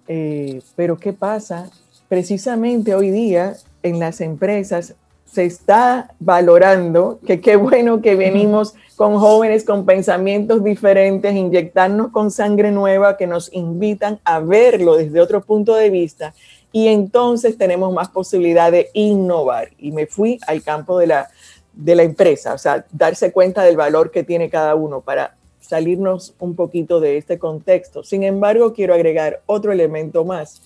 Eh, 0.08 0.60
pero 0.74 0.98
¿qué 0.98 1.14
pasa? 1.14 1.70
Precisamente 2.10 2.94
hoy 2.94 3.10
día 3.10 3.56
en 3.82 3.98
las 3.98 4.20
empresas 4.20 4.94
se 5.26 5.44
está 5.44 6.14
valorando, 6.18 7.18
que 7.26 7.40
qué 7.40 7.56
bueno 7.56 8.00
que 8.00 8.14
venimos 8.14 8.74
con 8.96 9.18
jóvenes 9.18 9.64
con 9.64 9.84
pensamientos 9.84 10.64
diferentes, 10.64 11.34
inyectarnos 11.34 12.10
con 12.10 12.30
sangre 12.30 12.70
nueva 12.70 13.18
que 13.18 13.26
nos 13.26 13.52
invitan 13.52 14.18
a 14.24 14.40
verlo 14.40 14.96
desde 14.96 15.20
otro 15.20 15.42
punto 15.42 15.74
de 15.74 15.90
vista 15.90 16.32
y 16.72 16.88
entonces 16.88 17.58
tenemos 17.58 17.92
más 17.92 18.08
posibilidad 18.08 18.72
de 18.72 18.90
innovar. 18.94 19.70
Y 19.78 19.92
me 19.92 20.06
fui 20.06 20.38
al 20.46 20.62
campo 20.62 20.98
de 20.98 21.06
la, 21.06 21.28
de 21.72 21.94
la 21.94 22.02
empresa, 22.02 22.54
o 22.54 22.58
sea, 22.58 22.86
darse 22.90 23.32
cuenta 23.32 23.62
del 23.62 23.76
valor 23.76 24.10
que 24.10 24.24
tiene 24.24 24.48
cada 24.48 24.74
uno 24.74 25.00
para 25.00 25.36
salirnos 25.60 26.34
un 26.38 26.54
poquito 26.54 27.00
de 27.00 27.16
este 27.16 27.38
contexto. 27.38 28.04
Sin 28.04 28.22
embargo, 28.22 28.72
quiero 28.72 28.94
agregar 28.94 29.42
otro 29.46 29.72
elemento 29.72 30.24
más. 30.24 30.62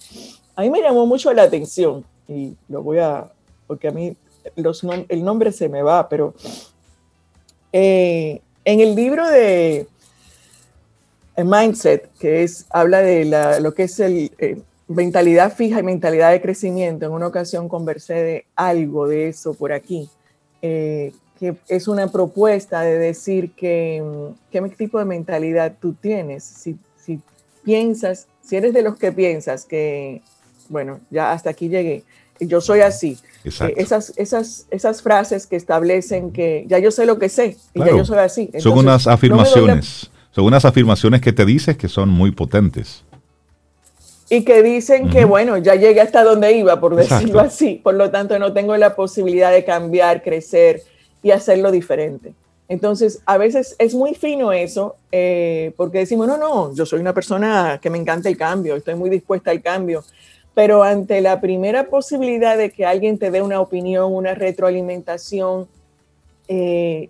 A 0.54 0.62
mí 0.62 0.70
me 0.70 0.82
llamó 0.82 1.06
mucho 1.06 1.32
la 1.32 1.42
atención 1.42 2.04
y 2.28 2.54
lo 2.68 2.82
voy 2.82 2.98
a, 2.98 3.30
porque 3.66 3.88
a 3.88 3.92
mí 3.92 4.16
el 4.56 5.24
nombre 5.24 5.52
se 5.52 5.68
me 5.68 5.82
va, 5.82 6.08
pero 6.08 6.34
eh, 7.72 8.40
en 8.64 8.80
el 8.80 8.94
libro 8.94 9.28
de 9.28 9.86
Mindset, 11.36 12.10
que 12.18 12.42
es, 12.42 12.66
habla 12.70 13.00
de 13.00 13.60
lo 13.60 13.74
que 13.74 13.84
es 13.84 14.00
el, 14.00 14.32
eh, 14.38 14.60
mentalidad 14.88 15.54
fija 15.54 15.80
y 15.80 15.82
mentalidad 15.82 16.32
de 16.32 16.40
crecimiento, 16.40 17.06
en 17.06 17.12
una 17.12 17.28
ocasión 17.28 17.68
conversé 17.68 18.14
de 18.14 18.46
algo 18.56 19.06
de 19.06 19.28
eso 19.28 19.54
por 19.54 19.72
aquí, 19.72 20.10
eh, 20.62 21.12
que 21.38 21.56
es 21.68 21.88
una 21.88 22.08
propuesta 22.08 22.82
de 22.82 22.98
decir 22.98 23.52
que 23.52 24.02
qué 24.50 24.60
tipo 24.76 24.98
de 24.98 25.04
mentalidad 25.04 25.74
tú 25.80 25.94
tienes. 25.94 26.44
Si, 26.44 26.76
si 26.96 27.20
piensas, 27.64 28.26
si 28.42 28.56
eres 28.56 28.74
de 28.74 28.82
los 28.82 28.98
que 28.98 29.12
piensas 29.12 29.64
que, 29.64 30.22
bueno, 30.68 31.00
ya 31.08 31.32
hasta 31.32 31.50
aquí 31.50 31.68
llegué, 31.68 32.04
yo 32.46 32.60
soy 32.60 32.80
así. 32.80 33.18
Eh, 33.44 33.74
esas, 33.76 34.12
esas, 34.16 34.66
esas 34.70 35.02
frases 35.02 35.46
que 35.46 35.56
establecen 35.56 36.30
que 36.30 36.64
ya 36.68 36.78
yo 36.78 36.90
sé 36.90 37.06
lo 37.06 37.18
que 37.18 37.28
sé 37.28 37.56
y 37.74 37.80
ya 37.80 37.96
yo 37.96 38.04
soy 38.04 38.18
así. 38.18 38.50
son 38.58 38.78
unas 38.78 39.06
afirmaciones, 39.06 40.10
son 40.30 40.44
unas 40.44 40.64
afirmaciones 40.64 41.20
que 41.20 41.32
te 41.32 41.44
dices 41.44 41.76
que 41.76 41.88
son 41.88 42.08
muy 42.08 42.30
potentes. 42.32 43.04
Y 44.32 44.44
que 44.44 44.62
dicen 44.62 45.10
que, 45.10 45.24
bueno, 45.24 45.58
ya 45.58 45.74
llegué 45.74 46.00
hasta 46.00 46.22
donde 46.22 46.52
iba, 46.52 46.78
por 46.78 46.94
decirlo 46.94 47.40
así. 47.40 47.80
Por 47.82 47.94
lo 47.94 48.12
tanto, 48.12 48.38
no 48.38 48.52
tengo 48.52 48.76
la 48.76 48.94
posibilidad 48.94 49.50
de 49.50 49.64
cambiar, 49.64 50.22
crecer 50.22 50.84
y 51.20 51.32
hacerlo 51.32 51.72
diferente. 51.72 52.32
Entonces, 52.70 53.20
a 53.26 53.36
veces 53.36 53.74
es 53.80 53.96
muy 53.96 54.14
fino 54.14 54.52
eso, 54.52 54.94
eh, 55.10 55.72
porque 55.76 55.98
decimos, 55.98 56.28
no, 56.28 56.36
no, 56.36 56.72
yo 56.72 56.86
soy 56.86 57.00
una 57.00 57.12
persona 57.12 57.80
que 57.82 57.90
me 57.90 57.98
encanta 57.98 58.28
el 58.28 58.36
cambio, 58.36 58.76
estoy 58.76 58.94
muy 58.94 59.10
dispuesta 59.10 59.50
al 59.50 59.60
cambio, 59.60 60.04
pero 60.60 60.82
ante 60.82 61.22
la 61.22 61.40
primera 61.40 61.88
posibilidad 61.88 62.58
de 62.58 62.70
que 62.70 62.84
alguien 62.84 63.16
te 63.16 63.30
dé 63.30 63.40
una 63.40 63.62
opinión, 63.62 64.12
una 64.12 64.34
retroalimentación, 64.34 65.66
eh, 66.48 67.08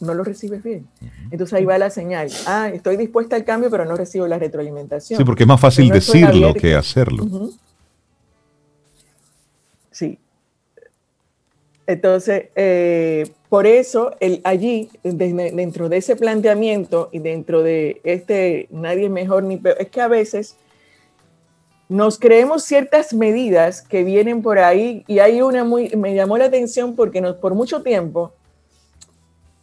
no 0.00 0.14
lo 0.14 0.24
recibes 0.24 0.62
bien. 0.62 0.88
Entonces 1.30 1.52
ahí 1.52 1.66
va 1.66 1.76
la 1.76 1.90
señal. 1.90 2.30
Ah, 2.46 2.70
estoy 2.72 2.96
dispuesta 2.96 3.36
al 3.36 3.44
cambio, 3.44 3.68
pero 3.68 3.84
no 3.84 3.96
recibo 3.96 4.26
la 4.26 4.38
retroalimentación. 4.38 5.18
Sí, 5.18 5.24
porque 5.24 5.42
es 5.42 5.46
más 5.46 5.60
fácil 5.60 5.90
decirlo 5.90 6.54
que 6.54 6.74
hacerlo. 6.74 7.50
Sí. 9.90 10.18
Entonces, 11.86 12.46
eh, 12.56 13.30
por 13.50 13.66
eso 13.66 14.16
el, 14.20 14.40
allí, 14.44 14.88
dentro 15.02 15.90
de 15.90 15.98
ese 15.98 16.16
planteamiento 16.16 17.10
y 17.12 17.18
dentro 17.18 17.62
de 17.62 18.00
este 18.04 18.68
nadie 18.70 19.10
mejor 19.10 19.42
ni 19.42 19.58
peor, 19.58 19.76
es 19.78 19.90
que 19.90 20.00
a 20.00 20.08
veces 20.08 20.56
nos 21.90 22.20
creemos 22.20 22.62
ciertas 22.62 23.12
medidas 23.12 23.82
que 23.82 24.04
vienen 24.04 24.42
por 24.42 24.60
ahí 24.60 25.04
y 25.08 25.18
hay 25.18 25.42
una 25.42 25.64
muy, 25.64 25.88
me 25.96 26.14
llamó 26.14 26.38
la 26.38 26.44
atención 26.44 26.94
porque 26.94 27.20
nos, 27.20 27.34
por 27.34 27.56
mucho 27.56 27.82
tiempo 27.82 28.32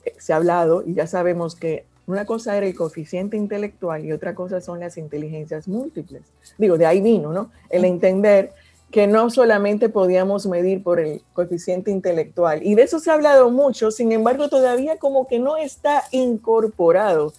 eh, 0.03 0.13
se 0.19 0.34
ha 0.34 0.36
hablado 0.36 0.84
y 0.86 0.93
ya 0.93 1.07
sabemos 1.07 1.55
que 1.55 1.86
una 2.05 2.25
cosa 2.25 2.57
era 2.57 2.65
el 2.67 2.75
coeficiente 2.75 3.38
intelectual 3.38 4.03
y 4.03 4.11
otra 4.11 4.36
cosa 4.36 4.59
son 4.59 4.82
las 4.82 4.97
inteligencias 4.97 5.69
múltiples. 5.69 6.23
Digo, 6.57 6.78
de 6.78 6.86
ahí 6.86 6.99
vino, 6.99 7.32
¿no? 7.32 7.49
El 7.69 7.86
entender 7.86 8.51
que 8.91 9.07
no 9.07 9.30
solamente 9.30 9.88
podíamos 9.88 10.47
medir 10.47 10.84
por 10.84 10.99
el 10.99 11.21
coeficiente 11.32 11.91
intelectual. 11.91 12.61
Y 12.61 12.75
de 12.75 12.84
eso 12.84 12.99
se 12.99 13.09
ha 13.09 13.13
hablado 13.13 13.49
mucho, 13.51 13.89
sin 13.89 14.11
embargo, 14.11 14.49
todavía 14.49 14.97
como 14.97 15.28
que 15.28 15.39
no 15.39 15.55
está 15.55 16.03
incorporado. 16.11 17.34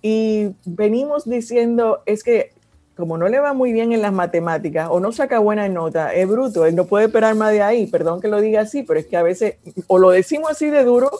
Y 0.00 0.54
venimos 0.64 1.28
diciendo, 1.28 2.02
es 2.06 2.22
que 2.22 2.52
como 3.00 3.18
no 3.18 3.28
le 3.28 3.40
va 3.40 3.52
muy 3.52 3.72
bien 3.72 3.92
en 3.92 4.02
las 4.02 4.12
matemáticas 4.12 4.88
o 4.90 5.00
no 5.00 5.10
saca 5.10 5.38
buena 5.38 5.68
nota, 5.68 6.14
es 6.14 6.28
bruto, 6.28 6.66
él 6.66 6.76
no 6.76 6.84
puede 6.84 7.06
esperar 7.06 7.34
más 7.34 7.50
de 7.50 7.62
ahí, 7.62 7.86
perdón 7.86 8.20
que 8.20 8.28
lo 8.28 8.40
diga 8.40 8.60
así, 8.60 8.82
pero 8.82 9.00
es 9.00 9.06
que 9.06 9.16
a 9.16 9.22
veces 9.22 9.56
o 9.88 9.98
lo 9.98 10.10
decimos 10.10 10.50
así 10.50 10.70
de 10.70 10.84
duro 10.84 11.10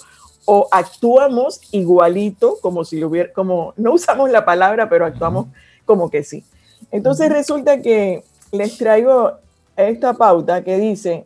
o 0.44 0.68
actuamos 0.70 1.60
igualito, 1.72 2.58
como 2.60 2.84
si 2.84 2.98
lo 2.98 3.08
hubiera, 3.08 3.32
como 3.32 3.74
no 3.76 3.94
usamos 3.94 4.30
la 4.30 4.44
palabra, 4.44 4.88
pero 4.88 5.06
actuamos 5.06 5.46
como 5.84 6.10
que 6.10 6.22
sí. 6.22 6.44
Entonces 6.90 7.30
resulta 7.30 7.80
que 7.80 8.24
les 8.52 8.78
traigo 8.78 9.32
esta 9.76 10.14
pauta 10.14 10.62
que 10.62 10.78
dice, 10.78 11.24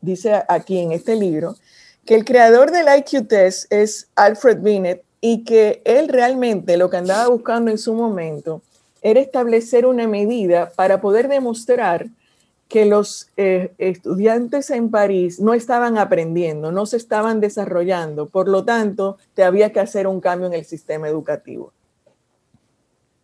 dice 0.00 0.42
aquí 0.48 0.78
en 0.78 0.92
este 0.92 1.16
libro, 1.16 1.56
que 2.04 2.14
el 2.14 2.24
creador 2.24 2.70
del 2.70 2.86
IQ 2.98 3.28
test 3.28 3.72
es 3.72 4.08
Alfred 4.14 4.58
Binet 4.60 5.02
y 5.20 5.44
que 5.44 5.82
él 5.84 6.08
realmente 6.08 6.76
lo 6.76 6.90
que 6.90 6.98
andaba 6.98 7.28
buscando 7.28 7.70
en 7.70 7.78
su 7.78 7.94
momento 7.94 8.62
era 9.04 9.20
establecer 9.20 9.84
una 9.84 10.08
medida 10.08 10.72
para 10.74 11.02
poder 11.02 11.28
demostrar 11.28 12.08
que 12.68 12.86
los 12.86 13.28
eh, 13.36 13.74
estudiantes 13.76 14.70
en 14.70 14.90
París 14.90 15.38
no 15.38 15.52
estaban 15.52 15.98
aprendiendo, 15.98 16.72
no 16.72 16.86
se 16.86 16.96
estaban 16.96 17.38
desarrollando, 17.38 18.26
por 18.26 18.48
lo 18.48 18.64
tanto, 18.64 19.18
te 19.34 19.44
había 19.44 19.72
que 19.72 19.80
hacer 19.80 20.06
un 20.06 20.22
cambio 20.22 20.46
en 20.46 20.54
el 20.54 20.64
sistema 20.64 21.06
educativo. 21.06 21.74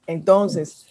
Entonces, 0.06 0.86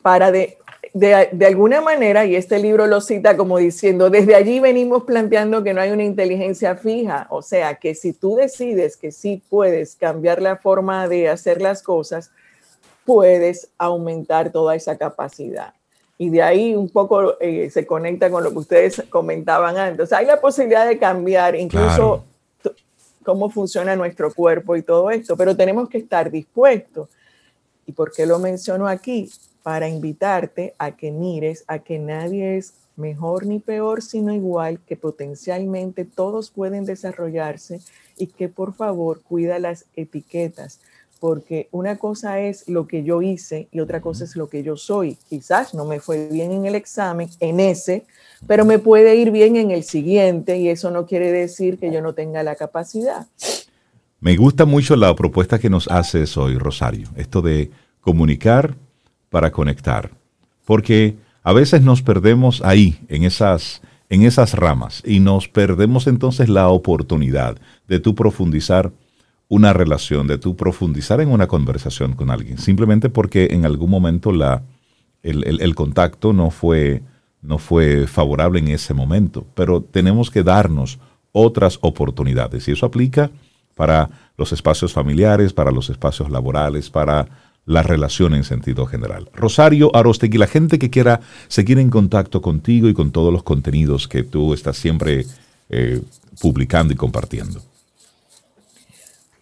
para 0.00 0.32
de, 0.32 0.56
de, 0.94 1.28
de, 1.32 1.46
alguna 1.46 1.82
manera, 1.82 2.24
y 2.24 2.36
este 2.36 2.58
libro 2.58 2.86
lo 2.86 3.02
cita 3.02 3.36
como 3.36 3.58
diciendo, 3.58 4.08
desde 4.08 4.34
allí 4.34 4.60
venimos 4.60 5.04
planteando 5.04 5.62
que 5.62 5.74
no 5.74 5.82
hay 5.82 5.90
una 5.90 6.04
inteligencia 6.04 6.74
fija, 6.76 7.26
o 7.28 7.42
sea, 7.42 7.74
que 7.74 7.94
si 7.94 8.14
tú 8.14 8.36
decides 8.36 8.96
que 8.96 9.12
sí 9.12 9.42
puedes 9.50 9.94
cambiar 9.94 10.40
la 10.40 10.56
forma 10.56 11.06
de 11.06 11.28
hacer 11.28 11.60
las 11.60 11.82
cosas, 11.82 12.30
puedes 13.04 13.68
aumentar 13.78 14.50
toda 14.50 14.74
esa 14.74 14.96
capacidad. 14.96 15.74
Y 16.16 16.30
de 16.30 16.42
ahí 16.42 16.74
un 16.74 16.88
poco 16.88 17.38
eh, 17.40 17.70
se 17.70 17.86
conecta 17.86 18.30
con 18.30 18.44
lo 18.44 18.50
que 18.52 18.58
ustedes 18.58 19.02
comentaban 19.10 19.76
antes. 19.76 20.12
hay 20.12 20.26
la 20.26 20.40
posibilidad 20.40 20.86
de 20.86 20.98
cambiar 20.98 21.56
incluso 21.56 22.24
cómo 23.24 23.50
funciona 23.50 23.96
nuestro 23.96 24.32
cuerpo 24.32 24.76
y 24.76 24.82
todo 24.82 25.10
esto, 25.10 25.36
pero 25.36 25.56
tenemos 25.56 25.88
que 25.88 25.98
estar 25.98 26.30
dispuestos. 26.30 27.08
¿Y 27.86 27.92
por 27.92 28.12
qué 28.12 28.26
lo 28.26 28.38
menciono 28.38 28.86
aquí? 28.86 29.30
Para 29.62 29.88
invitarte 29.88 30.74
a 30.78 30.92
que 30.92 31.10
mires 31.10 31.64
a 31.66 31.78
que 31.78 31.98
nadie 31.98 32.58
es 32.58 32.74
mejor 32.96 33.46
ni 33.46 33.58
peor, 33.58 34.02
sino 34.02 34.32
igual, 34.32 34.78
que 34.86 34.96
potencialmente 34.96 36.04
todos 36.04 36.50
pueden 36.50 36.84
desarrollarse 36.84 37.80
y 38.16 38.28
que 38.28 38.48
por 38.48 38.74
favor 38.74 39.20
cuida 39.22 39.58
las 39.58 39.86
etiquetas 39.96 40.80
porque 41.24 41.68
una 41.70 41.96
cosa 41.96 42.38
es 42.40 42.68
lo 42.68 42.86
que 42.86 43.02
yo 43.02 43.22
hice 43.22 43.66
y 43.72 43.80
otra 43.80 44.02
cosa 44.02 44.24
es 44.24 44.36
lo 44.36 44.50
que 44.50 44.62
yo 44.62 44.76
soy. 44.76 45.16
Quizás 45.30 45.72
no 45.72 45.86
me 45.86 45.98
fue 45.98 46.28
bien 46.28 46.52
en 46.52 46.66
el 46.66 46.74
examen, 46.74 47.30
en 47.40 47.60
ese, 47.60 48.04
pero 48.46 48.66
me 48.66 48.78
puede 48.78 49.16
ir 49.16 49.30
bien 49.30 49.56
en 49.56 49.70
el 49.70 49.84
siguiente 49.84 50.58
y 50.58 50.68
eso 50.68 50.90
no 50.90 51.06
quiere 51.06 51.32
decir 51.32 51.78
que 51.78 51.90
yo 51.90 52.02
no 52.02 52.12
tenga 52.12 52.42
la 52.42 52.56
capacidad. 52.56 53.26
Me 54.20 54.36
gusta 54.36 54.66
mucho 54.66 54.96
la 54.96 55.16
propuesta 55.16 55.58
que 55.58 55.70
nos 55.70 55.88
haces 55.88 56.36
hoy, 56.36 56.58
Rosario, 56.58 57.08
esto 57.16 57.40
de 57.40 57.70
comunicar 58.02 58.74
para 59.30 59.50
conectar, 59.50 60.10
porque 60.66 61.14
a 61.42 61.54
veces 61.54 61.80
nos 61.80 62.02
perdemos 62.02 62.60
ahí, 62.62 63.00
en 63.08 63.24
esas, 63.24 63.80
en 64.10 64.24
esas 64.24 64.52
ramas, 64.52 65.02
y 65.06 65.20
nos 65.20 65.48
perdemos 65.48 66.06
entonces 66.06 66.50
la 66.50 66.68
oportunidad 66.68 67.56
de 67.88 67.98
tú 67.98 68.14
profundizar 68.14 68.92
una 69.48 69.72
relación, 69.72 70.26
de 70.26 70.38
tú 70.38 70.56
profundizar 70.56 71.20
en 71.20 71.30
una 71.30 71.46
conversación 71.46 72.14
con 72.14 72.30
alguien, 72.30 72.58
simplemente 72.58 73.08
porque 73.10 73.48
en 73.50 73.64
algún 73.64 73.90
momento 73.90 74.32
la, 74.32 74.62
el, 75.22 75.74
contacto 75.74 76.32
no 76.32 76.50
fue, 76.50 77.02
no 77.42 77.58
fue 77.58 78.06
favorable 78.06 78.58
en 78.58 78.68
ese 78.68 78.94
momento, 78.94 79.46
pero 79.54 79.82
tenemos 79.82 80.30
que 80.30 80.42
darnos 80.42 80.98
otras 81.32 81.78
oportunidades 81.82 82.68
y 82.68 82.72
eso 82.72 82.86
aplica 82.86 83.30
para 83.74 84.08
los 84.36 84.52
espacios 84.52 84.92
familiares, 84.92 85.52
para 85.52 85.70
los 85.70 85.90
espacios 85.90 86.30
laborales, 86.30 86.90
para 86.90 87.26
la 87.66 87.82
relación 87.82 88.34
en 88.34 88.44
sentido 88.44 88.86
general. 88.86 89.28
Rosario 89.32 89.94
Arostegui, 89.96 90.38
la 90.38 90.46
gente 90.46 90.78
que 90.78 90.90
quiera 90.90 91.20
seguir 91.48 91.78
en 91.78 91.90
contacto 91.90 92.42
contigo 92.42 92.88
y 92.88 92.94
con 92.94 93.10
todos 93.10 93.32
los 93.32 93.42
contenidos 93.42 94.06
que 94.06 94.22
tú 94.22 94.52
estás 94.52 94.76
siempre 94.76 95.26
eh, 95.70 96.02
publicando 96.40 96.92
y 96.92 96.96
compartiendo. 96.96 97.62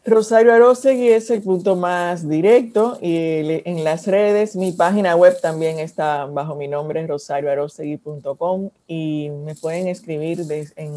Rosario 0.04 0.52
Arosegui 0.52 1.10
es 1.10 1.30
el 1.30 1.42
punto 1.42 1.76
más 1.76 2.28
directo 2.28 2.98
y 3.00 3.62
en 3.64 3.84
las 3.84 4.08
redes, 4.08 4.56
mi 4.56 4.72
página 4.72 5.14
web 5.14 5.40
también 5.40 5.78
está 5.78 6.26
bajo 6.26 6.56
mi 6.56 6.66
nombre, 6.66 7.06
rosarioarosegui.com 7.06 8.70
y 8.88 9.30
me 9.44 9.54
pueden 9.54 9.86
escribir 9.86 10.40
en, 10.74 10.94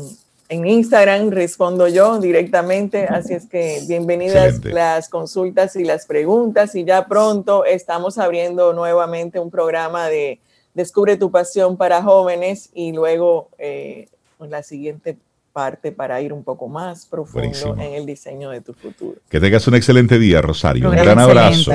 en, 0.49 0.67
Instagram, 0.67 1.29
respondo 1.29 1.87
yo 1.87 2.19
directamente, 2.19 3.05
así 3.05 3.35
es 3.35 3.45
que 3.45 3.83
bienvenidas 3.87 4.65
las 4.65 5.07
consultas 5.07 5.75
y 5.75 5.83
las 5.83 6.07
preguntas 6.07 6.73
y 6.73 6.83
ya 6.83 7.05
pronto 7.05 7.63
estamos 7.63 8.17
abriendo 8.17 8.73
nuevamente 8.73 9.39
un 9.39 9.51
programa 9.51 10.07
de 10.07 10.39
Descubre 10.75 11.15
tu 11.15 11.31
pasión 11.31 11.77
para 11.77 12.03
jóvenes 12.03 12.69
y 12.73 12.91
luego 12.91 13.47
eh, 13.57 14.09
la 14.39 14.61
siguiente 14.61 15.17
parte 15.55 15.93
para 15.93 16.21
ir 16.21 16.33
un 16.33 16.43
poco 16.43 16.67
más 16.67 17.05
profundo 17.05 17.77
en 17.79 17.93
el 17.93 18.05
diseño 18.05 18.49
de 18.49 18.59
tu 18.59 18.73
futuro. 18.73 19.15
Que 19.29 19.39
tengas 19.39 19.65
un 19.69 19.75
excelente 19.75 20.19
día, 20.19 20.41
Rosario. 20.41 20.89
Un, 20.89 20.97
gran 20.97 21.17
abrazo. 21.17 21.71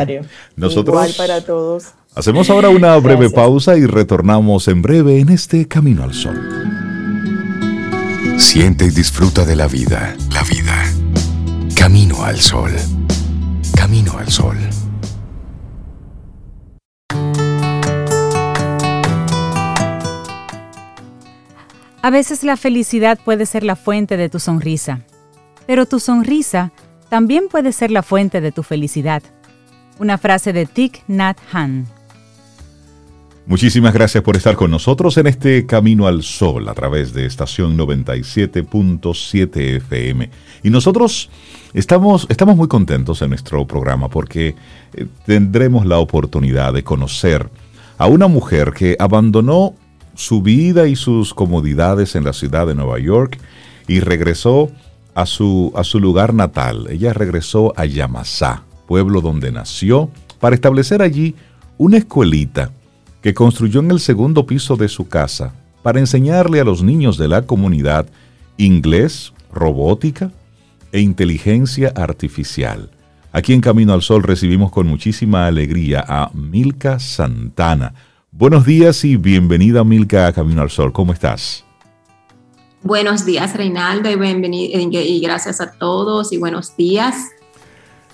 Nosotros 0.55 0.95
Igual 0.95 1.15
para 1.17 1.41
todos. 1.41 1.95
Hacemos 2.15 2.51
ahora 2.51 2.69
una 2.69 2.95
breve 2.99 3.31
pausa 3.31 3.79
y 3.79 3.87
retornamos 3.87 4.69
en 4.69 4.83
breve 4.83 5.19
en 5.21 5.31
este 5.31 5.67
Camino 5.67 6.05
al 6.05 6.13
Sol. 6.13 6.39
Siente 8.37 8.85
y 8.85 8.91
disfruta 8.91 9.47
de 9.47 9.57
la 9.57 9.67
vida. 9.67 10.15
La 10.31 10.43
vida. 10.43 10.85
Camino 11.75 12.23
al 12.23 12.39
Sol. 12.39 12.73
Camino 13.75 14.19
al 14.19 14.29
Sol. 14.29 14.59
A 22.03 22.09
veces 22.09 22.45
la 22.45 22.57
felicidad 22.57 23.19
puede 23.23 23.45
ser 23.45 23.63
la 23.63 23.77
fuente 23.77 24.17
de 24.17 24.31
tu 24.31 24.39
sonrisa, 24.39 25.03
pero 25.67 25.85
tu 25.85 26.01
sonrisa 26.01 26.73
también 27.11 27.49
puede 27.51 27.73
ser 27.73 27.91
la 27.91 28.03
fuente 28.03 28.41
de 28.41 28.53
tu 28.53 28.63
felicidad. 28.63 29.23
Una 29.99 30.17
frase 30.17 30.55
de 30.55 30.65
Thich 30.65 31.03
Nhat 31.09 31.37
Hanh. 31.53 31.85
Muchísimas 33.45 33.93
gracias 33.93 34.25
por 34.25 34.37
estar 34.37 34.57
con 34.57 34.71
nosotros 34.71 35.19
en 35.19 35.27
este 35.27 35.67
Camino 35.67 36.07
al 36.07 36.23
Sol 36.23 36.71
a 36.71 36.75
través 36.75 37.13
de 37.13 37.27
estación 37.27 37.77
97.7 37.77 39.77
FM. 39.77 40.31
Y 40.63 40.71
nosotros 40.71 41.29
estamos, 41.75 42.27
estamos 42.31 42.57
muy 42.57 42.69
contentos 42.69 43.21
en 43.21 43.29
nuestro 43.29 43.67
programa 43.67 44.09
porque 44.09 44.55
eh, 44.95 45.07
tendremos 45.27 45.85
la 45.85 45.99
oportunidad 45.99 46.73
de 46.73 46.83
conocer 46.83 47.51
a 47.99 48.07
una 48.07 48.27
mujer 48.27 48.73
que 48.73 48.97
abandonó 48.99 49.75
su 50.15 50.43
vida 50.43 50.87
y 50.89 50.97
sus 50.97 51.35
comodidades 51.35 52.15
en 52.17 52.25
la 52.25 52.33
ciudad 52.33 52.67
de 52.67 52.75
Nueva 52.75 52.99
York 52.99 53.39
y 53.89 54.01
regresó 54.01 54.71
a 55.15 55.27
su, 55.27 55.73
a 55.75 55.85
su 55.85 56.01
lugar 56.01 56.35
natal. 56.35 56.87
Ella 56.91 57.13
regresó 57.13 57.73
a 57.77 57.85
Yamasá, 57.87 58.63
pueblo 58.87 59.21
donde 59.21 59.53
nació, 59.53 60.11
para 60.39 60.55
establecer 60.55 61.03
allí 61.03 61.35
una 61.79 61.99
escuelita 61.99 62.71
que 63.23 63.35
construyó 63.35 63.81
en 63.81 63.91
el 63.91 64.01
segundo 64.01 64.47
piso 64.47 64.77
de 64.77 64.89
su 64.89 65.09
casa 65.09 65.55
para 65.83 66.01
enseñarle 66.01 66.61
a 66.61 66.65
los 66.65 66.83
niños 66.83 67.19
de 67.19 67.29
la 67.29 67.43
comunidad 67.43 68.07
inglés, 68.57 69.33
robótica 69.53 70.31
e 70.93 71.01
inteligencia 71.01 71.93
artificial. 71.95 72.91
Aquí 73.33 73.53
en 73.53 73.61
Camino 73.61 73.93
al 73.93 74.03
Sol 74.03 74.23
recibimos 74.23 74.73
con 74.73 74.87
muchísima 74.87 75.47
alegría 75.47 76.05
a 76.07 76.31
Milka 76.35 76.99
Santana. 76.99 77.95
Buenos 78.33 78.65
días 78.65 79.05
y 79.05 79.17
bienvenida 79.17 79.83
Milka 79.83 80.29
a 80.29 80.33
Camino 80.33 80.63
al 80.63 80.71
Sol. 80.71 80.93
¿Cómo 80.93 81.13
estás? 81.13 81.65
Buenos 82.83 83.27
días 83.27 83.57
Reinaldo 83.57 84.09
y, 84.09 84.77
y 84.77 85.21
gracias 85.21 85.61
a 85.61 85.73
todos 85.73 86.33
y 86.33 86.39
buenos 86.39 86.77
días. 86.77 87.17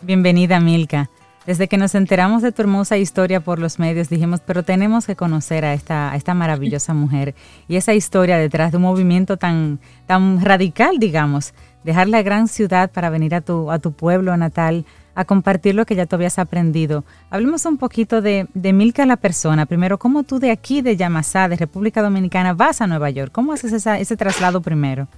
Bienvenida 0.00 0.58
Milka. 0.58 1.10
Desde 1.44 1.68
que 1.68 1.76
nos 1.76 1.94
enteramos 1.94 2.40
de 2.40 2.50
tu 2.50 2.62
hermosa 2.62 2.96
historia 2.96 3.40
por 3.40 3.58
los 3.58 3.78
medios, 3.78 4.08
dijimos, 4.08 4.40
pero 4.40 4.64
tenemos 4.64 5.06
que 5.06 5.16
conocer 5.16 5.66
a 5.66 5.74
esta, 5.74 6.16
esta 6.16 6.32
maravillosa 6.32 6.94
mujer 6.94 7.34
y 7.68 7.76
esa 7.76 7.92
historia 7.92 8.38
detrás 8.38 8.72
de 8.72 8.78
un 8.78 8.84
movimiento 8.84 9.36
tan, 9.36 9.80
tan 10.06 10.42
radical, 10.42 10.98
digamos, 10.98 11.52
dejar 11.84 12.08
la 12.08 12.22
gran 12.22 12.48
ciudad 12.48 12.90
para 12.90 13.10
venir 13.10 13.34
a 13.34 13.42
tu, 13.42 13.70
a 13.70 13.78
tu 13.78 13.92
pueblo 13.92 14.34
natal 14.38 14.86
a 15.16 15.24
compartir 15.24 15.74
lo 15.74 15.86
que 15.86 15.96
ya 15.96 16.06
tú 16.06 16.14
habías 16.14 16.38
aprendido. 16.38 17.04
Hablemos 17.30 17.64
un 17.64 17.78
poquito 17.78 18.20
de, 18.20 18.46
Milka 18.54 19.06
la 19.06 19.16
persona. 19.16 19.64
Primero, 19.64 19.98
¿cómo 19.98 20.22
tú 20.22 20.38
de 20.38 20.50
aquí, 20.50 20.82
de 20.82 20.96
Yamasá, 20.96 21.48
de 21.48 21.56
República 21.56 22.02
Dominicana, 22.02 22.52
vas 22.52 22.82
a 22.82 22.86
Nueva 22.86 23.08
York? 23.08 23.32
¿Cómo 23.32 23.52
haces 23.52 23.72
ese 23.72 24.16
traslado 24.16 24.60
primero? 24.60 25.08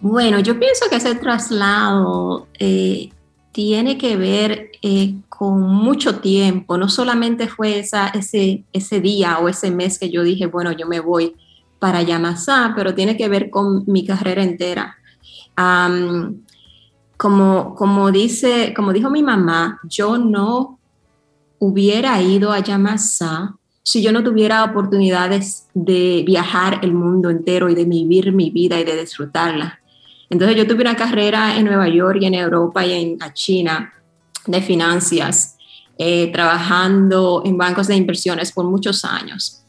Bueno, 0.00 0.38
yo 0.38 0.58
pienso 0.58 0.86
que 0.88 0.96
ese 0.96 1.16
traslado 1.16 2.46
eh, 2.58 3.10
tiene 3.50 3.98
que 3.98 4.16
ver 4.16 4.70
eh, 4.80 5.16
con 5.28 5.60
mucho 5.60 6.20
tiempo, 6.20 6.78
no 6.78 6.88
solamente 6.88 7.48
fue 7.48 7.80
esa, 7.80 8.08
ese, 8.08 8.64
ese 8.72 9.00
día 9.00 9.38
o 9.38 9.48
ese 9.48 9.72
mes 9.72 9.98
que 9.98 10.08
yo 10.08 10.22
dije, 10.22 10.46
bueno, 10.46 10.70
yo 10.70 10.86
me 10.86 11.00
voy 11.00 11.34
para 11.80 12.02
Yamasá, 12.02 12.74
pero 12.76 12.94
tiene 12.94 13.16
que 13.16 13.28
ver 13.28 13.50
con 13.50 13.82
mi 13.86 14.06
carrera 14.06 14.44
entera. 14.44 14.96
Como, 17.22 17.76
como, 17.76 18.10
dice, 18.10 18.74
como 18.74 18.92
dijo 18.92 19.08
mi 19.08 19.22
mamá, 19.22 19.78
yo 19.84 20.18
no 20.18 20.80
hubiera 21.60 22.20
ido 22.20 22.50
a 22.50 22.58
Yamasá 22.58 23.54
si 23.84 24.02
yo 24.02 24.10
no 24.10 24.24
tuviera 24.24 24.64
oportunidades 24.64 25.68
de 25.72 26.24
viajar 26.26 26.80
el 26.82 26.92
mundo 26.92 27.30
entero 27.30 27.68
y 27.68 27.76
de 27.76 27.84
vivir 27.84 28.32
mi 28.32 28.50
vida 28.50 28.80
y 28.80 28.82
de 28.82 29.00
disfrutarla. 29.00 29.78
Entonces 30.30 30.56
yo 30.56 30.66
tuve 30.66 30.80
una 30.80 30.96
carrera 30.96 31.56
en 31.56 31.66
Nueva 31.66 31.86
York 31.88 32.18
y 32.20 32.26
en 32.26 32.34
Europa 32.34 32.84
y 32.84 32.92
en 32.92 33.18
China 33.34 33.92
de 34.44 34.60
finanzas, 34.60 35.56
eh, 35.98 36.28
trabajando 36.32 37.42
en 37.44 37.56
bancos 37.56 37.86
de 37.86 37.94
inversiones 37.94 38.50
por 38.50 38.64
muchos 38.64 39.04
años. 39.04 39.62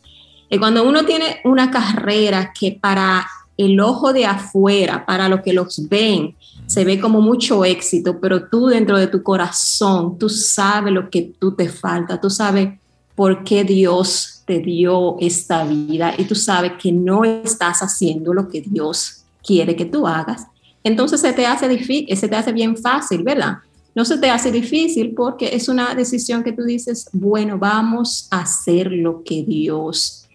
Y 0.49 0.58
cuando 0.58 0.84
uno 0.84 1.06
tiene 1.06 1.39
una 1.43 1.70
carrera 1.70 2.51
que 2.51 2.80
para 2.82 3.28
el 3.58 3.80
ojo 3.80 4.12
de 4.12 4.26
afuera, 4.26 5.06
para 5.06 5.30
lo 5.30 5.43
que 5.43 5.54
los 5.54 5.88
ven, 5.88 6.36
se 6.74 6.86
ve 6.86 6.99
como 6.99 7.21
mucho 7.21 7.63
éxito, 7.65 8.19
pero 8.19 8.47
tú 8.47 8.67
dentro 8.67 8.97
de 8.97 9.07
tu 9.07 9.21
corazón, 9.21 10.17
tú 10.17 10.30
sabes 10.30 10.93
lo 10.93 11.09
que 11.09 11.34
tú 11.39 11.53
te 11.53 11.69
falta, 11.69 12.19
tú 12.19 12.30
sabes 12.30 12.80
por 13.15 13.43
qué 13.43 13.63
Dios 13.63 14.41
te 14.45 14.59
dio 14.59 15.17
esta 15.19 15.63
vida 15.63 16.13
y 16.17 16.26
tú 16.26 16.36
sabes 16.36 16.74
que 16.82 16.91
no 16.91 17.24
estás 17.24 17.82
haciendo 17.82 18.34
lo 18.34 18.47
que 18.47 18.61
Dios 18.61 19.24
quiere 19.43 19.76
que 19.76 19.86
tú 19.86 20.07
hagas 20.07 20.47
entonces 20.84 21.21
se 21.21 21.34
te 21.34 21.45
hace 21.45 21.67
difícil, 21.67 22.15
se 22.15 22.28
te 22.28 22.36
hace 22.36 22.51
bien 22.51 22.76
fácil, 22.76 23.24
¿verdad? 23.24 23.59
No 23.95 24.05
se 24.05 24.17
te 24.17 24.30
hace 24.30 24.51
difícil 24.51 25.13
porque 25.15 25.55
es 25.55 25.69
una 25.69 25.95
decisión 25.95 26.43
que 26.43 26.51
tú 26.51 26.63
dices, 26.63 27.09
bueno, 27.13 27.57
vamos 27.57 28.28
a 28.32 28.41
hacer 28.41 28.91
lo 28.91 29.24
que 29.24 29.43
Dios, 29.43 30.28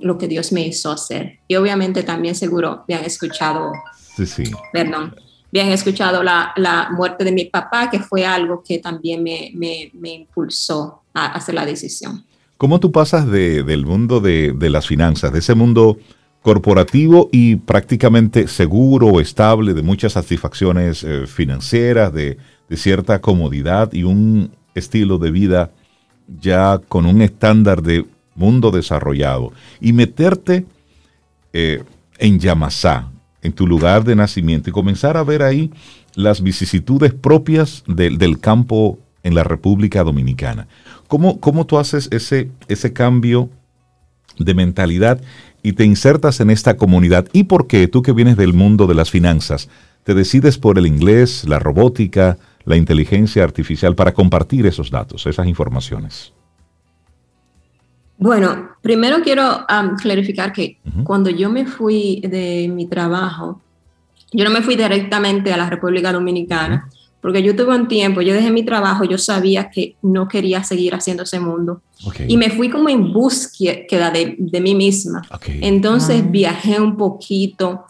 lo 0.00 0.18
que 0.18 0.26
Dios 0.26 0.52
me 0.52 0.66
hizo 0.66 0.90
hacer. 0.90 1.38
Y 1.46 1.54
obviamente 1.56 2.02
también 2.02 2.34
seguro 2.34 2.84
me 2.88 2.94
han 2.94 3.04
escuchado, 3.04 3.70
sí, 4.16 4.26
sí. 4.26 4.44
perdón, 4.72 5.14
bien 5.56 5.72
escuchado 5.72 6.22
la, 6.22 6.52
la, 6.56 6.90
muerte 6.90 7.24
de 7.24 7.32
mi 7.32 7.46
papá, 7.46 7.88
que 7.88 7.98
fue 7.98 8.26
algo 8.26 8.62
que 8.62 8.78
también 8.78 9.22
me, 9.22 9.50
me, 9.54 10.12
impulsó 10.12 11.00
a 11.14 11.32
hacer 11.32 11.54
la 11.54 11.64
decisión. 11.64 12.26
¿Cómo 12.58 12.78
tú 12.78 12.92
pasas 12.92 13.26
de, 13.26 13.62
del 13.62 13.86
mundo 13.86 14.20
de, 14.20 14.52
de, 14.52 14.68
las 14.68 14.86
finanzas, 14.86 15.32
de 15.32 15.38
ese 15.38 15.54
mundo 15.54 15.96
corporativo 16.42 17.30
y 17.32 17.56
prácticamente 17.56 18.48
seguro, 18.48 19.18
estable, 19.18 19.72
de 19.72 19.80
muchas 19.80 20.12
satisfacciones 20.12 21.02
eh, 21.02 21.26
financieras, 21.26 22.12
de, 22.12 22.36
cierta 22.76 23.20
comodidad 23.20 23.92
y 23.94 24.02
un 24.02 24.50
estilo 24.74 25.16
de 25.16 25.30
vida 25.30 25.70
ya 26.42 26.80
con 26.86 27.06
un 27.06 27.22
estándar 27.22 27.80
de 27.80 28.04
mundo 28.34 28.70
desarrollado. 28.70 29.52
Y 29.80 29.94
meterte 29.94 30.66
eh, 31.54 31.82
en 32.18 32.40
Yamasá, 32.40 33.10
en 33.46 33.52
tu 33.52 33.66
lugar 33.66 34.04
de 34.04 34.16
nacimiento, 34.16 34.68
y 34.68 34.72
comenzar 34.72 35.16
a 35.16 35.24
ver 35.24 35.42
ahí 35.42 35.70
las 36.14 36.42
vicisitudes 36.42 37.14
propias 37.14 37.84
del 37.86 38.40
campo 38.40 38.98
en 39.22 39.34
la 39.34 39.44
República 39.44 40.02
Dominicana. 40.04 40.66
¿Cómo, 41.08 41.40
cómo 41.40 41.66
tú 41.66 41.78
haces 41.78 42.08
ese, 42.10 42.50
ese 42.68 42.92
cambio 42.92 43.50
de 44.38 44.54
mentalidad 44.54 45.20
y 45.62 45.72
te 45.72 45.84
insertas 45.84 46.40
en 46.40 46.50
esta 46.50 46.76
comunidad 46.76 47.28
y 47.32 47.44
por 47.44 47.66
qué 47.66 47.88
tú 47.88 48.02
que 48.02 48.12
vienes 48.12 48.36
del 48.36 48.52
mundo 48.52 48.86
de 48.86 48.94
las 48.94 49.10
finanzas 49.10 49.68
te 50.04 50.14
decides 50.14 50.58
por 50.58 50.78
el 50.78 50.86
inglés, 50.86 51.44
la 51.48 51.58
robótica, 51.58 52.38
la 52.64 52.76
inteligencia 52.76 53.42
artificial 53.42 53.94
para 53.94 54.12
compartir 54.12 54.66
esos 54.66 54.90
datos, 54.90 55.26
esas 55.26 55.46
informaciones. 55.46 56.32
Bueno, 58.18 58.70
primero 58.80 59.22
quiero 59.22 59.66
clarificar 60.00 60.52
que 60.52 60.78
cuando 61.04 61.30
yo 61.30 61.50
me 61.50 61.66
fui 61.66 62.20
de 62.20 62.68
mi 62.68 62.86
trabajo, 62.86 63.60
yo 64.32 64.44
no 64.44 64.50
me 64.50 64.62
fui 64.62 64.76
directamente 64.76 65.52
a 65.52 65.56
la 65.56 65.68
República 65.68 66.12
Dominicana, 66.12 66.88
porque 67.20 67.42
yo 67.42 67.56
tuve 67.56 67.74
un 67.74 67.88
tiempo, 67.88 68.20
yo 68.22 68.34
dejé 68.34 68.50
mi 68.50 68.62
trabajo, 68.62 69.04
yo 69.04 69.18
sabía 69.18 69.68
que 69.70 69.96
no 70.02 70.28
quería 70.28 70.62
seguir 70.62 70.94
haciendo 70.94 71.24
ese 71.24 71.40
mundo. 71.40 71.82
Y 72.28 72.36
me 72.36 72.50
fui 72.50 72.70
como 72.70 72.88
en 72.88 73.12
búsqueda 73.12 74.10
de, 74.10 74.36
de 74.38 74.60
mí 74.60 74.74
misma. 74.74 75.22
Entonces 75.46 76.22
ah. 76.24 76.28
viajé 76.30 76.80
un 76.80 76.96
poquito 76.96 77.84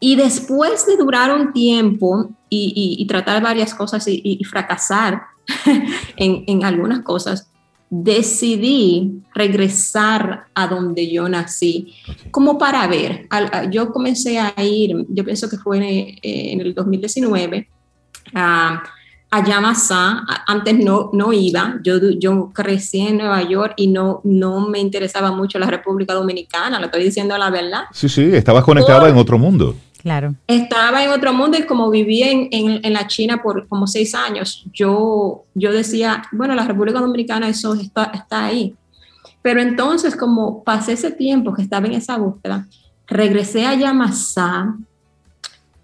y 0.00 0.16
después 0.16 0.84
de 0.84 0.96
durar 0.96 1.32
un 1.32 1.52
tiempo 1.52 2.28
y, 2.48 2.96
y, 2.98 3.06
tratar 3.06 3.40
varias 3.40 3.72
cosas 3.72 4.04
y, 4.08 4.42
fracasar 4.44 5.22
en, 6.16 6.42
en, 6.48 6.64
algunas 6.64 7.02
cosas, 7.02 7.51
decidí 7.94 9.22
regresar 9.34 10.46
a 10.54 10.66
donde 10.66 11.12
yo 11.12 11.28
nací, 11.28 11.92
como 12.30 12.56
para 12.56 12.86
ver. 12.86 13.28
yo 13.70 13.92
comencé 13.92 14.38
a 14.38 14.54
ir, 14.64 15.04
yo 15.10 15.22
pienso 15.22 15.46
que 15.50 15.58
fue 15.58 15.76
en, 15.76 16.18
en 16.22 16.60
el 16.62 16.74
2019 16.74 17.68
a, 18.34 18.82
a 19.30 19.44
Yamasá, 19.44 20.24
antes 20.46 20.78
no, 20.78 21.10
no 21.12 21.34
iba, 21.34 21.80
yo, 21.84 21.98
yo 22.18 22.50
crecí 22.54 23.00
en 23.00 23.18
Nueva 23.18 23.42
York 23.42 23.74
y 23.76 23.88
no, 23.88 24.22
no 24.24 24.66
me 24.70 24.78
interesaba 24.78 25.30
mucho 25.30 25.58
la 25.58 25.66
República 25.66 26.14
Dominicana, 26.14 26.80
lo 26.80 26.86
estoy 26.86 27.04
diciendo 27.04 27.36
la 27.36 27.50
verdad. 27.50 27.82
Sí, 27.92 28.08
sí, 28.08 28.22
estabas 28.32 28.64
conectada 28.64 29.06
en 29.10 29.18
otro 29.18 29.38
mundo. 29.38 29.76
Claro. 30.02 30.34
Estaba 30.48 31.04
en 31.04 31.10
otro 31.10 31.32
mundo 31.32 31.56
y 31.56 31.62
como 31.62 31.88
viví 31.88 32.24
en, 32.24 32.48
en, 32.50 32.92
la 32.92 33.06
China 33.06 33.40
por 33.40 33.68
como 33.68 33.86
seis 33.86 34.16
años, 34.16 34.66
yo, 34.72 35.44
yo 35.54 35.70
decía, 35.70 36.24
bueno, 36.32 36.56
la 36.56 36.66
República 36.66 36.98
Dominicana, 36.98 37.48
eso 37.48 37.74
está, 37.74 38.10
está 38.12 38.46
ahí. 38.46 38.74
Pero 39.42 39.62
entonces, 39.62 40.16
como 40.16 40.64
pasé 40.64 40.94
ese 40.94 41.12
tiempo 41.12 41.54
que 41.54 41.62
estaba 41.62 41.86
en 41.86 41.92
esa 41.92 42.16
búsqueda, 42.16 42.66
regresé 43.06 43.64
a 43.64 43.74
Yamasá, 43.74 44.74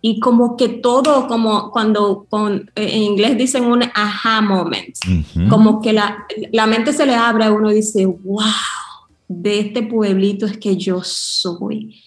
y 0.01 0.19
como 0.19 0.57
que 0.57 0.69
todo, 0.69 1.29
como 1.29 1.71
cuando 1.71 2.27
con, 2.29 2.71
en 2.75 3.03
inglés 3.03 3.37
dicen 3.37 3.65
un 3.65 3.85
aha 3.95 4.41
moment, 4.41 4.97
como 5.49 5.81
que 5.81 5.93
la, 5.93 6.25
la, 6.53 6.67
mente 6.67 6.93
se 6.93 7.05
le 7.05 7.15
abre 7.15 7.45
a 7.45 7.53
uno 7.53 7.71
y 7.71 7.77
dice, 7.77 8.07
wow, 8.07 8.45
de 9.27 9.61
este 9.61 9.83
pueblito 9.83 10.47
es 10.47 10.57
que 10.57 10.77
yo 10.77 11.03
soy. 11.03 12.01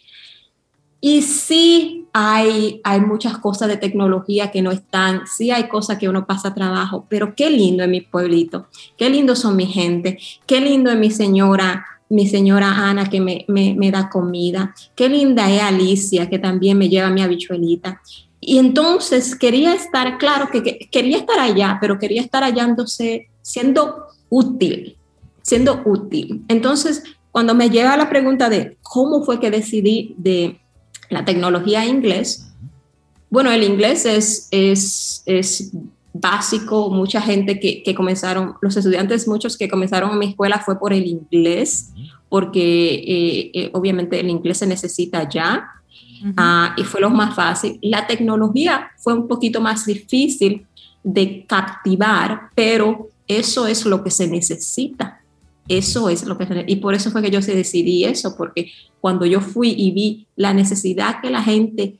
Y 1.01 1.21
sí 1.21 2.00
hay, 2.13 2.81
hay 2.83 3.01
muchas 3.01 3.37
cosas 3.37 3.69
de 3.69 3.77
tecnología 3.77 4.51
que 4.51 4.61
no 4.61 4.71
están, 4.71 5.27
sí 5.27 5.51
hay 5.51 5.67
cosas 5.69 5.97
que 5.97 6.09
uno 6.09 6.25
pasa 6.25 6.53
trabajo, 6.53 7.05
pero 7.09 7.35
qué 7.35 7.49
lindo 7.49 7.83
es 7.83 7.89
mi 7.89 8.01
pueblito, 8.01 8.67
qué 8.97 9.09
lindo 9.09 9.35
son 9.35 9.55
mi 9.55 9.65
gente, 9.65 10.17
qué 10.45 10.59
lindo 10.59 10.91
es 10.91 10.97
mi 10.97 11.11
señora, 11.11 11.85
mi 12.09 12.27
señora 12.27 12.89
Ana 12.89 13.09
que 13.09 13.21
me, 13.21 13.45
me, 13.47 13.91
da 13.91 14.09
comida, 14.09 14.75
qué 14.95 15.07
linda 15.07 15.49
es 15.49 15.61
Alicia 15.61 16.29
que 16.29 16.39
también 16.39 16.77
me 16.77 16.89
lleva 16.89 17.09
mi 17.09 17.21
habichuelita. 17.21 18.01
Y 18.41 18.57
entonces 18.57 19.35
quería 19.35 19.73
estar, 19.73 20.17
claro 20.17 20.49
que, 20.51 20.89
quería 20.91 21.17
estar 21.17 21.39
allá, 21.39 21.77
pero 21.79 21.99
quería 21.99 22.21
estar 22.21 22.43
hallándose, 22.43 23.29
siendo 23.41 24.07
útil, 24.29 24.97
siendo 25.41 25.81
útil. 25.85 26.43
Entonces, 26.47 27.03
cuando 27.31 27.55
me 27.55 27.69
llega 27.69 27.95
la 27.95 28.09
pregunta 28.09 28.49
de 28.49 28.77
cómo 28.81 29.23
fue 29.23 29.39
que 29.39 29.51
decidí 29.51 30.15
de 30.17 30.60
la 31.11 31.25
tecnología 31.25 31.85
inglés, 31.85 32.47
bueno, 33.29 33.51
el 33.51 33.63
inglés 33.63 34.05
es, 34.05 34.47
es, 34.51 35.23
es 35.25 35.71
básico, 36.13 36.89
mucha 36.89 37.21
gente 37.21 37.59
que, 37.59 37.83
que, 37.83 37.95
comenzaron, 37.95 38.55
los 38.61 38.75
estudiantes, 38.75 39.27
muchos 39.27 39.57
que 39.57 39.69
comenzaron 39.69 40.11
en 40.11 40.19
mi 40.19 40.25
escuela 40.27 40.59
fue 40.59 40.77
por 40.77 40.91
el 40.91 41.05
inglés, 41.05 41.91
porque 42.27 42.95
eh, 42.95 43.51
eh, 43.53 43.69
obviamente 43.73 44.19
el 44.19 44.29
inglés 44.29 44.57
se 44.57 44.67
necesita 44.67 45.29
ya, 45.29 45.65
ah, 46.35 46.75
y 46.77 46.83
fue 46.83 46.99
lo 46.99 47.09
más 47.09 47.35
fácil. 47.35 47.79
La 47.81 48.05
tecnología 48.07 48.91
fue 48.97 49.13
un 49.13 49.27
poquito 49.27 49.61
más 49.61 49.85
difícil 49.85 50.65
de 51.03 51.45
captivar, 51.47 52.49
pero 52.53 53.09
eso 53.27 53.65
es 53.65 53.85
lo 53.85 54.03
que 54.03 54.11
se 54.11 54.27
necesita. 54.27 55.20
Eso 55.77 56.09
es 56.09 56.25
lo 56.25 56.37
que 56.37 56.65
y 56.67 56.75
por 56.77 56.95
eso 56.95 57.11
fue 57.11 57.21
que 57.21 57.31
yo 57.31 57.41
se 57.41 57.55
decidí 57.55 58.03
eso, 58.03 58.35
porque 58.35 58.73
cuando 58.99 59.25
yo 59.25 59.39
fui 59.39 59.69
y 59.69 59.91
vi 59.91 60.27
la 60.35 60.53
necesidad 60.53 61.21
que 61.21 61.29
la 61.29 61.41
gente 61.41 61.97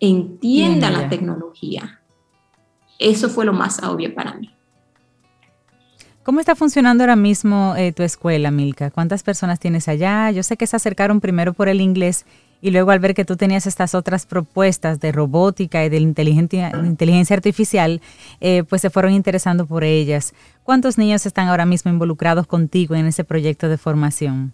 entienda 0.00 0.90
la 0.90 1.08
tecnología, 1.08 2.00
eso 2.98 3.28
fue 3.28 3.44
lo 3.44 3.52
más 3.52 3.80
obvio 3.84 4.12
para 4.12 4.34
mí. 4.34 4.50
¿Cómo 6.24 6.40
está 6.40 6.56
funcionando 6.56 7.04
ahora 7.04 7.14
mismo 7.14 7.76
eh, 7.76 7.92
tu 7.92 8.02
escuela, 8.02 8.50
Milka? 8.50 8.90
¿Cuántas 8.90 9.22
personas 9.22 9.60
tienes 9.60 9.86
allá? 9.86 10.32
Yo 10.32 10.42
sé 10.42 10.56
que 10.56 10.66
se 10.66 10.74
acercaron 10.74 11.20
primero 11.20 11.52
por 11.52 11.68
el 11.68 11.80
inglés 11.80 12.26
y 12.62 12.70
luego 12.70 12.92
al 12.92 13.00
ver 13.00 13.12
que 13.12 13.26
tú 13.26 13.36
tenías 13.36 13.66
estas 13.66 13.94
otras 13.94 14.24
propuestas 14.24 15.00
de 15.00 15.10
robótica 15.12 15.84
y 15.84 15.88
de 15.88 15.98
inteligencia, 15.98 16.70
artificial, 17.34 18.00
eh, 18.40 18.62
pues 18.68 18.80
se 18.80 18.88
fueron 18.88 19.12
interesando 19.12 19.66
por 19.66 19.82
ellas. 19.82 20.32
¿Cuántos 20.62 20.96
niños 20.96 21.26
están 21.26 21.48
ahora 21.48 21.66
mismo 21.66 21.90
involucrados 21.90 22.46
contigo 22.46 22.94
en 22.94 23.06
ese 23.06 23.24
proyecto 23.24 23.68
de 23.68 23.78
formación? 23.78 24.52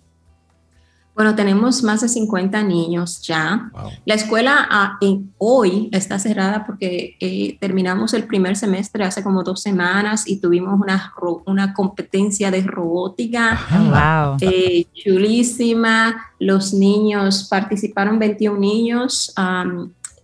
Bueno, 1.18 1.34
tenemos 1.34 1.82
más 1.82 2.02
de 2.02 2.08
50 2.08 2.62
niños 2.62 3.20
ya. 3.22 3.72
La 4.04 4.14
escuela 4.14 4.68
ah, 4.70 5.00
hoy 5.38 5.88
está 5.90 6.16
cerrada 6.20 6.64
porque 6.64 7.16
eh, 7.18 7.58
terminamos 7.58 8.14
el 8.14 8.22
primer 8.22 8.54
semestre 8.54 9.02
hace 9.02 9.24
como 9.24 9.42
dos 9.42 9.60
semanas 9.60 10.28
y 10.28 10.36
tuvimos 10.36 10.80
una, 10.80 11.12
una 11.44 11.74
competencia 11.74 12.52
de 12.52 12.62
robótica 12.62 13.58
wow. 13.68 14.36
Eh, 14.40 14.86
chulísima. 14.94 16.30
Los 16.38 16.72
niños, 16.72 17.48
participaron 17.50 18.20
21 18.20 18.56
niños 18.56 19.34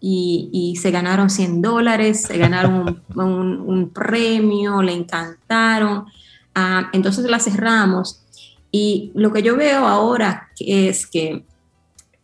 y, 0.01 0.79
se 0.81 0.93
ganaron 0.93 1.29
100 1.29 1.61
dólares, 1.61 2.23
se 2.23 2.39
ganaron 2.39 3.03
un, 3.17 3.91
premio, 3.93 4.81
le 4.81 4.93
encantaron. 4.93 6.05
Ah, 6.55 6.89
entonces 6.93 7.29
la 7.29 7.41
cerramos 7.41 8.21
y 8.77 9.13
lo 9.15 9.33
que 9.33 9.41
yo 9.41 9.57
veo 9.57 9.87
ahora 9.87 10.49
es 10.59 11.07
que 11.07 11.45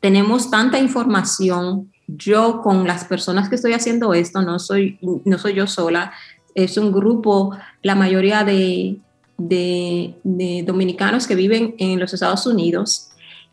tenemos 0.00 0.50
tanta 0.50 0.80
información, 0.80 1.92
yo 2.08 2.60
con 2.60 2.88
las 2.88 3.04
personas 3.04 3.48
que 3.48 3.54
estoy 3.54 3.72
haciendo 3.72 4.14
esto, 4.14 4.42
no 4.42 4.58
soy, 4.58 4.98
no 5.00 5.38
soy 5.38 5.54
yo 5.54 5.68
sola, 5.68 6.12
es 6.56 6.76
un 6.76 6.90
grupo, 6.90 7.56
la 7.84 7.94
mayoría 7.94 8.42
de, 8.42 8.98
de, 9.38 10.64
dominicanos 10.66 11.28
que 11.28 11.36
viven 11.36 11.76
en 11.78 12.00
los 12.00 12.14
Estados 12.14 12.44
Unidos, 12.46 13.10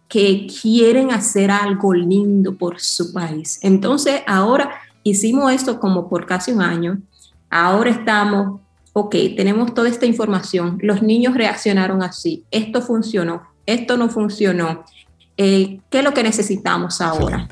que 0.10 0.48
quieren 0.60 1.12
hacer 1.12 1.52
algo 1.52 1.93
lindo 1.93 2.58
por 2.58 2.80
su 2.80 3.14
país. 3.14 3.60
Entonces, 3.62 4.22
ahora 4.26 4.72
hicimos 5.04 5.54
esto 5.54 5.80
como 5.80 6.10
por 6.10 6.26
casi 6.26 6.52
un 6.52 6.64
año, 6.64 7.00
ahora 7.52 7.91
estamos 7.91 8.62
ok, 9.00 9.16
tenemos 9.36 9.76
toda 9.76 9.89
esta 9.89 10.08
información, 10.08 10.80
los 10.82 11.04
niños 11.04 11.36
reaccionaron 11.36 12.02
así, 12.02 12.45
esto 12.50 12.82
funcionó, 12.82 13.43
esto 13.68 13.95
no 13.95 14.10
funcionó, 14.10 14.86
eh, 15.38 15.82
¿qué 15.91 16.00
es 16.00 16.04
lo 16.04 16.16
que 16.16 16.24
necesitamos 16.24 17.00
ahora? 17.00 17.48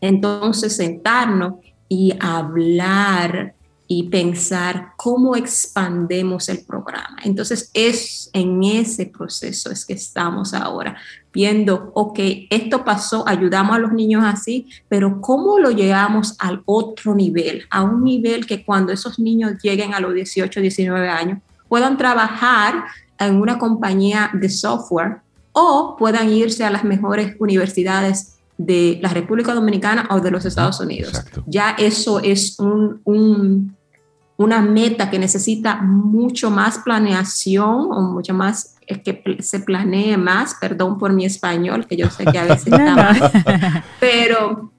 Entonces, 0.00 0.74
sentarnos 0.74 1.56
y 1.90 2.14
hablar 2.18 3.54
y 3.86 4.04
pensar 4.04 4.92
cómo 4.96 5.36
expandemos 5.36 6.48
el 6.48 6.64
programa. 6.64 7.18
Entonces, 7.22 7.70
es 7.74 8.30
en 8.32 8.62
ese 8.62 9.04
proceso 9.04 9.70
es 9.70 9.84
que 9.84 9.92
estamos 9.92 10.54
ahora, 10.54 10.96
viendo, 11.32 11.90
ok, 11.94 12.18
esto 12.50 12.84
pasó, 12.84 13.26
ayudamos 13.26 13.76
a 13.76 13.78
los 13.78 13.92
niños 13.92 14.22
así, 14.24 14.66
pero 14.88 15.20
¿cómo 15.20 15.58
lo 15.58 15.70
llevamos 15.70 16.36
al 16.38 16.62
otro 16.66 17.14
nivel? 17.14 17.64
A 17.70 17.82
un 17.82 18.04
nivel 18.04 18.46
que 18.46 18.64
cuando 18.64 18.92
esos 18.92 19.18
niños 19.18 19.52
lleguen 19.62 19.94
a 19.94 20.00
los 20.00 20.14
18, 20.14 20.60
19 20.60 21.08
años, 21.08 21.38
puedan 21.68 21.96
trabajar 21.96 22.84
en 23.18 23.36
una 23.36 23.58
compañía 23.58 24.30
de 24.34 24.48
software 24.48 25.20
o 25.52 25.96
puedan 25.98 26.30
irse 26.30 26.64
a 26.64 26.70
las 26.70 26.84
mejores 26.84 27.36
universidades 27.38 28.38
de 28.58 28.98
la 29.02 29.08
República 29.08 29.54
Dominicana 29.54 30.06
o 30.10 30.20
de 30.20 30.30
los 30.30 30.44
Estados 30.44 30.80
Unidos. 30.80 31.22
Ya 31.46 31.70
eso 31.78 32.20
es 32.20 32.58
un 32.58 33.74
una 34.42 34.60
meta 34.60 35.08
que 35.10 35.18
necesita 35.18 35.80
mucho 35.82 36.50
más 36.50 36.78
planeación 36.78 37.92
o 37.92 38.00
mucho 38.02 38.34
más, 38.34 38.76
es 38.86 39.02
que 39.02 39.22
se 39.40 39.60
planee 39.60 40.16
más, 40.16 40.56
perdón 40.60 40.98
por 40.98 41.12
mi 41.12 41.24
español, 41.24 41.86
que 41.86 41.96
yo 41.96 42.10
sé 42.10 42.24
que 42.24 42.38
a 42.38 42.44
veces 42.44 42.66
está 42.66 42.96
mal, 42.96 43.84
pero 44.00 44.72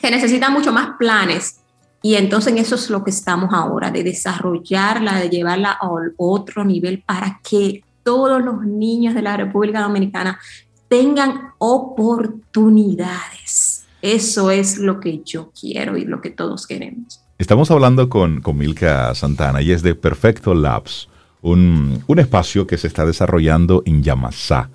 que 0.00 0.10
necesita 0.10 0.48
mucho 0.50 0.72
más 0.72 0.96
planes. 0.98 1.56
Y 2.02 2.14
entonces 2.14 2.54
eso 2.56 2.76
es 2.76 2.88
lo 2.88 3.04
que 3.04 3.10
estamos 3.10 3.52
ahora, 3.52 3.90
de 3.90 4.02
desarrollarla, 4.02 5.20
de 5.20 5.28
llevarla 5.28 5.72
a 5.72 5.90
otro 6.16 6.64
nivel 6.64 7.02
para 7.02 7.42
que 7.48 7.84
todos 8.02 8.42
los 8.42 8.64
niños 8.64 9.14
de 9.14 9.20
la 9.20 9.36
República 9.36 9.82
Dominicana 9.82 10.40
tengan 10.88 11.50
oportunidades. 11.58 13.84
Eso 14.00 14.50
es 14.50 14.78
lo 14.78 14.98
que 14.98 15.20
yo 15.22 15.52
quiero 15.58 15.98
y 15.98 16.06
lo 16.06 16.22
que 16.22 16.30
todos 16.30 16.66
queremos. 16.66 17.20
Estamos 17.40 17.70
hablando 17.70 18.10
con, 18.10 18.42
con 18.42 18.58
Milka 18.58 19.14
Santana 19.14 19.62
y 19.62 19.70
es 19.70 19.82
de 19.82 19.94
Perfecto 19.94 20.52
Labs, 20.52 21.08
un, 21.40 22.04
espacio 22.18 22.66
que 22.66 22.76
se 22.76 22.86
está 22.86 23.06
desarrollando 23.06 23.82
en 23.86 24.02
Yamasá, 24.02 24.68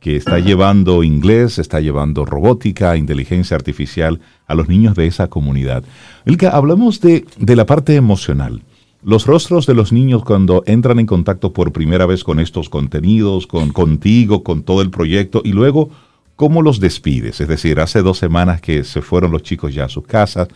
que 0.00 0.16
está 0.16 0.38
llevando 0.38 1.02
inglés, 1.02 1.58
está 1.58 1.80
llevando 1.80 2.26
robótica, 2.26 2.98
inteligencia 2.98 3.56
artificial 3.56 4.20
a 4.46 4.54
los 4.54 4.68
niños 4.68 4.96
de 4.96 5.06
esa 5.06 5.28
comunidad. 5.28 5.82
Milka, 6.26 6.50
hablamos 6.50 7.00
de, 7.00 7.24
la 7.38 7.64
parte 7.64 7.96
emocional. 7.96 8.64
Los 9.02 9.24
rostros 9.24 9.64
de 9.64 9.72
los 9.72 9.90
niños 9.90 10.22
cuando 10.22 10.62
entran 10.66 10.98
en 10.98 11.06
contacto 11.06 11.54
por 11.54 11.72
primera 11.72 12.04
vez 12.04 12.22
con 12.22 12.38
estos 12.38 12.68
contenidos, 12.68 13.46
con 13.46 13.72
contigo, 13.72 14.42
con 14.42 14.62
todo 14.62 14.82
el 14.82 14.90
proyecto 14.90 15.40
y 15.42 15.54
luego 15.54 15.88
cómo 16.36 16.60
los 16.60 16.80
despides. 16.80 17.40
Es 17.40 17.48
decir, 17.48 17.80
hace 17.80 18.02
dos 18.02 18.18
semanas 18.18 18.60
que 18.60 18.84
se 18.84 19.00
fueron 19.00 19.32
los 19.32 19.42
chicos 19.42 19.72
ya 19.72 19.86
a 19.86 19.88
sus 19.88 20.06
casas 20.06 20.48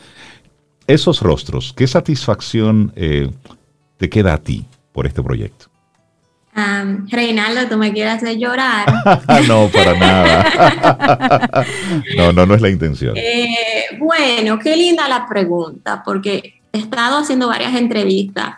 esos 0.86 1.20
rostros, 1.20 1.72
¿qué 1.76 1.86
satisfacción 1.86 2.92
eh, 2.96 3.30
te 3.96 4.08
queda 4.10 4.34
a 4.34 4.38
ti 4.38 4.64
por 4.92 5.06
este 5.06 5.22
proyecto? 5.22 5.66
Reinaldo, 7.08 7.68
¿tú 7.68 7.76
me 7.76 7.92
quieres 7.92 8.14
hacer 8.14 8.38
llorar? 8.38 8.86
no, 9.48 9.68
para 9.68 9.98
nada. 9.98 11.66
no, 12.16 12.32
no, 12.32 12.46
no 12.46 12.54
es 12.54 12.60
la 12.60 12.70
intención. 12.70 13.16
Eh, 13.16 13.86
bueno, 13.98 14.58
qué 14.58 14.76
linda 14.76 15.08
la 15.08 15.26
pregunta, 15.26 16.02
porque 16.04 16.60
he 16.72 16.78
estado 16.78 17.18
haciendo 17.18 17.48
varias 17.48 17.74
entrevistas 17.74 18.54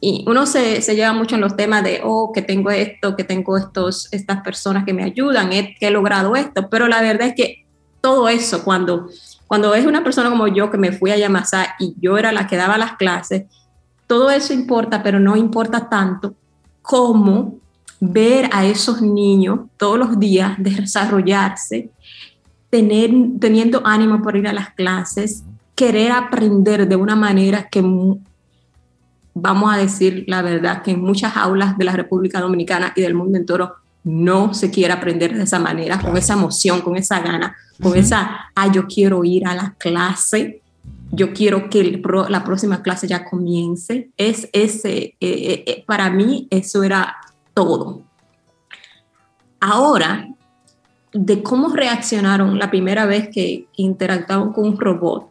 y 0.00 0.24
uno 0.26 0.46
se, 0.46 0.82
se, 0.82 0.94
lleva 0.94 1.12
mucho 1.12 1.34
en 1.34 1.40
los 1.40 1.56
temas 1.56 1.82
de, 1.82 2.00
oh, 2.04 2.32
que 2.32 2.42
tengo 2.42 2.70
esto, 2.70 3.16
que 3.16 3.24
tengo 3.24 3.56
estos, 3.56 4.12
estas 4.12 4.42
personas 4.42 4.84
que 4.84 4.92
me 4.92 5.02
ayudan, 5.02 5.50
que 5.50 5.76
he 5.80 5.90
logrado 5.90 6.36
esto, 6.36 6.68
pero 6.68 6.86
la 6.86 7.00
verdad 7.00 7.28
es 7.28 7.34
que 7.34 7.64
todo 8.00 8.28
eso, 8.28 8.62
cuando 8.62 9.08
cuando 9.48 9.74
es 9.74 9.86
una 9.86 10.04
persona 10.04 10.30
como 10.30 10.46
yo 10.46 10.70
que 10.70 10.76
me 10.76 10.92
fui 10.92 11.10
a 11.10 11.16
Yamasá 11.16 11.74
y 11.80 11.94
yo 12.00 12.18
era 12.18 12.32
la 12.32 12.46
que 12.46 12.56
daba 12.56 12.76
las 12.76 12.96
clases, 12.96 13.46
todo 14.06 14.30
eso 14.30 14.52
importa, 14.52 15.02
pero 15.02 15.18
no 15.18 15.36
importa 15.36 15.88
tanto 15.88 16.34
como 16.82 17.58
ver 17.98 18.48
a 18.52 18.66
esos 18.66 19.00
niños 19.02 19.60
todos 19.78 19.98
los 19.98 20.20
días 20.20 20.54
desarrollarse, 20.58 21.90
tener, 22.70 23.10
teniendo 23.40 23.82
ánimo 23.86 24.22
por 24.22 24.36
ir 24.36 24.46
a 24.46 24.52
las 24.52 24.70
clases, 24.74 25.44
querer 25.74 26.12
aprender 26.12 26.86
de 26.86 26.96
una 26.96 27.16
manera 27.16 27.68
que, 27.70 27.82
vamos 29.34 29.72
a 29.72 29.78
decir 29.78 30.24
la 30.26 30.42
verdad, 30.42 30.82
que 30.82 30.90
en 30.90 31.00
muchas 31.00 31.36
aulas 31.36 31.78
de 31.78 31.84
la 31.84 31.92
República 31.92 32.40
Dominicana 32.40 32.92
y 32.94 33.00
del 33.00 33.14
mundo 33.14 33.38
entero 33.38 33.76
no 34.08 34.54
se 34.54 34.70
quiere 34.70 34.94
aprender 34.94 35.36
de 35.36 35.42
esa 35.42 35.58
manera, 35.58 36.00
con 36.00 36.16
esa 36.16 36.32
emoción, 36.32 36.80
con 36.80 36.96
esa 36.96 37.20
gana, 37.20 37.54
con 37.82 37.94
esa, 37.94 38.50
ah, 38.54 38.72
yo 38.72 38.86
quiero 38.86 39.22
ir 39.22 39.46
a 39.46 39.54
la 39.54 39.74
clase, 39.76 40.62
yo 41.12 41.34
quiero 41.34 41.68
que 41.68 42.00
la 42.30 42.42
próxima 42.42 42.82
clase 42.82 43.06
ya 43.06 43.26
comience. 43.26 44.08
Es 44.16 44.48
ese, 44.54 44.96
eh, 44.96 45.16
eh, 45.20 45.64
eh, 45.66 45.84
para 45.86 46.08
mí 46.08 46.48
eso 46.48 46.82
era 46.82 47.16
todo. 47.52 48.00
Ahora, 49.60 50.26
de 51.12 51.42
cómo 51.42 51.68
reaccionaron 51.68 52.58
la 52.58 52.70
primera 52.70 53.04
vez 53.04 53.28
que 53.28 53.66
interactuaron 53.76 54.54
con 54.54 54.64
un 54.64 54.80
robot, 54.80 55.28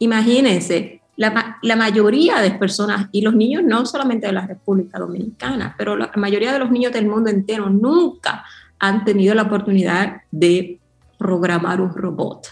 imagínense, 0.00 0.97
la, 1.18 1.76
mayoría 1.76 2.40
de 2.40 2.52
personas, 2.52 3.08
y 3.10 3.22
los 3.22 3.34
niños 3.34 3.64
no 3.64 3.84
solamente 3.84 4.28
de 4.28 4.32
la 4.32 4.46
República 4.46 5.00
Dominicana, 5.00 5.74
pero 5.76 5.96
la 5.96 6.12
mayoría 6.14 6.52
de 6.52 6.60
los 6.60 6.70
niños 6.70 6.92
del 6.92 7.08
mundo 7.08 7.28
entero 7.28 7.68
nunca 7.68 8.44
han 8.78 9.04
tenido 9.04 9.34
la 9.34 9.42
oportunidad 9.42 10.22
de 10.30 10.78
programar 11.18 11.80
un 11.80 11.92
robot. 11.92 12.46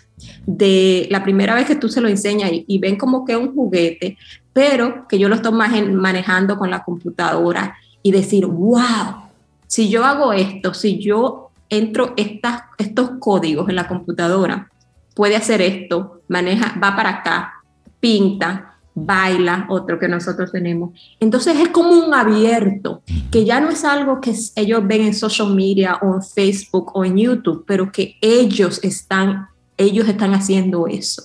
De 0.45 1.07
la 1.13 1.23
primera 1.23 1.55
vez 1.55 1.67
que 1.67 1.77
tú 1.77 1.89
se 1.89 2.01
lo 2.01 2.09
enseñas 2.09 2.51
y, 2.53 2.79
ven 2.79 2.97
como 2.97 3.25
que 3.25 3.35
es 3.35 3.39
un 3.39 3.55
juguete, 3.55 4.19
pero 4.53 5.07
que 5.07 5.21
yo 5.21 5.29
lo 5.29 5.37
estoy 5.37 5.53
manejando 5.53 6.59
con 6.59 6.69
la 6.69 6.83
computadora 6.83 7.77
y 8.03 8.11
decir, 8.11 8.47
wow, 8.47 9.29
si 9.69 9.89
yo 9.89 10.05
hago 10.05 10.33
esto, 10.33 10.75
si 10.75 10.99
yo 10.99 11.51
entro 11.69 12.15
estos 12.17 13.11
códigos 13.21 13.69
en 13.69 13.77
la 13.77 13.87
computadora, 13.87 14.73
puede 15.15 15.37
hacer 15.37 15.63
esto, 15.63 16.23
maneja, 16.27 16.75
va 16.83 16.97
para 16.97 17.11
acá, 17.11 17.56
pinta, 18.01 18.77
baila, 18.95 19.67
otro 19.69 19.99
que 19.99 20.09
nosotros 20.09 20.51
tenemos. 20.51 20.99
Entonces 21.21 21.59
es 21.61 21.69
como 21.69 21.91
un 21.91 22.15
abierto, 22.15 23.03
que 23.31 23.45
ya 23.45 23.61
no 23.61 23.69
es 23.69 23.85
algo 23.85 24.21
que 24.21 24.35
ellos 24.57 24.87
ven 24.87 25.03
en 25.03 25.15
social 25.15 25.55
media 25.55 25.99
o 26.01 26.15
en 26.15 26.23
Facebook 26.23 26.93
o 26.95 27.05
en 27.05 27.19
YouTube, 27.19 27.65
pero 27.67 27.93
que 27.93 28.17
ellos 28.23 28.81
están, 28.83 29.49
ellos 29.77 30.09
están 30.09 30.33
haciendo 30.33 30.87
eso. 30.87 31.23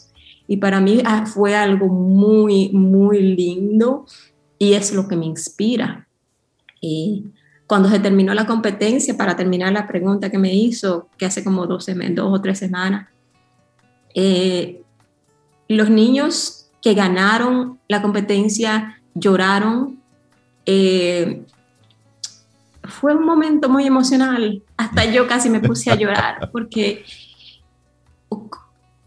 Y 0.48 0.58
para 0.58 0.82
mí 0.82 1.02
ah, 1.06 1.26
fue 1.26 1.56
algo 1.56 1.88
muy, 1.88 2.70
muy 2.74 3.22
lindo 3.22 4.06
y 4.60 4.74
es 4.74 4.94
lo 4.94 5.08
que 5.08 5.16
me 5.16 5.26
inspira. 5.26 6.08
Y 6.82 7.28
cuando 7.68 7.88
se 7.88 8.00
terminó 8.00 8.34
la 8.34 8.46
competencia, 8.46 9.16
para 9.16 9.38
terminar 9.38 9.72
la 9.72 9.88
pregunta 9.88 10.30
que 10.30 10.38
me 10.38 10.54
hizo, 10.54 11.08
que 11.18 11.26
hace 11.26 11.42
como 11.42 11.66
dos, 11.68 11.86
dos 11.86 12.34
o 12.34 12.42
tres 12.42 12.60
semanas, 12.60 13.08
eh, 14.14 14.84
los 15.70 15.90
niños 15.90 16.61
que 16.82 16.94
ganaron 16.94 17.80
la 17.88 18.02
competencia 18.02 19.02
lloraron. 19.14 20.00
Eh, 20.66 21.44
fue 22.84 23.16
un 23.16 23.26
momento 23.26 23.70
muy 23.70 23.86
emocional. 23.86 24.64
Hasta 24.78 25.06
yo 25.06 25.28
casi 25.28 25.50
me 25.50 25.60
puse 25.60 25.92
a 25.92 25.96
llorar 25.96 26.50
porque 26.52 27.06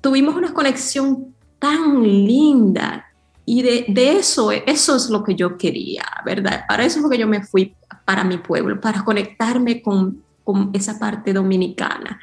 tuvimos 0.01 0.35
una 0.35 0.53
conexión 0.53 1.35
tan 1.59 2.03
linda 2.03 3.07
y 3.47 3.63
de, 3.63 4.17
eso, 4.17 4.51
eso 4.53 4.97
es 4.97 5.11
lo 5.11 5.23
que 5.23 5.35
yo 5.35 5.59
quería, 5.59 6.05
¿verdad? 6.25 6.65
Para 6.67 6.85
eso 6.85 6.99
es 6.99 7.03
lo 7.03 7.11
que 7.11 7.19
yo 7.19 7.27
me 7.27 7.43
fui 7.43 7.75
para 8.05 8.25
mi 8.25 8.39
pueblo, 8.39 8.81
para 8.81 9.05
conectarme 9.05 9.83
con, 9.83 10.23
con 10.45 10.71
esa 10.73 10.99
parte 10.99 11.33
dominicana, 11.33 12.19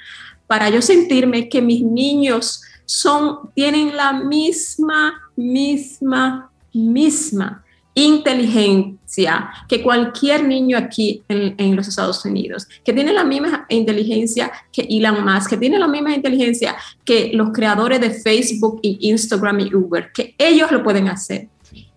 para 0.48 0.70
yo 0.70 0.82
sentirme 0.82 1.48
que 1.48 1.62
mis 1.62 1.84
niños 1.84 2.62
son, 2.86 3.52
tienen 3.54 3.96
la 3.96 4.14
misma 4.14 5.21
misma, 5.36 6.52
misma 6.74 7.64
inteligencia 7.94 9.50
que 9.68 9.84
cualquier 9.84 10.46
niño 10.46 10.78
aquí 10.78 11.24
en, 11.28 11.76
los 11.76 11.88
Estados 11.88 12.24
Unidos, 12.24 12.68
que 12.84 12.94
tiene 12.94 13.12
la 13.12 13.26
misma 13.26 13.66
inteligencia 13.70 14.52
que 14.72 14.84
Elon 14.90 15.26
Musk, 15.26 15.50
que 15.50 15.58
tiene 15.58 15.78
la 15.78 15.88
misma 15.88 16.16
inteligencia 16.16 16.76
que 17.04 17.32
los 17.34 17.52
creadores 17.52 18.00
de 18.00 18.12
Facebook 18.12 18.80
y 18.82 19.10
Instagram 19.10 19.60
y 19.60 19.76
Uber, 19.76 20.12
que 20.14 20.36
ellos 20.38 20.72
lo 20.72 20.84
pueden 20.84 21.10
hacer. 21.10 21.50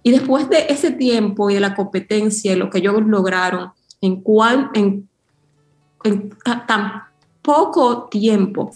Y 0.02 0.10
después 0.10 0.48
de 0.50 0.66
ese 0.68 0.90
tiempo 0.90 1.48
y 1.48 1.54
de 1.54 1.60
la 1.60 1.74
competencia 1.74 2.52
y 2.52 2.56
lo 2.56 2.68
que 2.70 2.78
ellos 2.78 3.02
lograron 3.06 3.70
en, 4.00 4.20
cual, 4.20 4.70
en, 4.74 5.08
en 6.02 6.30
tan 6.66 7.04
poco 7.40 8.08
tiempo. 8.10 8.72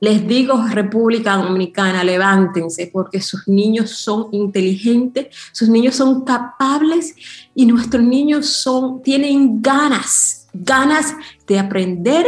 Les 0.00 0.26
digo, 0.26 0.62
República 0.68 1.36
Dominicana, 1.36 2.04
levántense 2.04 2.90
porque 2.92 3.20
sus 3.20 3.48
niños 3.48 3.90
son 3.90 4.28
inteligentes, 4.32 5.28
sus 5.52 5.68
niños 5.68 5.94
son 5.94 6.24
capaces 6.24 7.14
y 7.54 7.64
nuestros 7.66 8.02
niños 8.02 8.46
son, 8.46 9.02
tienen 9.02 9.62
ganas, 9.62 10.48
ganas 10.52 11.14
de 11.46 11.58
aprender, 11.58 12.26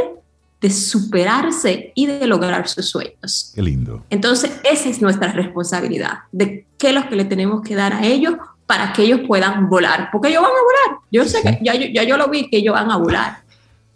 de 0.60 0.70
superarse 0.70 1.92
y 1.94 2.06
de 2.06 2.26
lograr 2.26 2.66
sus 2.66 2.88
sueños. 2.88 3.52
Qué 3.54 3.62
lindo. 3.62 4.04
Entonces, 4.10 4.58
esa 4.64 4.88
es 4.88 5.02
nuestra 5.02 5.32
responsabilidad, 5.32 6.20
de 6.32 6.66
qué 6.78 6.88
es 6.88 6.94
lo 6.94 7.08
que 7.08 7.16
le 7.16 7.24
tenemos 7.24 7.62
que 7.62 7.74
dar 7.74 7.92
a 7.92 8.06
ellos 8.06 8.36
para 8.66 8.92
que 8.92 9.02
ellos 9.02 9.20
puedan 9.26 9.68
volar, 9.68 10.08
porque 10.10 10.28
ellos 10.28 10.42
van 10.42 10.50
a 10.50 10.54
volar. 10.54 11.00
Yo 11.12 11.24
sé 11.24 11.42
que 11.42 11.58
ya, 11.62 11.74
ya 11.74 12.02
yo 12.04 12.16
lo 12.16 12.28
vi 12.28 12.48
que 12.48 12.56
ellos 12.58 12.74
van 12.74 12.90
a 12.90 12.96
volar 12.96 13.45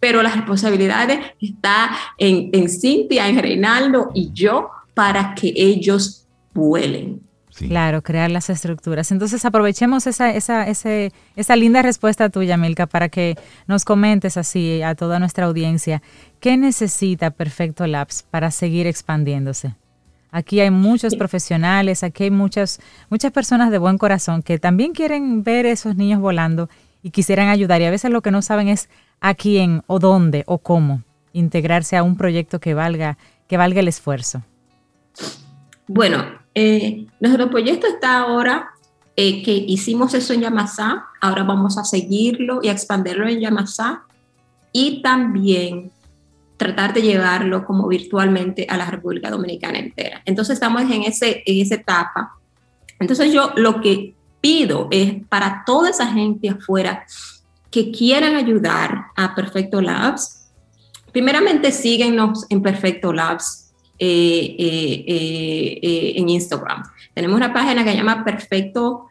pero 0.00 0.22
las 0.22 0.34
responsabilidades 0.34 1.20
está 1.40 1.90
en, 2.18 2.50
en 2.52 2.68
Cintia, 2.68 3.28
en 3.28 3.38
Reinaldo 3.38 4.10
y 4.14 4.32
yo 4.32 4.70
para 4.94 5.34
que 5.34 5.52
ellos 5.54 6.26
vuelen. 6.52 7.20
Claro, 7.68 8.02
crear 8.02 8.30
las 8.30 8.48
estructuras. 8.48 9.12
Entonces 9.12 9.44
aprovechemos 9.44 10.06
esa, 10.06 10.30
esa, 10.30 10.66
ese, 10.66 11.12
esa 11.36 11.56
linda 11.56 11.82
respuesta 11.82 12.30
tuya, 12.30 12.56
Milka, 12.56 12.86
para 12.86 13.08
que 13.08 13.36
nos 13.66 13.84
comentes 13.84 14.36
así 14.36 14.82
a 14.82 14.94
toda 14.94 15.18
nuestra 15.18 15.46
audiencia, 15.46 16.02
¿qué 16.40 16.56
necesita 16.56 17.30
Perfecto 17.30 17.86
Labs 17.86 18.22
para 18.22 18.50
seguir 18.50 18.86
expandiéndose? 18.86 19.74
Aquí 20.30 20.60
hay 20.60 20.70
muchos 20.70 21.16
profesionales, 21.16 22.04
aquí 22.04 22.24
hay 22.24 22.30
muchas, 22.30 22.80
muchas 23.10 23.32
personas 23.32 23.70
de 23.70 23.78
buen 23.78 23.98
corazón 23.98 24.42
que 24.42 24.58
también 24.58 24.92
quieren 24.92 25.42
ver 25.42 25.66
esos 25.66 25.96
niños 25.96 26.20
volando 26.20 26.70
y 27.02 27.10
quisieran 27.10 27.48
ayudar. 27.48 27.80
Y 27.80 27.84
a 27.84 27.90
veces 27.90 28.10
lo 28.10 28.22
que 28.22 28.30
no 28.30 28.40
saben 28.40 28.68
es 28.68 28.88
a 29.20 29.34
quién 29.34 29.82
o 29.86 29.98
dónde 29.98 30.44
o 30.46 30.58
cómo 30.58 31.02
integrarse 31.32 31.96
a 31.96 32.02
un 32.02 32.16
proyecto 32.16 32.60
que 32.60 32.74
valga, 32.74 33.18
que 33.46 33.56
valga 33.56 33.80
el 33.80 33.88
esfuerzo? 33.88 34.42
Bueno, 35.86 36.24
eh, 36.54 37.06
nuestro 37.20 37.50
proyecto 37.50 37.86
está 37.86 38.18
ahora 38.18 38.70
eh, 39.16 39.42
que 39.42 39.52
hicimos 39.52 40.14
eso 40.14 40.32
en 40.32 40.42
Yamasá, 40.42 41.06
ahora 41.20 41.42
vamos 41.42 41.76
a 41.78 41.84
seguirlo 41.84 42.60
y 42.62 42.68
a 42.68 42.72
expandirlo 42.72 43.28
en 43.28 43.40
Yamasá 43.40 44.04
y 44.72 45.02
también 45.02 45.90
tratar 46.56 46.92
de 46.92 47.02
llevarlo 47.02 47.64
como 47.64 47.88
virtualmente 47.88 48.66
a 48.68 48.76
la 48.76 48.90
República 48.90 49.30
Dominicana 49.30 49.78
entera. 49.78 50.22
Entonces 50.26 50.54
estamos 50.54 50.82
en, 50.82 51.02
ese, 51.02 51.42
en 51.46 51.60
esa 51.60 51.76
etapa. 51.76 52.34
Entonces 52.98 53.32
yo 53.32 53.52
lo 53.56 53.80
que 53.80 54.14
pido 54.40 54.88
es 54.90 55.14
para 55.28 55.64
toda 55.64 55.90
esa 55.90 56.06
gente 56.06 56.50
afuera 56.50 57.04
que 57.70 57.90
quieran 57.90 58.34
ayudar 58.34 59.06
a 59.16 59.34
Perfecto 59.34 59.80
Labs, 59.80 60.50
primeramente 61.12 61.72
síguenos 61.72 62.44
en 62.50 62.62
Perfecto 62.62 63.12
Labs 63.12 63.72
eh, 63.98 64.56
eh, 64.58 65.78
eh, 65.82 66.12
en 66.16 66.28
Instagram. 66.28 66.82
Tenemos 67.14 67.36
una 67.36 67.52
página 67.52 67.84
que 67.84 67.90
se 67.90 67.96
llama 67.96 68.24
Perfecto, 68.24 69.06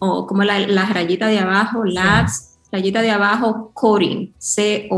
o 0.00 0.26
como 0.26 0.42
la, 0.42 0.86
rayita 0.86 1.28
de 1.28 1.38
abajo, 1.38 1.84
Labs, 1.84 2.58
rayita 2.72 3.02
de 3.02 3.10
abajo, 3.10 3.70
Coding, 3.74 4.32
C-O-D-I-N-G. 4.38 4.90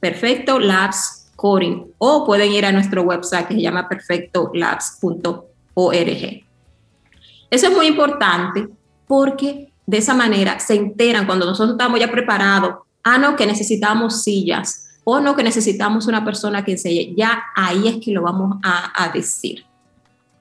Perfecto 0.00 0.58
Labs 0.58 1.30
Coding. 1.36 1.92
O 1.98 2.24
pueden 2.24 2.50
ir 2.52 2.66
a 2.66 2.72
nuestro 2.72 3.02
website 3.02 3.46
que 3.46 3.54
se 3.54 3.60
llama 3.60 3.88
perfectolabs.org. 3.88 6.44
Eso 7.50 7.66
es 7.66 7.72
muy 7.72 7.86
importante 7.86 8.68
porque 9.06 9.70
de 9.88 9.96
esa 9.96 10.12
manera 10.12 10.60
se 10.60 10.74
enteran 10.74 11.24
cuando 11.24 11.46
nosotros 11.46 11.70
estamos 11.70 11.98
ya 11.98 12.10
preparados, 12.10 12.74
ah, 13.02 13.16
no, 13.16 13.36
que 13.36 13.46
necesitamos 13.46 14.22
sillas, 14.22 15.00
o 15.02 15.18
no, 15.18 15.34
que 15.34 15.42
necesitamos 15.42 16.06
una 16.06 16.22
persona 16.26 16.62
que 16.62 16.72
enseñe, 16.72 17.14
ya 17.16 17.42
ahí 17.56 17.88
es 17.88 17.96
que 18.04 18.12
lo 18.12 18.20
vamos 18.20 18.58
a, 18.62 19.10
decir. 19.14 19.64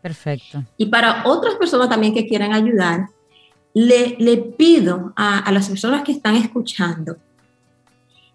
Perfecto. 0.02 0.66
Y 0.76 0.88
para 0.88 1.24
otras 1.26 1.56
personas 1.56 1.88
también 1.88 2.14
que 2.14 2.28
quieran 2.28 2.52
ayudar, 2.52 3.08
le, 3.74 4.18
le 4.20 4.36
pido 4.36 5.14
a, 5.16 5.40
a 5.40 5.52
las 5.54 5.70
personas 5.70 6.04
que 6.04 6.12
están 6.12 6.36
escuchando 6.36 7.16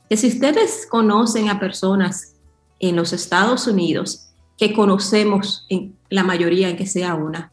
que 0.09 0.17
si 0.17 0.29
ustedes 0.29 0.87
conocen 0.91 1.51
a 1.51 1.61
personas 1.61 2.37
en 2.81 2.97
los 2.97 3.13
Estados 3.13 3.67
Unidos, 3.67 4.31
que 4.57 4.73
conocemos 4.73 5.67
en 5.69 5.95
la 6.09 6.25
mayoría 6.25 6.71
en 6.71 6.77
que 6.79 6.87
sea 6.87 7.15
una, 7.15 7.53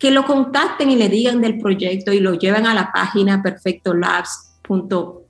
que 0.00 0.10
lo 0.10 0.24
contacten 0.24 0.90
y 0.90 0.96
le 0.96 1.08
digan 1.10 1.40
del 1.42 1.58
proyecto 1.58 2.12
y 2.12 2.20
lo 2.20 2.32
lleven 2.34 2.66
a 2.66 2.74
la 2.74 2.90
página 2.90 3.42
perfectolabs.org 3.42 5.26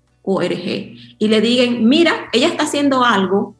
y 1.18 1.28
le 1.28 1.40
digan, 1.40 1.84
mira, 1.88 2.28
ella 2.32 2.46
está 2.46 2.62
haciendo 2.62 3.04
algo, 3.04 3.56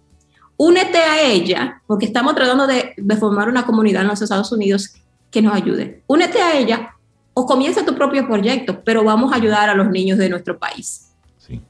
únete 0.57 0.99
a 0.99 1.21
ella, 1.21 1.83
porque 1.89 2.07
estamos 2.07 2.37
tratando 2.37 2.69
de, 2.69 2.95
formar 3.19 3.49
una 3.49 3.67
comunidad 3.67 4.03
en 4.03 4.09
los 4.09 4.23
Estados 4.23 4.53
Unidos 4.53 4.95
que 5.33 5.43
nos 5.43 5.53
ayude. 5.53 6.03
Únete 6.07 6.41
a 6.41 6.57
ella 6.57 6.95
o 7.35 7.45
comienza 7.45 7.85
tu 7.85 7.97
propio 7.97 8.25
proyecto, 8.29 8.81
pero 8.85 9.03
vamos 9.03 9.33
a 9.33 9.37
ayudar 9.37 9.69
a 9.69 9.75
los 9.75 9.91
niños 9.91 10.17
de 10.17 10.29
nuestro 10.29 10.61
país. 10.61 11.09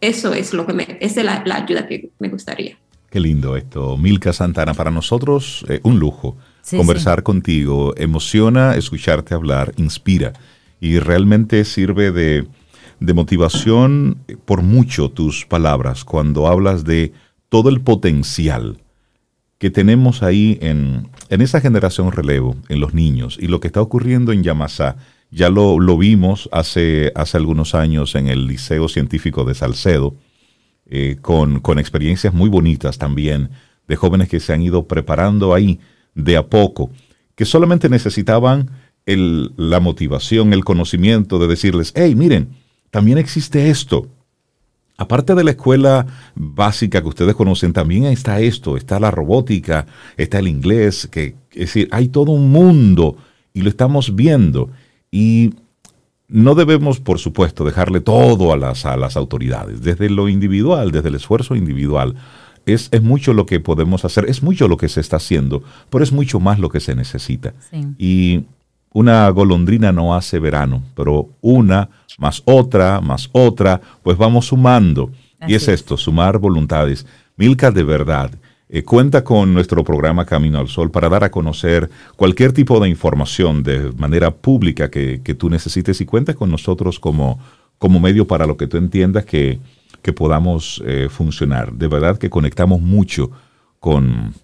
Eso 0.03 0.35
es 0.35 0.53
lo 0.53 0.67
que 0.67 0.75
me, 0.75 0.99
es 1.01 1.17
la, 1.17 1.43
ayuda 1.47 1.89
que 1.89 2.11
me 2.19 2.29
gustaría. 2.29 2.77
Qué 3.11 3.19
lindo 3.19 3.57
esto. 3.57 3.97
Milka 3.97 4.33
Santana, 4.33 4.73
para 4.75 4.93
nosotros 4.93 5.65
eh, 5.69 5.81
un 5.83 5.99
lujo 5.99 6.37
conversar 6.77 7.25
contigo. 7.25 7.93
Emociona 7.97 8.77
escucharte 8.77 9.35
hablar, 9.35 9.73
inspira 9.77 10.33
y 10.81 11.01
realmente 11.01 11.65
sirve 11.65 12.13
de, 12.13 12.47
de 13.01 13.15
motivación 13.15 14.19
por 14.45 14.63
mucho 14.63 15.11
tus 15.11 15.45
palabras 15.45 16.05
cuando 16.05 16.47
hablas 16.47 16.85
de 16.85 17.13
todo 17.49 17.69
el 17.69 17.81
potencial 17.81 18.79
que 19.59 19.71
tenemos 19.71 20.23
ahí 20.23 20.57
en, 20.63 21.09
en 21.29 21.41
esa 21.43 21.61
generación 21.61 22.13
relevo, 22.13 22.57
en 22.69 22.81
los 22.81 22.95
niños, 22.95 23.37
y 23.39 23.47
lo 23.47 23.61
que 23.61 23.67
está 23.67 23.83
ocurriendo 23.83 24.33
en 24.33 24.43
Yamasá, 24.43 24.97
ya 25.31 25.51
lo, 25.51 25.79
lo 25.79 25.99
vimos 25.99 26.49
hace, 26.51 27.13
hace 27.15 27.37
algunos 27.37 27.75
años 27.75 28.15
en 28.15 28.29
el 28.29 28.47
Liceo 28.47 28.89
Científico 28.89 29.45
de 29.45 29.55
Salcedo, 29.55 30.15
eh, 30.91 31.17
con, 31.21 31.61
con 31.61 31.79
experiencias 31.79 32.35
muy 32.35 32.49
bonitas 32.49 32.99
también 32.99 33.51
de 33.87 33.97
jóvenes 33.97 34.29
que 34.29 34.41
se 34.41 34.53
han 34.53 34.63
ido 34.63 34.87
preparando 34.87 35.55
ahí 35.55 35.81
de 36.15 36.37
a 36.37 36.47
poco, 36.47 36.91
que 37.35 37.45
solamente 37.45 37.89
necesitaban 37.89 38.71
el, 39.07 39.53
la 39.57 39.81
motivación, 39.81 40.53
el 40.53 40.65
conocimiento 40.65 41.39
de 41.39 41.47
decirles, 41.47 41.93
hey, 41.95 42.15
miren, 42.15 42.51
también 42.91 43.19
existe 43.19 43.71
esto. 43.71 44.09
Aparte 44.97 45.35
de 45.35 45.45
la 45.45 45.53
escuela 45.53 46.07
básica 46.35 47.01
que 47.01 47.09
ustedes 47.09 47.35
conocen, 47.35 47.73
también 47.73 48.05
está 48.05 48.41
esto, 48.41 48.77
está 48.77 49.01
la 49.01 49.11
robótica, 49.11 49.87
está 50.17 50.41
el 50.41 50.49
inglés, 50.49 51.09
que 51.11 51.37
es 51.53 51.73
decir, 51.73 51.89
hay 51.91 52.09
todo 52.09 52.33
un 52.33 52.51
mundo 52.51 53.17
y 53.55 53.63
lo 53.63 53.71
estamos 53.71 54.15
viendo. 54.15 54.71
Y 55.11 55.55
no 56.31 56.55
debemos, 56.55 57.01
por 57.01 57.19
supuesto, 57.19 57.65
dejarle 57.65 58.01
todo 58.01 58.53
a 58.53 58.57
las, 58.57 58.87
a 58.87 58.97
las 58.97 59.17
autoridades, 59.17 59.83
desde 59.83 60.09
lo 60.09 60.29
individual, 60.29 60.93
desde 60.93 61.09
el 61.09 61.17
esfuerzo 61.17 61.57
individual. 61.57 62.15
Es, 62.67 62.89
es, 62.93 63.03
mucho 63.03 63.35
lo 63.35 63.47
que 63.47 63.59
podemos 63.59 64.05
hacer, 64.05 64.27
es 64.29 64.43
mucho 64.43 64.69
lo 64.69 64.77
que 64.77 64.89
se 64.89 65.01
está 65.01 65.17
haciendo, 65.17 65.63
pero 65.89 66.05
es 66.05 66.13
mucho 66.13 66.39
más 66.41 66.59
lo 66.59 66.69
que 66.69 66.81
se 66.81 66.95
necesita. 66.95 67.55
Y 67.99 68.45
una 68.93 69.29
golondrina 69.31 69.93
no 69.93 70.15
hace 70.15 70.39
verano, 70.39 70.83
pero 70.95 71.31
una 71.41 71.89
más 72.19 72.43
otra, 72.45 73.01
más 73.01 73.29
otra, 73.33 73.81
pues 74.03 74.17
vamos 74.17 74.47
sumando. 74.47 75.11
y 75.47 75.55
es, 75.55 75.69
esto, 75.69 75.97
sumar 75.97 76.39
voluntades. 76.39 77.07
Milka, 77.37 77.71
de 77.71 77.83
verdad, 77.83 78.31
eh, 78.73 78.85
cuenta 78.85 79.25
con 79.25 79.53
nuestro 79.53 79.83
programa 79.83 80.25
Camino 80.25 80.61
al 80.61 80.69
Sol 80.69 80.93
para 80.93 81.09
dar 81.09 81.25
a 81.25 81.31
conocer 81.33 81.91
cualquier 82.15 82.53
tipo 82.53 82.79
de 82.79 82.89
información 82.89 83.65
de 83.65 83.91
manera 83.99 84.31
pública 84.31 84.91
que, 84.91 85.19
tú 85.37 85.51
necesites 85.51 86.01
y 86.01 86.07
cuenta 86.07 86.35
con 86.35 86.53
nosotros 86.53 87.01
como, 87.01 87.41
como 87.79 87.99
medio 87.99 88.29
para 88.29 88.47
lo 88.47 88.57
que 88.57 88.69
tú 88.69 88.77
entiendas 88.77 89.25
que, 89.25 89.59
que 90.03 90.13
podamos 90.13 90.81
eh, 90.87 91.09
funcionar. 91.11 91.73
De 91.73 91.89
verdad 91.89 92.17
que 92.17 92.31
conectamos 92.31 92.81
mucho 92.81 93.33
con, 93.81 94.35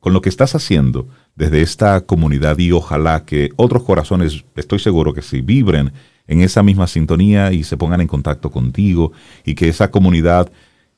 con 0.00 0.12
lo 0.12 0.20
que 0.20 0.28
estás 0.28 0.56
haciendo 0.56 1.06
desde 1.36 1.62
esta 1.62 2.00
comunidad 2.00 2.58
y 2.58 2.72
ojalá 2.72 3.24
que 3.24 3.50
otros 3.54 3.84
corazones, 3.84 4.44
estoy 4.56 4.80
seguro 4.80 5.14
que 5.14 5.22
sí, 5.22 5.40
vibren 5.40 5.92
en 6.26 6.40
esa 6.40 6.64
misma 6.64 6.88
sintonía 6.88 7.52
y 7.52 7.62
se 7.62 7.76
pongan 7.76 8.00
en 8.00 8.08
contacto 8.08 8.50
contigo 8.50 9.12
y 9.44 9.54
que 9.54 9.68
esa 9.68 9.92
comunidad 9.92 10.50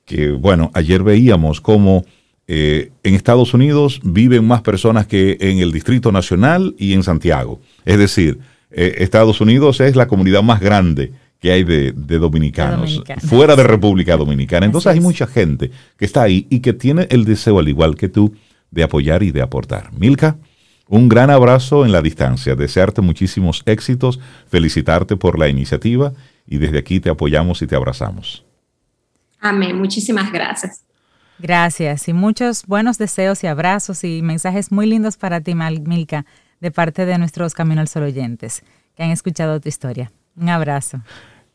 que, 0.06 0.30
bueno, 0.30 0.70
ayer 0.72 1.02
veíamos 1.02 1.60
cómo 1.60 2.06
eh, 2.50 2.92
en 3.02 3.14
Estados 3.14 3.52
Unidos 3.52 4.00
viven 4.02 4.46
más 4.46 4.62
personas 4.62 5.06
que 5.06 5.36
en 5.38 5.58
el 5.58 5.70
Distrito 5.70 6.10
Nacional 6.10 6.74
y 6.78 6.94
en 6.94 7.02
Santiago. 7.02 7.60
Es 7.84 7.98
decir, 7.98 8.38
eh, 8.70 8.96
Estados 8.98 9.42
Unidos 9.42 9.80
es 9.80 9.94
la 9.96 10.08
comunidad 10.08 10.42
más 10.42 10.58
grande 10.58 11.12
que 11.40 11.52
hay 11.52 11.62
de, 11.62 11.92
dominicanos, 11.92 13.02
fuera 13.18 13.54
de 13.54 13.62
República 13.62 14.16
Dominicana. 14.16 14.64
Entonces 14.64 14.92
hay 14.92 14.98
mucha 14.98 15.26
gente 15.26 15.70
que 15.96 16.06
está 16.06 16.22
ahí 16.22 16.46
y 16.48 16.60
que 16.60 16.72
tiene 16.72 17.06
el 17.10 17.26
deseo, 17.26 17.58
al 17.58 17.68
igual 17.68 17.96
que 17.96 18.08
tú, 18.08 18.34
de 18.70 18.82
apoyar 18.82 19.22
y 19.22 19.30
de 19.30 19.42
aportar. 19.42 19.92
Milka, 19.92 20.36
un 20.88 21.08
gran 21.08 21.30
abrazo 21.30 21.84
en 21.84 21.92
la 21.92 22.00
distancia, 22.00 22.56
desearte 22.56 23.02
muchísimos 23.02 23.62
éxitos, 23.66 24.18
felicitarte 24.48 25.16
por 25.16 25.38
la 25.38 25.48
iniciativa 25.48 26.14
y 26.46 26.56
desde 26.56 26.78
aquí 26.78 26.98
te 26.98 27.10
apoyamos 27.10 27.60
y 27.60 27.66
te 27.66 27.76
abrazamos. 27.76 28.44
Amén, 29.38 29.78
muchísimas 29.78 30.32
gracias. 30.32 30.87
Gracias 31.38 32.08
y 32.08 32.12
muchos 32.12 32.66
buenos 32.66 32.98
deseos 32.98 33.44
y 33.44 33.46
abrazos 33.46 34.02
y 34.04 34.22
mensajes 34.22 34.72
muy 34.72 34.86
lindos 34.86 35.16
para 35.16 35.40
ti, 35.40 35.54
Milka, 35.54 36.26
de 36.60 36.70
parte 36.70 37.06
de 37.06 37.18
nuestros 37.18 37.54
Camino 37.54 37.80
al 37.80 37.88
Sol 37.88 38.04
oyentes 38.04 38.62
que 38.96 39.04
han 39.04 39.10
escuchado 39.10 39.60
tu 39.60 39.68
historia. 39.68 40.10
Un 40.36 40.48
abrazo. 40.48 41.00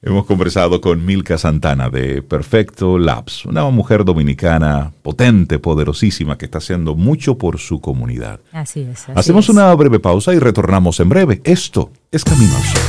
Hemos 0.01 0.25
conversado 0.25 0.81
con 0.81 1.05
Milka 1.05 1.37
Santana 1.37 1.89
de 1.89 2.21
Perfecto 2.21 2.97
Labs, 2.97 3.45
una 3.45 3.63
mujer 3.69 4.03
dominicana 4.03 4.91
potente, 5.01 5.59
poderosísima, 5.59 6.37
que 6.37 6.45
está 6.45 6.57
haciendo 6.57 6.95
mucho 6.95 7.37
por 7.37 7.57
su 7.57 7.79
comunidad. 7.79 8.41
Así 8.51 8.81
es. 8.81 9.07
Hacemos 9.15 9.47
una 9.47 9.73
breve 9.75 9.99
pausa 9.99 10.33
y 10.33 10.39
retornamos 10.39 10.99
en 10.99 11.07
breve. 11.07 11.41
Esto 11.45 11.89
es 12.11 12.25
Camino 12.25 12.53
al 12.55 12.63
Sol. 12.63 12.81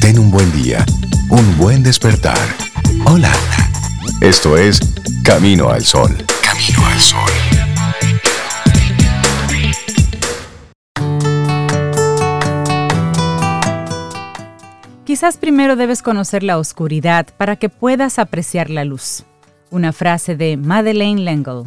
Ten 0.00 0.18
un 0.18 0.30
buen 0.30 0.52
día, 0.52 0.84
un 1.30 1.56
buen 1.56 1.82
despertar. 1.82 2.38
Hola. 3.06 3.32
Esto 4.20 4.56
es 4.56 4.80
Camino 5.24 5.70
al 5.70 5.84
Sol. 5.84 6.10
Camino 6.42 6.86
al 6.86 6.98
Sol. 6.98 7.30
Quizás 15.04 15.36
primero 15.36 15.76
debes 15.76 16.02
conocer 16.02 16.42
la 16.42 16.58
oscuridad 16.58 17.28
para 17.36 17.56
que 17.56 17.68
puedas 17.68 18.18
apreciar 18.18 18.70
la 18.70 18.84
luz. 18.84 19.24
Una 19.70 19.92
frase 19.92 20.36
de 20.36 20.56
Madeleine 20.56 21.22
L'Engle. 21.22 21.64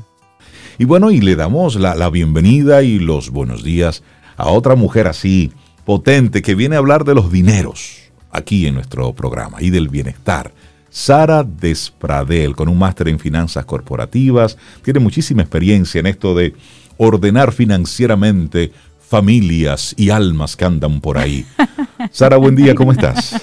Y 0.77 0.85
bueno, 0.85 1.11
y 1.11 1.21
le 1.21 1.35
damos 1.35 1.75
la, 1.75 1.95
la 1.95 2.09
bienvenida 2.09 2.83
y 2.83 2.99
los 2.99 3.29
buenos 3.29 3.63
días 3.63 4.03
a 4.37 4.49
otra 4.49 4.75
mujer 4.75 5.07
así, 5.07 5.51
potente, 5.85 6.41
que 6.41 6.55
viene 6.55 6.75
a 6.75 6.79
hablar 6.79 7.05
de 7.05 7.15
los 7.15 7.31
dineros 7.31 8.11
aquí 8.31 8.67
en 8.67 8.75
nuestro 8.75 9.13
programa 9.13 9.61
y 9.61 9.69
del 9.69 9.89
bienestar 9.89 10.53
Sara 10.91 11.43
Despradel, 11.43 12.53
con 12.53 12.67
un 12.67 12.77
máster 12.77 13.07
en 13.07 13.17
finanzas 13.17 13.63
corporativas, 13.65 14.57
tiene 14.83 14.99
muchísima 14.99 15.41
experiencia 15.41 15.99
en 15.99 16.05
esto 16.05 16.35
de 16.35 16.53
ordenar 16.97 17.53
financieramente 17.53 18.71
familias 18.99 19.93
y 19.97 20.09
almas 20.09 20.55
que 20.55 20.65
andan 20.65 20.99
por 20.99 21.17
ahí. 21.17 21.45
Sara, 22.11 22.35
buen 22.35 22.55
día, 22.55 22.75
¿cómo 22.75 22.91
estás? 22.91 23.41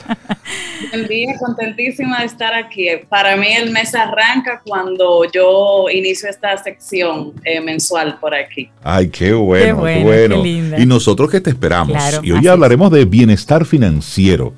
Buen 0.91 1.09
día, 1.09 1.37
contentísima 1.39 2.21
de 2.21 2.27
estar 2.27 2.55
aquí. 2.55 2.87
Para 3.09 3.37
mí 3.37 3.49
el 3.49 3.71
mes 3.71 3.95
arranca 3.95 4.63
cuando 4.65 5.25
yo 5.31 5.87
inicio 5.91 6.29
esta 6.29 6.57
sección 6.63 7.33
eh, 7.45 7.61
mensual 7.61 8.19
por 8.19 8.35
aquí. 8.35 8.71
Ay, 8.83 9.09
qué 9.09 9.33
bueno, 9.33 9.83
qué 9.85 10.03
bueno. 10.03 10.45
y 10.45 10.87
nosotros 10.87 11.31
que 11.31 11.41
te 11.41 11.51
esperamos. 11.51 11.97
y 12.23 12.31
hoy 12.31 12.47
hablaremos 12.47 12.91
de 12.91 13.07
bienestar 13.07 13.65
financiero. 13.65 14.53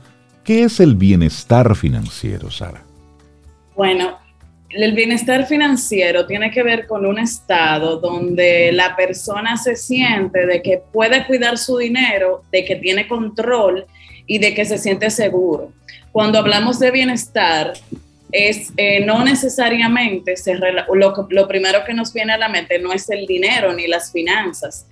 ¿Qué 0.45 0.64
es 0.64 0.80
el 0.80 0.95
bienestar 0.95 1.76
financiero, 1.76 2.51
Sara? 2.51 2.82
Bueno, 3.76 4.18
el 4.70 4.93
bienestar 4.95 5.47
financiero 5.47 6.26
tiene 6.26 6.51
que 6.51 6.62
ver 6.62 6.86
con 6.86 7.05
un 7.05 7.18
estado 7.18 8.01
donde 8.01 8.70
la 8.72 8.95
persona 8.97 9.57
se 9.57 9.76
siente 9.76 10.47
de 10.47 10.62
que 10.62 10.82
puede 10.93 11.26
cuidar 11.26 11.59
su 11.59 11.76
dinero, 11.76 12.43
de 12.53 12.64
que 12.64 12.76
tiene 12.76 13.09
control 13.09 13.86
y 14.26 14.38
de 14.38 14.55
que 14.55 14.64
se 14.64 14.78
siente 14.78 15.11
seguro. 15.11 15.72
Cuando 16.12 16.38
hablamos 16.38 16.78
de 16.78 16.91
bienestar, 16.91 17.72
es 18.32 18.72
eh, 18.76 19.05
no 19.05 19.24
necesariamente 19.24 20.34
lo, 20.95 21.26
lo 21.28 21.49
primero 21.49 21.84
que 21.84 21.95
nos 21.95 22.12
viene 22.12 22.32
a 22.32 22.38
la 22.38 22.49
mente 22.49 22.78
no 22.78 22.93
es 22.93 23.11
el 23.11 23.26
dinero 23.26 23.72
ni 23.72 23.88
las 23.88 24.12
finanzas, 24.12 24.86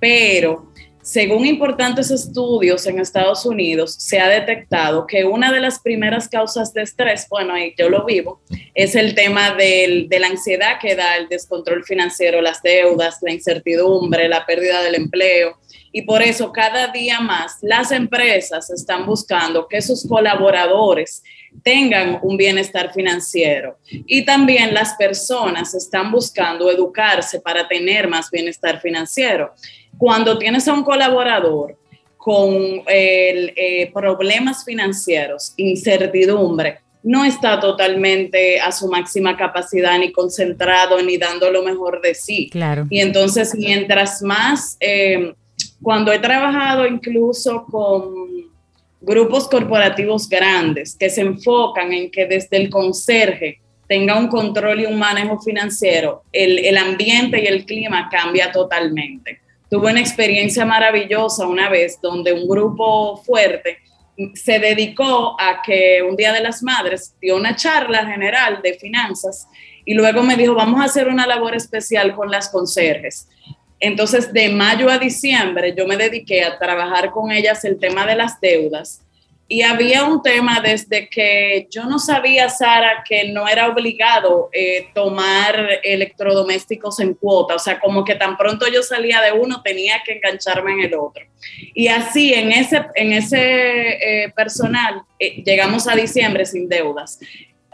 pero 0.00 0.67
según 1.08 1.46
importantes 1.46 2.10
estudios 2.10 2.86
en 2.86 2.98
Estados 2.98 3.46
Unidos, 3.46 3.94
se 3.94 4.20
ha 4.20 4.28
detectado 4.28 5.06
que 5.06 5.24
una 5.24 5.50
de 5.50 5.58
las 5.58 5.78
primeras 5.78 6.28
causas 6.28 6.74
de 6.74 6.82
estrés, 6.82 7.26
bueno, 7.30 7.54
ahí 7.54 7.74
yo 7.78 7.88
lo 7.88 8.04
vivo, 8.04 8.42
es 8.74 8.94
el 8.94 9.14
tema 9.14 9.52
de 9.52 10.06
la 10.20 10.26
ansiedad 10.26 10.78
que 10.78 10.94
da 10.94 11.16
el 11.16 11.26
descontrol 11.28 11.82
financiero, 11.82 12.42
las 12.42 12.60
deudas, 12.60 13.20
la 13.22 13.32
incertidumbre, 13.32 14.28
la 14.28 14.44
pérdida 14.44 14.82
del 14.82 14.96
empleo. 14.96 15.58
Y 15.92 16.02
por 16.02 16.20
eso 16.20 16.52
cada 16.52 16.88
día 16.88 17.20
más 17.20 17.56
las 17.62 17.90
empresas 17.90 18.68
están 18.68 19.06
buscando 19.06 19.66
que 19.66 19.80
sus 19.80 20.06
colaboradores 20.06 21.22
tengan 21.62 22.18
un 22.22 22.36
bienestar 22.36 22.92
financiero. 22.92 23.78
Y 23.88 24.26
también 24.26 24.74
las 24.74 24.92
personas 24.96 25.74
están 25.74 26.12
buscando 26.12 26.70
educarse 26.70 27.40
para 27.40 27.66
tener 27.66 28.08
más 28.08 28.30
bienestar 28.30 28.82
financiero 28.82 29.54
cuando 29.98 30.38
tienes 30.38 30.66
a 30.68 30.72
un 30.72 30.82
colaborador 30.82 31.76
con 32.16 32.54
eh, 32.86 33.90
problemas 33.92 34.64
financieros, 34.64 35.52
incertidumbre, 35.56 36.78
no 37.02 37.24
está 37.24 37.60
totalmente 37.60 38.60
a 38.60 38.72
su 38.72 38.88
máxima 38.88 39.36
capacidad, 39.36 39.98
ni 39.98 40.12
concentrado, 40.12 41.00
ni 41.02 41.16
dando 41.16 41.50
lo 41.50 41.62
mejor 41.62 42.00
de 42.00 42.14
sí. 42.14 42.48
Claro. 42.50 42.86
Y 42.90 43.00
entonces, 43.00 43.54
mientras 43.54 44.22
más, 44.22 44.76
eh, 44.80 45.32
cuando 45.80 46.12
he 46.12 46.18
trabajado 46.18 46.86
incluso 46.86 47.64
con, 47.64 48.48
grupos 49.00 49.48
corporativos 49.48 50.28
grandes 50.28 50.96
que 50.96 51.10
se 51.10 51.20
enfocan 51.20 51.92
en 51.92 52.10
que 52.10 52.26
desde 52.26 52.56
el 52.56 52.70
conserje 52.70 53.60
tenga 53.86 54.18
un 54.18 54.28
control 54.28 54.80
y 54.80 54.86
un 54.86 54.98
manejo 54.98 55.38
financiero, 55.40 56.24
el, 56.32 56.58
el 56.58 56.76
ambiente 56.76 57.42
y 57.42 57.46
el 57.46 57.64
clima 57.64 58.08
cambia 58.10 58.52
totalmente. 58.52 59.40
Tuve 59.70 59.90
una 59.90 60.00
experiencia 60.00 60.64
maravillosa 60.64 61.46
una 61.46 61.68
vez 61.68 62.00
donde 62.00 62.32
un 62.32 62.48
grupo 62.48 63.18
fuerte 63.18 63.78
se 64.34 64.58
dedicó 64.58 65.40
a 65.40 65.62
que 65.62 66.02
un 66.02 66.16
Día 66.16 66.32
de 66.32 66.40
las 66.40 66.62
Madres 66.62 67.14
dio 67.20 67.36
una 67.36 67.54
charla 67.54 68.04
general 68.06 68.60
de 68.62 68.74
finanzas 68.74 69.46
y 69.84 69.94
luego 69.94 70.22
me 70.22 70.36
dijo, 70.36 70.54
vamos 70.54 70.80
a 70.80 70.84
hacer 70.84 71.08
una 71.08 71.26
labor 71.26 71.54
especial 71.54 72.14
con 72.14 72.30
las 72.30 72.48
conserjes. 72.48 73.28
Entonces, 73.80 74.32
de 74.32 74.48
mayo 74.48 74.90
a 74.90 74.98
diciembre, 74.98 75.74
yo 75.76 75.86
me 75.86 75.96
dediqué 75.96 76.42
a 76.42 76.58
trabajar 76.58 77.10
con 77.10 77.30
ellas 77.30 77.64
el 77.64 77.78
tema 77.78 78.04
de 78.06 78.16
las 78.16 78.40
deudas. 78.40 79.02
Y 79.50 79.62
había 79.62 80.04
un 80.04 80.22
tema 80.22 80.60
desde 80.60 81.08
que 81.08 81.66
yo 81.70 81.84
no 81.84 81.98
sabía, 81.98 82.50
Sara, 82.50 83.02
que 83.08 83.32
no 83.32 83.48
era 83.48 83.68
obligado 83.68 84.50
eh, 84.52 84.88
tomar 84.94 85.80
electrodomésticos 85.82 87.00
en 87.00 87.14
cuota. 87.14 87.54
O 87.54 87.58
sea, 87.58 87.80
como 87.80 88.04
que 88.04 88.14
tan 88.14 88.36
pronto 88.36 88.66
yo 88.68 88.82
salía 88.82 89.22
de 89.22 89.32
uno, 89.32 89.62
tenía 89.62 90.02
que 90.04 90.12
engancharme 90.12 90.72
en 90.72 90.80
el 90.80 90.94
otro. 90.94 91.24
Y 91.74 91.88
así, 91.88 92.34
en 92.34 92.52
ese, 92.52 92.84
en 92.94 93.12
ese 93.14 94.24
eh, 94.24 94.30
personal, 94.36 95.00
eh, 95.18 95.42
llegamos 95.42 95.88
a 95.88 95.94
diciembre 95.94 96.44
sin 96.44 96.68
deudas. 96.68 97.18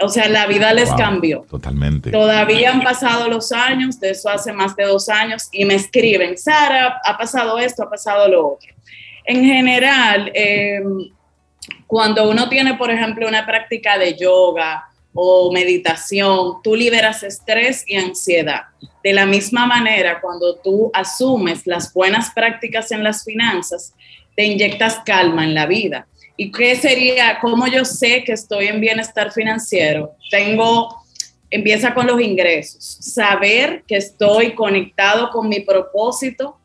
O 0.01 0.09
sea, 0.09 0.29
la 0.29 0.47
vida 0.47 0.73
les 0.73 0.93
cambió. 0.93 1.45
Totalmente. 1.51 2.13
Todavía 2.13 2.71
han 2.71 2.83
pasado 2.83 3.29
los 3.29 3.51
años, 3.51 3.99
de 3.99 4.11
eso 4.11 4.29
hace 4.29 4.53
más 4.53 4.77
de 4.77 4.85
dos 4.85 5.09
años, 5.09 5.49
y 5.51 5.65
me 5.65 5.75
escriben, 5.75 6.39
Sara, 6.39 7.01
ha 7.05 7.19
pasado 7.19 7.59
esto, 7.59 7.83
ha 7.83 7.91
pasado 7.91 8.29
lo 8.29 8.53
otro. 8.55 8.73
En 9.25 9.45
general, 9.45 10.31
em, 10.35 11.11
cuando 11.87 12.29
uno 12.29 12.49
tiene, 12.49 12.75
por 12.75 12.91
ejemplo, 12.91 13.29
una 13.29 13.47
práctica 13.47 13.99
de 13.99 14.17
yoga 14.17 14.85
o 15.13 15.53
meditación, 15.53 16.63
tú 16.63 16.75
liberas 16.75 17.23
estrés 17.23 17.85
y 17.87 17.97
ansiedad. 17.97 18.63
De 19.03 19.13
la 19.13 19.27
misma 19.27 19.67
manera, 19.67 20.21
cuando 20.21 20.57
tú 20.57 20.91
asumes 20.93 21.67
las 21.67 21.93
buenas 21.93 22.31
prácticas 22.31 22.91
en 22.91 23.05
las 23.05 23.25
finanzas, 23.25 23.95
te 24.35 24.45
inyectas 24.45 25.01
calma 25.05 25.45
en 25.45 25.55
la 25.55 25.67
vida. 25.67 26.07
¿Y 26.37 26.51
qué 26.51 26.75
sería, 26.75 27.39
cómo 27.41 27.69
yo 27.69 27.85
sé 27.85 28.25
que 28.25 28.33
estoy 28.33 28.67
en 28.67 28.81
bienestar 28.81 29.31
financiero? 29.31 30.17
Tengo, 30.31 31.05
empieza 31.49 31.95
con 31.95 32.09
los 32.09 32.21
ingresos, 32.21 32.83
saber 32.85 33.85
que 33.87 33.97
estoy 33.97 34.55
conectado 34.55 35.31
con 35.31 35.49
mi 35.49 35.61
propósito, 35.61 36.59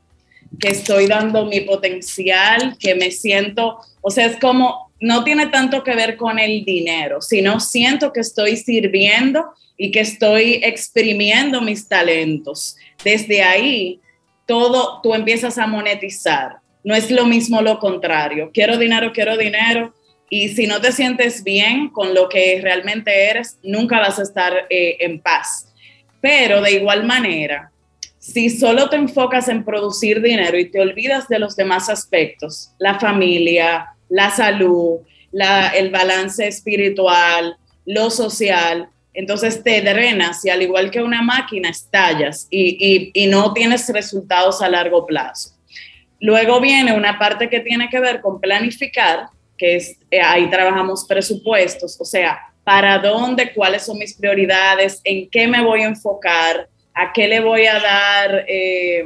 que 0.59 0.69
estoy 0.69 1.05
dando 1.05 1.45
mi 1.45 1.61
potencial, 1.61 2.75
que 2.79 2.95
me 2.95 3.11
siento, 3.11 3.77
o 4.01 4.09
sea, 4.09 4.25
es 4.25 4.37
como, 4.39 4.88
no 4.99 5.23
tiene 5.23 5.47
tanto 5.47 5.83
que 5.83 5.95
ver 5.95 6.17
con 6.17 6.39
el 6.39 6.65
dinero, 6.65 7.21
sino 7.21 7.59
siento 7.59 8.11
que 8.11 8.19
estoy 8.19 8.57
sirviendo 8.57 9.45
y 9.77 9.91
que 9.91 10.01
estoy 10.01 10.61
exprimiendo 10.63 11.61
mis 11.61 11.87
talentos. 11.87 12.75
Desde 13.03 13.43
ahí, 13.43 14.01
todo, 14.45 14.99
tú 15.01 15.13
empiezas 15.13 15.57
a 15.57 15.67
monetizar 15.67 16.59
no 16.83 16.95
es 16.95 17.11
lo 17.11 17.25
mismo 17.25 17.61
lo 17.61 17.79
contrario. 17.79 18.51
Quiero 18.53 18.77
dinero, 18.77 19.11
quiero 19.13 19.37
dinero. 19.37 19.93
Y 20.29 20.49
si 20.49 20.67
no 20.67 20.79
te 20.79 20.91
sientes 20.91 21.43
bien 21.43 21.89
con 21.89 22.13
lo 22.13 22.29
que 22.29 22.59
realmente 22.61 23.29
eres, 23.29 23.57
nunca 23.63 23.99
vas 23.99 24.19
a 24.19 24.23
estar 24.23 24.53
eh, 24.69 24.97
en 24.99 25.19
paz. 25.19 25.73
Pero 26.21 26.61
de 26.61 26.73
igual 26.73 27.05
manera, 27.05 27.71
si 28.19 28.49
solo 28.49 28.89
te 28.89 28.95
enfocas 28.95 29.47
en 29.49 29.63
producir 29.63 30.21
dinero 30.21 30.57
y 30.57 30.69
te 30.69 30.79
olvidas 30.79 31.27
de 31.27 31.39
los 31.39 31.55
demás 31.55 31.89
aspectos, 31.89 32.71
la 32.77 32.99
familia, 32.99 33.89
la 34.09 34.31
salud, 34.31 34.99
el 35.31 35.89
balance 35.91 36.47
espiritual, 36.47 37.55
lo 37.85 38.09
social, 38.09 38.89
entonces 39.13 39.63
te 39.63 39.81
drenas 39.81 40.43
y 40.45 40.49
al 40.49 40.61
igual 40.61 40.91
que 40.91 41.01
una 41.01 41.21
máquina 41.21 41.69
estallas 41.69 42.47
y 42.49 43.27
no 43.29 43.53
tienes 43.53 43.87
resultados 43.89 44.61
a 44.61 44.69
largo 44.69 45.05
plazo. 45.05 45.59
Luego 46.19 46.59
viene 46.59 46.93
una 46.93 47.17
parte 47.17 47.49
que 47.49 47.61
tiene 47.61 47.89
que 47.89 47.99
ver 47.99 48.21
con 48.21 48.41
planificar, 48.41 49.27
que 49.57 49.77
es 49.77 49.97
eh, 50.11 50.21
ahí 50.21 50.49
trabajamos 50.49 51.05
presupuestos, 51.07 51.99
o 51.99 52.05
sea, 52.05 52.39
para 52.63 52.99
dónde, 52.99 53.53
cuáles 53.53 53.85
son 53.85 53.97
mis 53.97 54.13
prioridades, 54.13 55.01
en 55.03 55.29
qué 55.29 55.47
me 55.47 55.63
voy 55.63 55.81
a 55.81 55.87
enfocar, 55.87 56.67
a 56.93 57.13
qué 57.13 57.27
le 57.27 57.39
voy 57.39 57.65
a 57.65 57.79
dar 57.79 58.45
eh, 58.47 59.05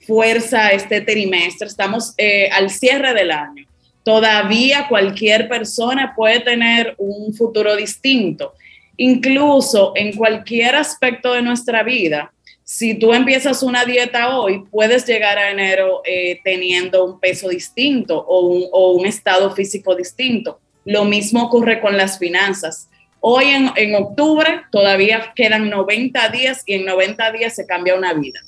fuerza 0.00 0.70
este 0.70 1.00
trimestre. 1.00 1.66
Estamos 1.66 2.14
eh, 2.18 2.48
al 2.50 2.70
cierre 2.70 3.14
del 3.14 3.30
año. 3.30 3.66
Todavía 4.04 4.88
cualquier 4.88 5.48
persona 5.48 6.14
puede 6.16 6.40
tener 6.40 6.94
un 6.98 7.32
futuro 7.34 7.76
distinto. 7.76 8.54
Incluso 8.96 9.92
en 9.96 10.16
cualquier 10.16 10.76
aspecto 10.76 11.32
de 11.32 11.42
nuestra 11.42 11.82
vida, 11.82 12.32
si 12.64 12.94
tú 12.94 13.12
empiezas 13.12 13.62
una 13.62 13.84
dieta 13.84 14.38
hoy, 14.38 14.64
puedes 14.70 15.06
llegar 15.06 15.38
a 15.38 15.50
enero 15.50 16.02
eh, 16.04 16.40
teniendo 16.44 17.04
un 17.04 17.20
peso 17.20 17.48
distinto 17.48 18.18
o 18.18 18.92
un, 18.92 19.06
estado 19.06 19.54
físico 19.54 19.94
distinto. 19.94 20.60
Lo 20.84 21.04
mismo 21.04 21.44
ocurre 21.44 21.80
con 21.80 21.96
las 21.96 22.18
finanzas. 22.18 22.88
Hoy 23.20 23.46
en, 23.76 23.94
octubre 23.94 24.62
todavía 24.70 25.32
quedan 25.34 25.70
90 25.70 26.28
días 26.30 26.62
y 26.66 26.74
en 26.74 26.84
90 26.84 27.32
días 27.32 27.54
se 27.54 27.66
cambia 27.66 27.94
una 27.94 28.14
vida. 28.14 28.40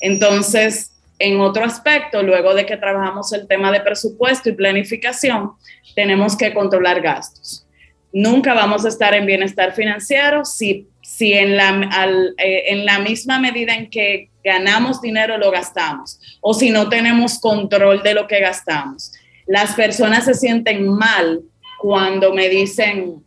Entonces, 0.00 0.91
en 1.22 1.40
otro 1.40 1.64
aspecto, 1.64 2.22
luego 2.22 2.54
de 2.54 2.66
que 2.66 2.76
trabajamos 2.76 3.32
el 3.32 3.46
tema 3.46 3.70
de 3.70 3.80
presupuesto 3.80 4.48
y 4.48 4.52
planificación, 4.52 5.52
tenemos 5.94 6.36
que 6.36 6.52
controlar 6.52 7.00
gastos. 7.00 7.66
Nunca 8.12 8.54
vamos 8.54 8.84
a 8.84 8.88
estar 8.88 9.14
en 9.14 9.26
bienestar 9.26 9.72
financiero 9.72 10.44
si 10.44 10.88
si 11.02 11.32
en 11.34 11.56
la, 11.56 12.34
eh, 12.38 12.64
en 12.68 12.86
la 12.86 13.00
misma 13.00 13.38
medida 13.38 13.74
en 13.74 13.90
que 13.90 14.30
ganamos 14.42 15.00
dinero 15.00 15.36
lo 15.36 15.50
gastamos 15.50 16.18
o 16.40 16.54
si 16.54 16.70
no 16.70 16.88
tenemos 16.88 17.38
control 17.38 18.02
de 18.02 18.14
lo 18.14 18.26
que 18.26 18.40
gastamos. 18.40 19.12
Las 19.46 19.74
personas 19.74 20.24
se 20.24 20.34
sienten 20.34 20.88
mal 20.88 21.40
cuando 21.78 22.32
me 22.32 22.48
dicen, 22.48 23.22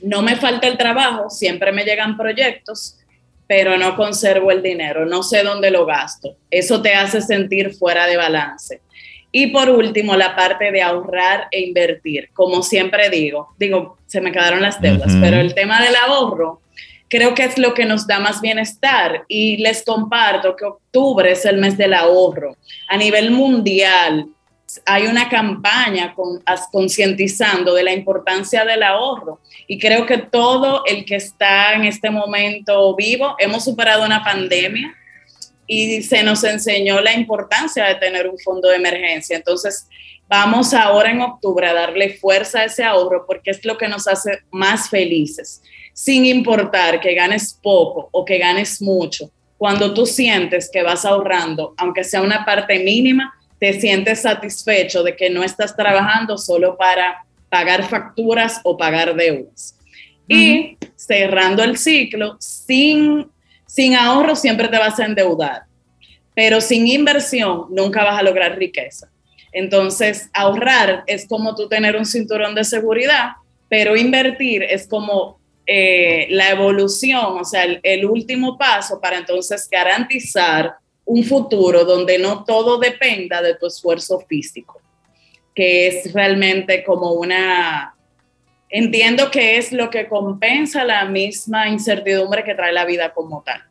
no 0.00 0.22
me 0.22 0.36
falta 0.36 0.68
el 0.68 0.78
trabajo, 0.78 1.28
siempre 1.28 1.72
me 1.72 1.84
llegan 1.84 2.16
proyectos, 2.16 2.96
pero 3.48 3.78
no 3.78 3.96
conservo 3.96 4.52
el 4.52 4.62
dinero, 4.62 5.06
no 5.06 5.24
sé 5.24 5.42
dónde 5.42 5.70
lo 5.70 5.86
gasto. 5.86 6.36
Eso 6.50 6.80
te 6.82 6.94
hace 6.94 7.22
sentir 7.22 7.74
fuera 7.74 8.06
de 8.06 8.18
balance. 8.18 8.82
Y 9.32 9.48
por 9.48 9.68
último, 9.70 10.16
la 10.16 10.36
parte 10.36 10.70
de 10.70 10.82
ahorrar 10.82 11.48
e 11.50 11.60
invertir. 11.60 12.30
Como 12.32 12.62
siempre 12.62 13.10
digo, 13.10 13.54
digo, 13.58 13.98
se 14.06 14.20
me 14.20 14.32
quedaron 14.32 14.62
las 14.62 14.80
deudas, 14.80 15.12
pero 15.20 15.38
el 15.38 15.54
tema 15.54 15.82
del 15.82 15.96
ahorro 15.96 16.60
creo 17.08 17.34
que 17.34 17.44
es 17.44 17.58
lo 17.58 17.74
que 17.74 17.86
nos 17.86 18.06
da 18.06 18.20
más 18.20 18.40
bienestar. 18.40 19.24
Y 19.28 19.56
les 19.58 19.82
comparto 19.82 20.54
que 20.54 20.66
octubre 20.66 21.32
es 21.32 21.44
el 21.46 21.56
mes 21.56 21.76
del 21.76 21.94
ahorro. 21.94 22.56
A 22.88 22.96
nivel 22.96 23.30
mundial 23.30 24.28
hay 24.84 25.06
una 25.06 25.28
campaña 25.28 26.14
con, 26.14 26.42
concientizando 26.70 27.74
de 27.74 27.82
la 27.82 27.92
importancia 27.92 28.64
del 28.64 28.82
ahorro. 28.82 29.40
Y 29.66 29.78
creo 29.78 30.06
que 30.06 30.18
todo 30.18 30.82
el 30.86 31.04
que 31.04 31.16
está 31.16 31.74
en 31.74 31.84
este 31.84 32.10
momento 32.10 32.94
vivo, 32.94 33.34
hemos 33.38 33.64
superado 33.64 34.04
una 34.04 34.22
pandemia 34.22 34.94
y 35.66 36.02
se 36.02 36.22
nos 36.22 36.44
enseñó 36.44 37.00
la 37.00 37.12
importancia 37.12 37.84
de 37.84 37.96
tener 37.96 38.28
un 38.28 38.38
fondo 38.38 38.68
de 38.68 38.76
emergencia. 38.76 39.36
Entonces, 39.36 39.88
vamos 40.28 40.74
ahora 40.74 41.10
en 41.10 41.20
octubre 41.20 41.66
a 41.66 41.74
darle 41.74 42.14
fuerza 42.14 42.60
a 42.60 42.64
ese 42.64 42.84
ahorro 42.84 43.24
porque 43.26 43.50
es 43.50 43.64
lo 43.64 43.76
que 43.78 43.88
nos 43.88 44.06
hace 44.06 44.40
más 44.50 44.88
felices 44.88 45.62
sin 45.98 46.26
importar 46.26 47.00
que 47.00 47.12
ganes 47.12 47.58
poco 47.60 48.08
o 48.12 48.24
que 48.24 48.38
ganes 48.38 48.80
mucho, 48.80 49.32
cuando 49.56 49.92
tú 49.92 50.06
sientes 50.06 50.70
que 50.72 50.84
vas 50.84 51.04
ahorrando, 51.04 51.74
aunque 51.76 52.04
sea 52.04 52.22
una 52.22 52.44
parte 52.44 52.78
mínima, 52.78 53.34
te 53.58 53.80
sientes 53.80 54.22
satisfecho 54.22 55.02
de 55.02 55.16
que 55.16 55.30
no 55.30 55.42
estás 55.42 55.74
trabajando 55.74 56.38
solo 56.38 56.76
para 56.76 57.24
pagar 57.48 57.88
facturas 57.88 58.60
o 58.64 58.76
pagar 58.76 59.14
deudas. 59.14 59.76
Y 60.28 60.76
cerrando 60.94 61.62
el 61.62 61.78
ciclo, 61.78 62.36
sin, 62.38 63.26
sin 63.66 63.94
ahorro 63.94 64.36
siempre 64.36 64.68
te 64.68 64.78
vas 64.78 64.98
a 65.00 65.06
endeudar, 65.06 65.62
pero 66.34 66.60
sin 66.60 66.86
inversión 66.86 67.64
nunca 67.70 68.04
vas 68.04 68.18
a 68.18 68.22
lograr 68.22 68.58
riqueza. 68.58 69.08
Entonces, 69.52 70.28
ahorrar 70.34 71.04
es 71.06 71.26
como 71.26 71.54
tú 71.54 71.68
tener 71.68 71.96
un 71.96 72.04
cinturón 72.04 72.54
de 72.54 72.64
seguridad, 72.64 73.32
pero 73.68 73.96
invertir 73.96 74.62
es 74.62 74.86
como 74.86 75.38
eh, 75.66 76.26
la 76.30 76.50
evolución, 76.50 77.38
o 77.40 77.44
sea, 77.44 77.64
el, 77.64 78.06
último 78.06 78.56
paso 78.56 78.98
para 79.00 79.18
entonces 79.18 79.68
garantizar 79.70 80.76
un 81.08 81.24
futuro 81.24 81.86
donde 81.86 82.18
no 82.18 82.44
todo 82.44 82.78
dependa 82.78 83.40
de 83.40 83.54
tu 83.54 83.66
esfuerzo 83.66 84.20
físico, 84.20 84.78
que 85.54 85.88
es 85.88 86.12
realmente 86.12 86.84
como 86.84 87.12
una, 87.12 87.94
entiendo 88.68 89.30
que 89.30 89.56
es 89.56 89.72
lo 89.72 89.88
que 89.88 90.06
compensa 90.06 90.84
la 90.84 91.06
misma 91.06 91.70
incertidumbre 91.70 92.44
que 92.44 92.54
trae 92.54 92.74
la 92.74 92.84
vida 92.84 93.14
como 93.14 93.42
tal. 93.42 93.62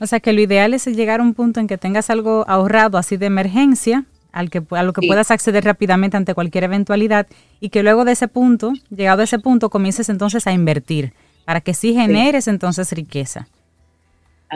O 0.00 0.06
sea 0.08 0.18
que 0.18 0.32
lo 0.32 0.40
ideal 0.40 0.74
es 0.74 0.86
llegar 0.86 1.20
a 1.20 1.22
un 1.22 1.34
punto 1.34 1.60
en 1.60 1.68
que 1.68 1.78
tengas 1.78 2.10
algo 2.10 2.44
ahorrado 2.48 2.98
así 2.98 3.16
de 3.16 3.26
emergencia 3.26 4.04
al 4.32 4.50
que, 4.50 4.60
a 4.70 4.82
lo 4.82 4.92
que 4.92 5.06
puedas 5.06 5.30
acceder 5.30 5.62
rápidamente 5.64 6.16
ante 6.16 6.34
cualquier 6.34 6.64
eventualidad 6.64 7.28
y 7.60 7.68
que 7.68 7.84
luego 7.84 8.04
de 8.04 8.10
ese 8.10 8.26
punto, 8.26 8.72
llegado 8.90 9.20
a 9.20 9.24
ese 9.24 9.38
punto, 9.38 9.70
comiences 9.70 10.08
entonces 10.08 10.48
a 10.48 10.52
invertir 10.52 11.12
para 11.44 11.60
que 11.60 11.74
sí 11.74 11.94
generes 11.94 12.48
entonces 12.48 12.90
riqueza. 12.90 13.46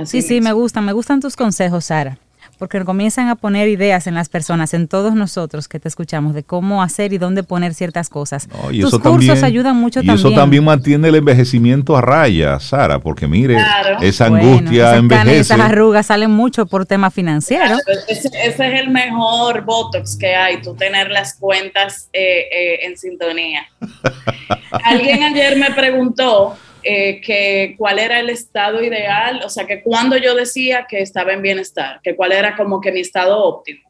Sí, 0.05 0.23
sí, 0.23 0.41
me 0.41 0.53
gustan, 0.53 0.85
me 0.85 0.93
gustan 0.93 1.21
tus 1.21 1.37
consejos, 1.37 1.87
Sara 1.87 2.19
porque 2.59 2.85
comienzan 2.85 3.29
a 3.29 3.37
poner 3.37 3.69
ideas 3.69 4.07
en 4.07 4.15
las 4.15 4.29
personas, 4.29 4.75
en 4.75 4.89
todos 4.89 5.15
nosotros 5.15 5.69
que 5.69 5.79
te 5.79 5.89
escuchamos, 5.89 6.35
de 6.35 6.43
cómo 6.43 6.83
hacer 6.83 7.13
y 7.13 7.19
dónde 7.19 7.45
poner 7.45 7.73
ciertas 7.73 8.09
cosas. 8.09 8.49
y 8.71 8.81
Tus 8.81 8.99
cursos 8.99 9.43
ayudan 9.43 9.77
mucho 9.77 10.01
también. 10.01 10.17
Y 10.17 10.21
eso 10.21 10.33
también 10.33 10.65
mantiene 10.65 11.09
el 11.09 11.15
envejecimiento 11.15 11.97
a 11.97 12.01
raya, 12.01 12.59
Sara, 12.59 12.99
porque 12.99 13.29
mire, 13.29 13.57
esa 14.01 14.27
angustia 14.27 14.97
envejece. 14.97 15.39
esas 15.39 15.61
arrugas 15.61 16.07
salen 16.07 16.33
mucho 16.33 16.67
por 16.67 16.85
tema 16.85 17.11
financiero. 17.11 17.77
ese, 18.09 18.29
es 18.35 18.59
el 18.59 18.91
mejor 18.91 19.65
Botox 19.65 20.17
que 20.17 20.35
hay, 20.35 20.61
tú 20.61 20.75
tener 20.75 21.11
las 21.11 21.35
cuentas 21.35 22.09
eh, 22.13 22.47
eh, 22.51 22.79
en 22.87 22.99
sintonía. 22.99 23.67
Alguien 24.85 25.23
ayer 25.23 25.57
me 25.57 25.71
preguntó 25.71 26.57
eh, 26.83 27.21
que 27.21 27.75
cuál 27.77 27.99
era 27.99 28.21
el 28.21 28.31
estado 28.31 28.83
ideal, 28.83 29.43
o 29.45 29.49
sea, 29.49 29.67
que 29.67 29.83
cuando 29.83 30.17
yo 30.17 30.35
decía 30.35 30.87
que 30.89 31.01
estaba 31.01 31.33
en 31.33 31.43
bienestar, 31.43 32.01
que 32.03 32.15
cuál 32.15 32.33
era 32.33 32.57
como 32.57 32.81
que 32.81 32.93
mi 32.93 33.01
estado 33.01 33.43
óptimo. 33.43 33.89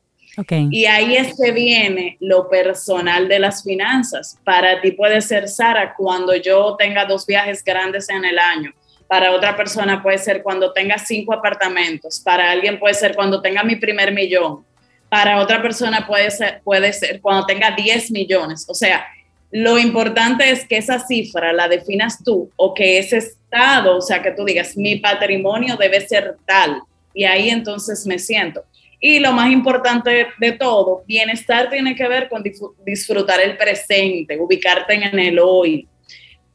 Y 0.70 0.84
ahí 0.84 1.16
es 1.16 1.34
que 1.36 1.50
viene 1.50 2.16
lo 2.20 2.48
personal 2.48 3.26
de 3.28 3.40
las 3.40 3.64
finanzas. 3.64 4.38
Para 4.44 4.80
ti 4.80 4.92
puede 4.92 5.20
ser, 5.20 5.48
Sara, 5.48 5.94
cuando 5.96 6.34
yo 6.36 6.76
tenga 6.78 7.04
dos 7.04 7.26
viajes 7.26 7.64
grandes 7.64 8.08
en 8.08 8.24
el 8.24 8.38
año. 8.38 8.72
Para 9.08 9.32
otra 9.32 9.56
persona 9.56 10.00
puede 10.00 10.18
ser 10.18 10.42
cuando 10.42 10.72
tenga 10.72 10.96
cinco 10.98 11.32
apartamentos. 11.32 12.20
Para 12.20 12.52
alguien 12.52 12.78
puede 12.78 12.94
ser 12.94 13.16
cuando 13.16 13.42
tenga 13.42 13.64
mi 13.64 13.76
primer 13.76 14.12
millón. 14.12 14.64
Para 15.08 15.40
otra 15.40 15.60
persona 15.60 16.06
puede 16.06 16.30
ser, 16.30 16.60
puede 16.62 16.92
ser 16.92 17.20
cuando 17.20 17.46
tenga 17.46 17.70
10 17.70 18.10
millones. 18.10 18.66
O 18.68 18.74
sea, 18.74 19.06
lo 19.50 19.78
importante 19.78 20.50
es 20.50 20.66
que 20.66 20.76
esa 20.76 20.98
cifra 20.98 21.52
la 21.52 21.68
definas 21.68 22.22
tú 22.22 22.50
o 22.56 22.74
que 22.74 22.98
ese 22.98 23.18
estado, 23.18 23.96
o 23.96 24.02
sea, 24.02 24.22
que 24.22 24.32
tú 24.32 24.44
digas, 24.44 24.76
mi 24.76 24.96
patrimonio 24.96 25.76
debe 25.76 26.06
ser 26.06 26.36
tal 26.44 26.82
y 27.14 27.24
ahí 27.24 27.48
entonces 27.48 28.06
me 28.06 28.18
siento. 28.18 28.64
Y 29.00 29.20
lo 29.20 29.32
más 29.32 29.50
importante 29.50 30.26
de 30.38 30.52
todo, 30.52 31.04
bienestar 31.06 31.70
tiene 31.70 31.94
que 31.94 32.08
ver 32.08 32.28
con 32.28 32.42
disfrutar 32.84 33.40
el 33.40 33.56
presente, 33.56 34.38
ubicarte 34.38 34.94
en 34.94 35.18
el 35.18 35.38
hoy. 35.38 35.86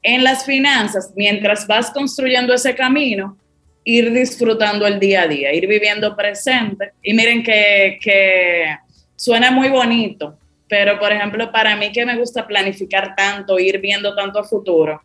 En 0.02 0.22
las 0.22 0.44
finanzas, 0.44 1.12
mientras 1.16 1.66
vas 1.66 1.90
construyendo 1.90 2.52
ese 2.52 2.74
camino, 2.74 3.38
ir 3.82 4.12
disfrutando 4.12 4.86
el 4.86 5.00
día 5.00 5.22
a 5.22 5.28
día, 5.28 5.54
ir 5.54 5.66
viviendo 5.66 6.14
presente. 6.14 6.92
Y 7.02 7.14
miren 7.14 7.42
que, 7.42 7.98
que 8.00 8.76
suena 9.16 9.50
muy 9.50 9.68
bonito, 9.68 10.38
pero 10.68 10.98
por 10.98 11.12
ejemplo, 11.12 11.50
para 11.52 11.76
mí 11.76 11.92
que 11.92 12.06
me 12.06 12.16
gusta 12.16 12.46
planificar 12.46 13.14
tanto, 13.14 13.58
ir 13.58 13.80
viendo 13.80 14.14
tanto 14.14 14.38
a 14.38 14.44
futuro, 14.44 15.00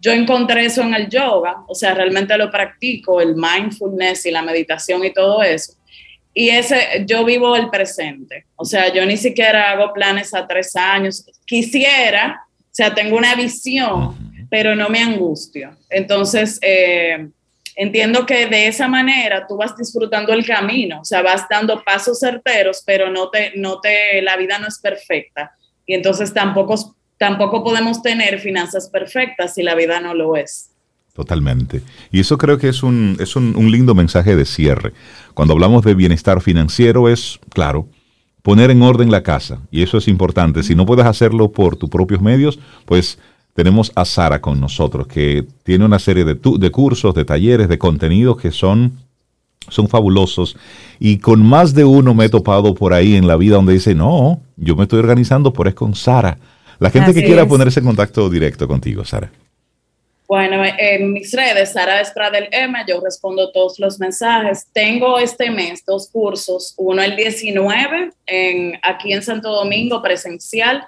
yo 0.00 0.12
encontré 0.12 0.64
eso 0.64 0.82
en 0.82 0.94
el 0.94 1.08
yoga, 1.08 1.62
o 1.68 1.74
sea, 1.74 1.94
realmente 1.94 2.36
lo 2.38 2.50
practico, 2.50 3.20
el 3.20 3.34
mindfulness 3.34 4.24
y 4.26 4.30
la 4.30 4.42
meditación 4.42 5.04
y 5.04 5.12
todo 5.12 5.42
eso. 5.42 5.74
Y 6.32 6.48
ese, 6.48 7.04
yo 7.06 7.24
vivo 7.24 7.56
el 7.56 7.68
presente, 7.70 8.46
o 8.56 8.64
sea, 8.64 8.92
yo 8.92 9.04
ni 9.04 9.16
siquiera 9.16 9.72
hago 9.72 9.92
planes 9.92 10.32
a 10.32 10.46
tres 10.46 10.74
años, 10.76 11.26
quisiera, 11.44 12.40
o 12.58 12.68
sea, 12.70 12.94
tengo 12.94 13.16
una 13.16 13.34
visión, 13.34 14.16
pero 14.48 14.74
no 14.74 14.88
me 14.88 15.02
angustio. 15.02 15.76
Entonces, 15.90 16.58
eh, 16.62 17.28
entiendo 17.76 18.26
que 18.26 18.46
de 18.46 18.66
esa 18.66 18.88
manera 18.88 19.46
tú 19.46 19.56
vas 19.56 19.76
disfrutando 19.76 20.32
el 20.32 20.46
camino, 20.46 21.00
o 21.00 21.04
sea, 21.04 21.22
vas 21.22 21.46
dando 21.48 21.82
pasos 21.82 22.18
certeros, 22.18 22.82
pero 22.84 23.10
no 23.10 23.30
te, 23.30 23.52
no 23.56 23.80
te, 23.80 24.22
la 24.22 24.36
vida 24.36 24.58
no 24.58 24.68
es 24.68 24.78
perfecta. 24.78 25.52
Y 25.86 25.94
entonces 25.94 26.32
tampoco, 26.32 26.96
tampoco 27.18 27.64
podemos 27.64 28.02
tener 28.02 28.38
finanzas 28.38 28.88
perfectas 28.88 29.54
si 29.54 29.62
la 29.62 29.74
vida 29.74 30.00
no 30.00 30.14
lo 30.14 30.36
es. 30.36 30.70
Totalmente. 31.14 31.82
Y 32.12 32.20
eso 32.20 32.38
creo 32.38 32.58
que 32.58 32.68
es 32.68 32.82
un, 32.82 33.16
es 33.18 33.36
un, 33.36 33.56
un 33.56 33.70
lindo 33.70 33.94
mensaje 33.94 34.36
de 34.36 34.44
cierre. 34.44 34.92
Cuando 35.34 35.54
hablamos 35.54 35.84
de 35.84 35.94
bienestar 35.94 36.40
financiero 36.40 37.08
es, 37.08 37.40
claro, 37.52 37.88
poner 38.42 38.70
en 38.70 38.82
orden 38.82 39.10
la 39.10 39.22
casa. 39.22 39.60
Y 39.70 39.82
eso 39.82 39.98
es 39.98 40.08
importante. 40.08 40.62
Si 40.62 40.74
no 40.74 40.86
puedes 40.86 41.06
hacerlo 41.06 41.52
por 41.52 41.76
tus 41.76 41.90
propios 41.90 42.20
medios, 42.20 42.58
pues 42.86 43.18
tenemos 43.54 43.92
a 43.94 44.04
Sara 44.04 44.40
con 44.40 44.60
nosotros, 44.60 45.06
que 45.06 45.44
tiene 45.62 45.84
una 45.84 45.98
serie 45.98 46.24
de, 46.24 46.34
de 46.34 46.70
cursos, 46.70 47.14
de 47.14 47.24
talleres, 47.24 47.68
de 47.68 47.78
contenidos 47.78 48.40
que 48.40 48.50
son, 48.50 48.92
son 49.68 49.88
fabulosos. 49.88 50.56
Y 50.98 51.18
con 51.18 51.44
más 51.44 51.74
de 51.74 51.84
uno 51.84 52.14
me 52.14 52.26
he 52.26 52.28
topado 52.28 52.74
por 52.74 52.92
ahí 52.92 53.16
en 53.16 53.26
la 53.26 53.36
vida 53.36 53.56
donde 53.56 53.74
dice, 53.74 53.94
no, 53.94 54.40
yo 54.56 54.76
me 54.76 54.84
estoy 54.84 55.00
organizando, 55.00 55.52
por 55.52 55.68
es 55.68 55.74
con 55.74 55.94
Sara. 55.94 56.38
La 56.78 56.90
gente 56.90 57.12
que 57.12 57.24
quiera 57.24 57.46
ponerse 57.46 57.80
en 57.80 57.86
contacto 57.86 58.30
directo 58.30 58.66
contigo, 58.66 59.04
Sara. 59.04 59.30
Bueno, 60.30 60.62
en 60.78 61.12
mis 61.12 61.32
redes, 61.32 61.72
Sara 61.72 62.00
Estradel 62.00 62.48
M, 62.52 62.78
yo 62.86 63.00
respondo 63.00 63.50
todos 63.50 63.80
los 63.80 63.98
mensajes. 63.98 64.68
Tengo 64.72 65.18
este 65.18 65.50
mes 65.50 65.84
dos 65.84 66.08
cursos, 66.08 66.72
uno 66.78 67.02
el 67.02 67.16
19 67.16 68.12
en, 68.26 68.78
aquí 68.80 69.12
en 69.12 69.22
Santo 69.22 69.50
Domingo 69.50 70.00
presencial 70.00 70.84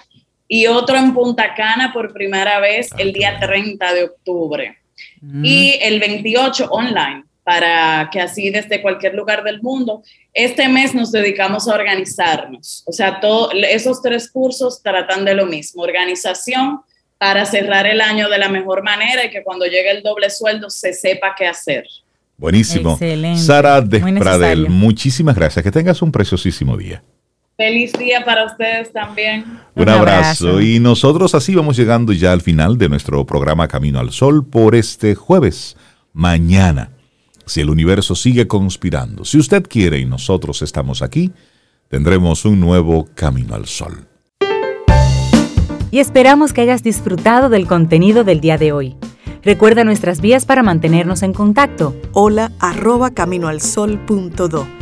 y 0.55 0.67
otro 0.67 0.99
en 0.99 1.15
Punta 1.15 1.55
Cana 1.55 1.95
por 1.95 2.13
primera 2.13 2.61
vez 2.61 2.91
el 2.99 3.15
día 3.15 3.39
30 3.41 3.95
de 3.95 4.05
octubre. 4.05 4.77
Mm. 5.23 5.43
Y 5.43 5.79
el 5.81 5.99
28 5.99 6.67
online, 6.67 7.25
para 7.43 8.11
que 8.13 8.21
así 8.21 8.51
desde 8.51 8.83
cualquier 8.83 9.15
lugar 9.15 9.45
del 9.45 9.63
mundo, 9.63 10.03
este 10.35 10.69
mes 10.69 10.95
nos 10.95 11.11
dedicamos 11.11 11.69
a 11.69 11.75
organizarnos. 11.75 12.83
O 12.87 12.93
sea, 12.93 13.19
todo, 13.19 13.51
esos 13.53 14.03
tres 14.03 14.31
cursos 14.31 14.83
tratan 14.83 15.25
de 15.25 15.33
lo 15.33 15.47
mismo, 15.47 15.85
organización 15.85 16.83
para 17.17 17.47
cerrar 17.47 17.87
el 17.87 18.03
año 18.03 18.29
de 18.29 18.37
la 18.37 18.51
mejor 18.51 18.83
manera 18.83 19.25
y 19.25 19.31
que 19.31 19.43
cuando 19.43 19.65
llegue 19.65 19.91
el 19.91 20.03
doble 20.03 20.29
sueldo 20.29 20.69
se 20.69 20.93
sepa 20.93 21.35
qué 21.35 21.47
hacer. 21.47 21.87
Buenísimo. 22.37 22.93
Excelente. 22.93 23.41
Sara 23.41 23.81
Despradel, 23.81 24.69
muchísimas 24.69 25.35
gracias. 25.35 25.63
Que 25.63 25.71
tengas 25.71 26.03
un 26.03 26.13
preciosísimo 26.13 26.77
día. 26.77 27.03
Feliz 27.57 27.93
día 27.93 28.25
para 28.25 28.47
ustedes 28.47 28.93
también. 28.93 29.45
Un, 29.75 29.89
abrazo. 29.89 30.61
Y 30.61 30.81
nosotros 30.81 31.35
así 31.35 31.55
vamos 31.55 31.77
llegando 31.77 32.13
ya 32.13 32.33
al 32.33 32.41
final 32.41 32.79
de 32.79 32.89
nuestro 32.89 33.25
programa 33.27 33.69
Camino 33.69 33.99
al 33.99 34.11
Sol 34.11 34.45
por 34.47 34.75
este 34.75 35.15
jueves. 35.15 35.77
Mañana, 36.13 36.91
si 37.47 37.61
el 37.61 37.71
universo 37.71 38.15
sigue 38.15 38.49
conspirando, 38.49 39.25
si 39.25 39.39
usted 39.39 39.65
quiere 39.69 39.99
y 39.99 40.07
nosotros 40.07 40.63
estamos 40.63 41.03
aquí, 41.03 41.33
tendremos 41.89 42.45
un 42.45 42.59
nuevo 42.59 43.09
Camino 43.15 43.55
al 43.55 43.67
Sol. 43.67 44.07
Y 45.91 45.99
esperamos 45.99 46.55
que 46.55 46.63
hayas 46.63 46.83
disfrutado 46.83 47.51
del 47.51 47.67
contenido 47.67 48.25
del 48.25 48.41
día 48.41 48.57
de 48.57 48.73
hoy. 48.73 48.97
Recuerda 49.43 49.85
nuestras 49.85 50.21
vías 50.21 50.47
para 50.47 50.63
mantenernos 50.63 51.23
en 51.23 51.35
contacto. 51.35 51.95
Hola 52.13 52.53
arroba 52.61 53.11
caminoalsol.do. 53.11 54.82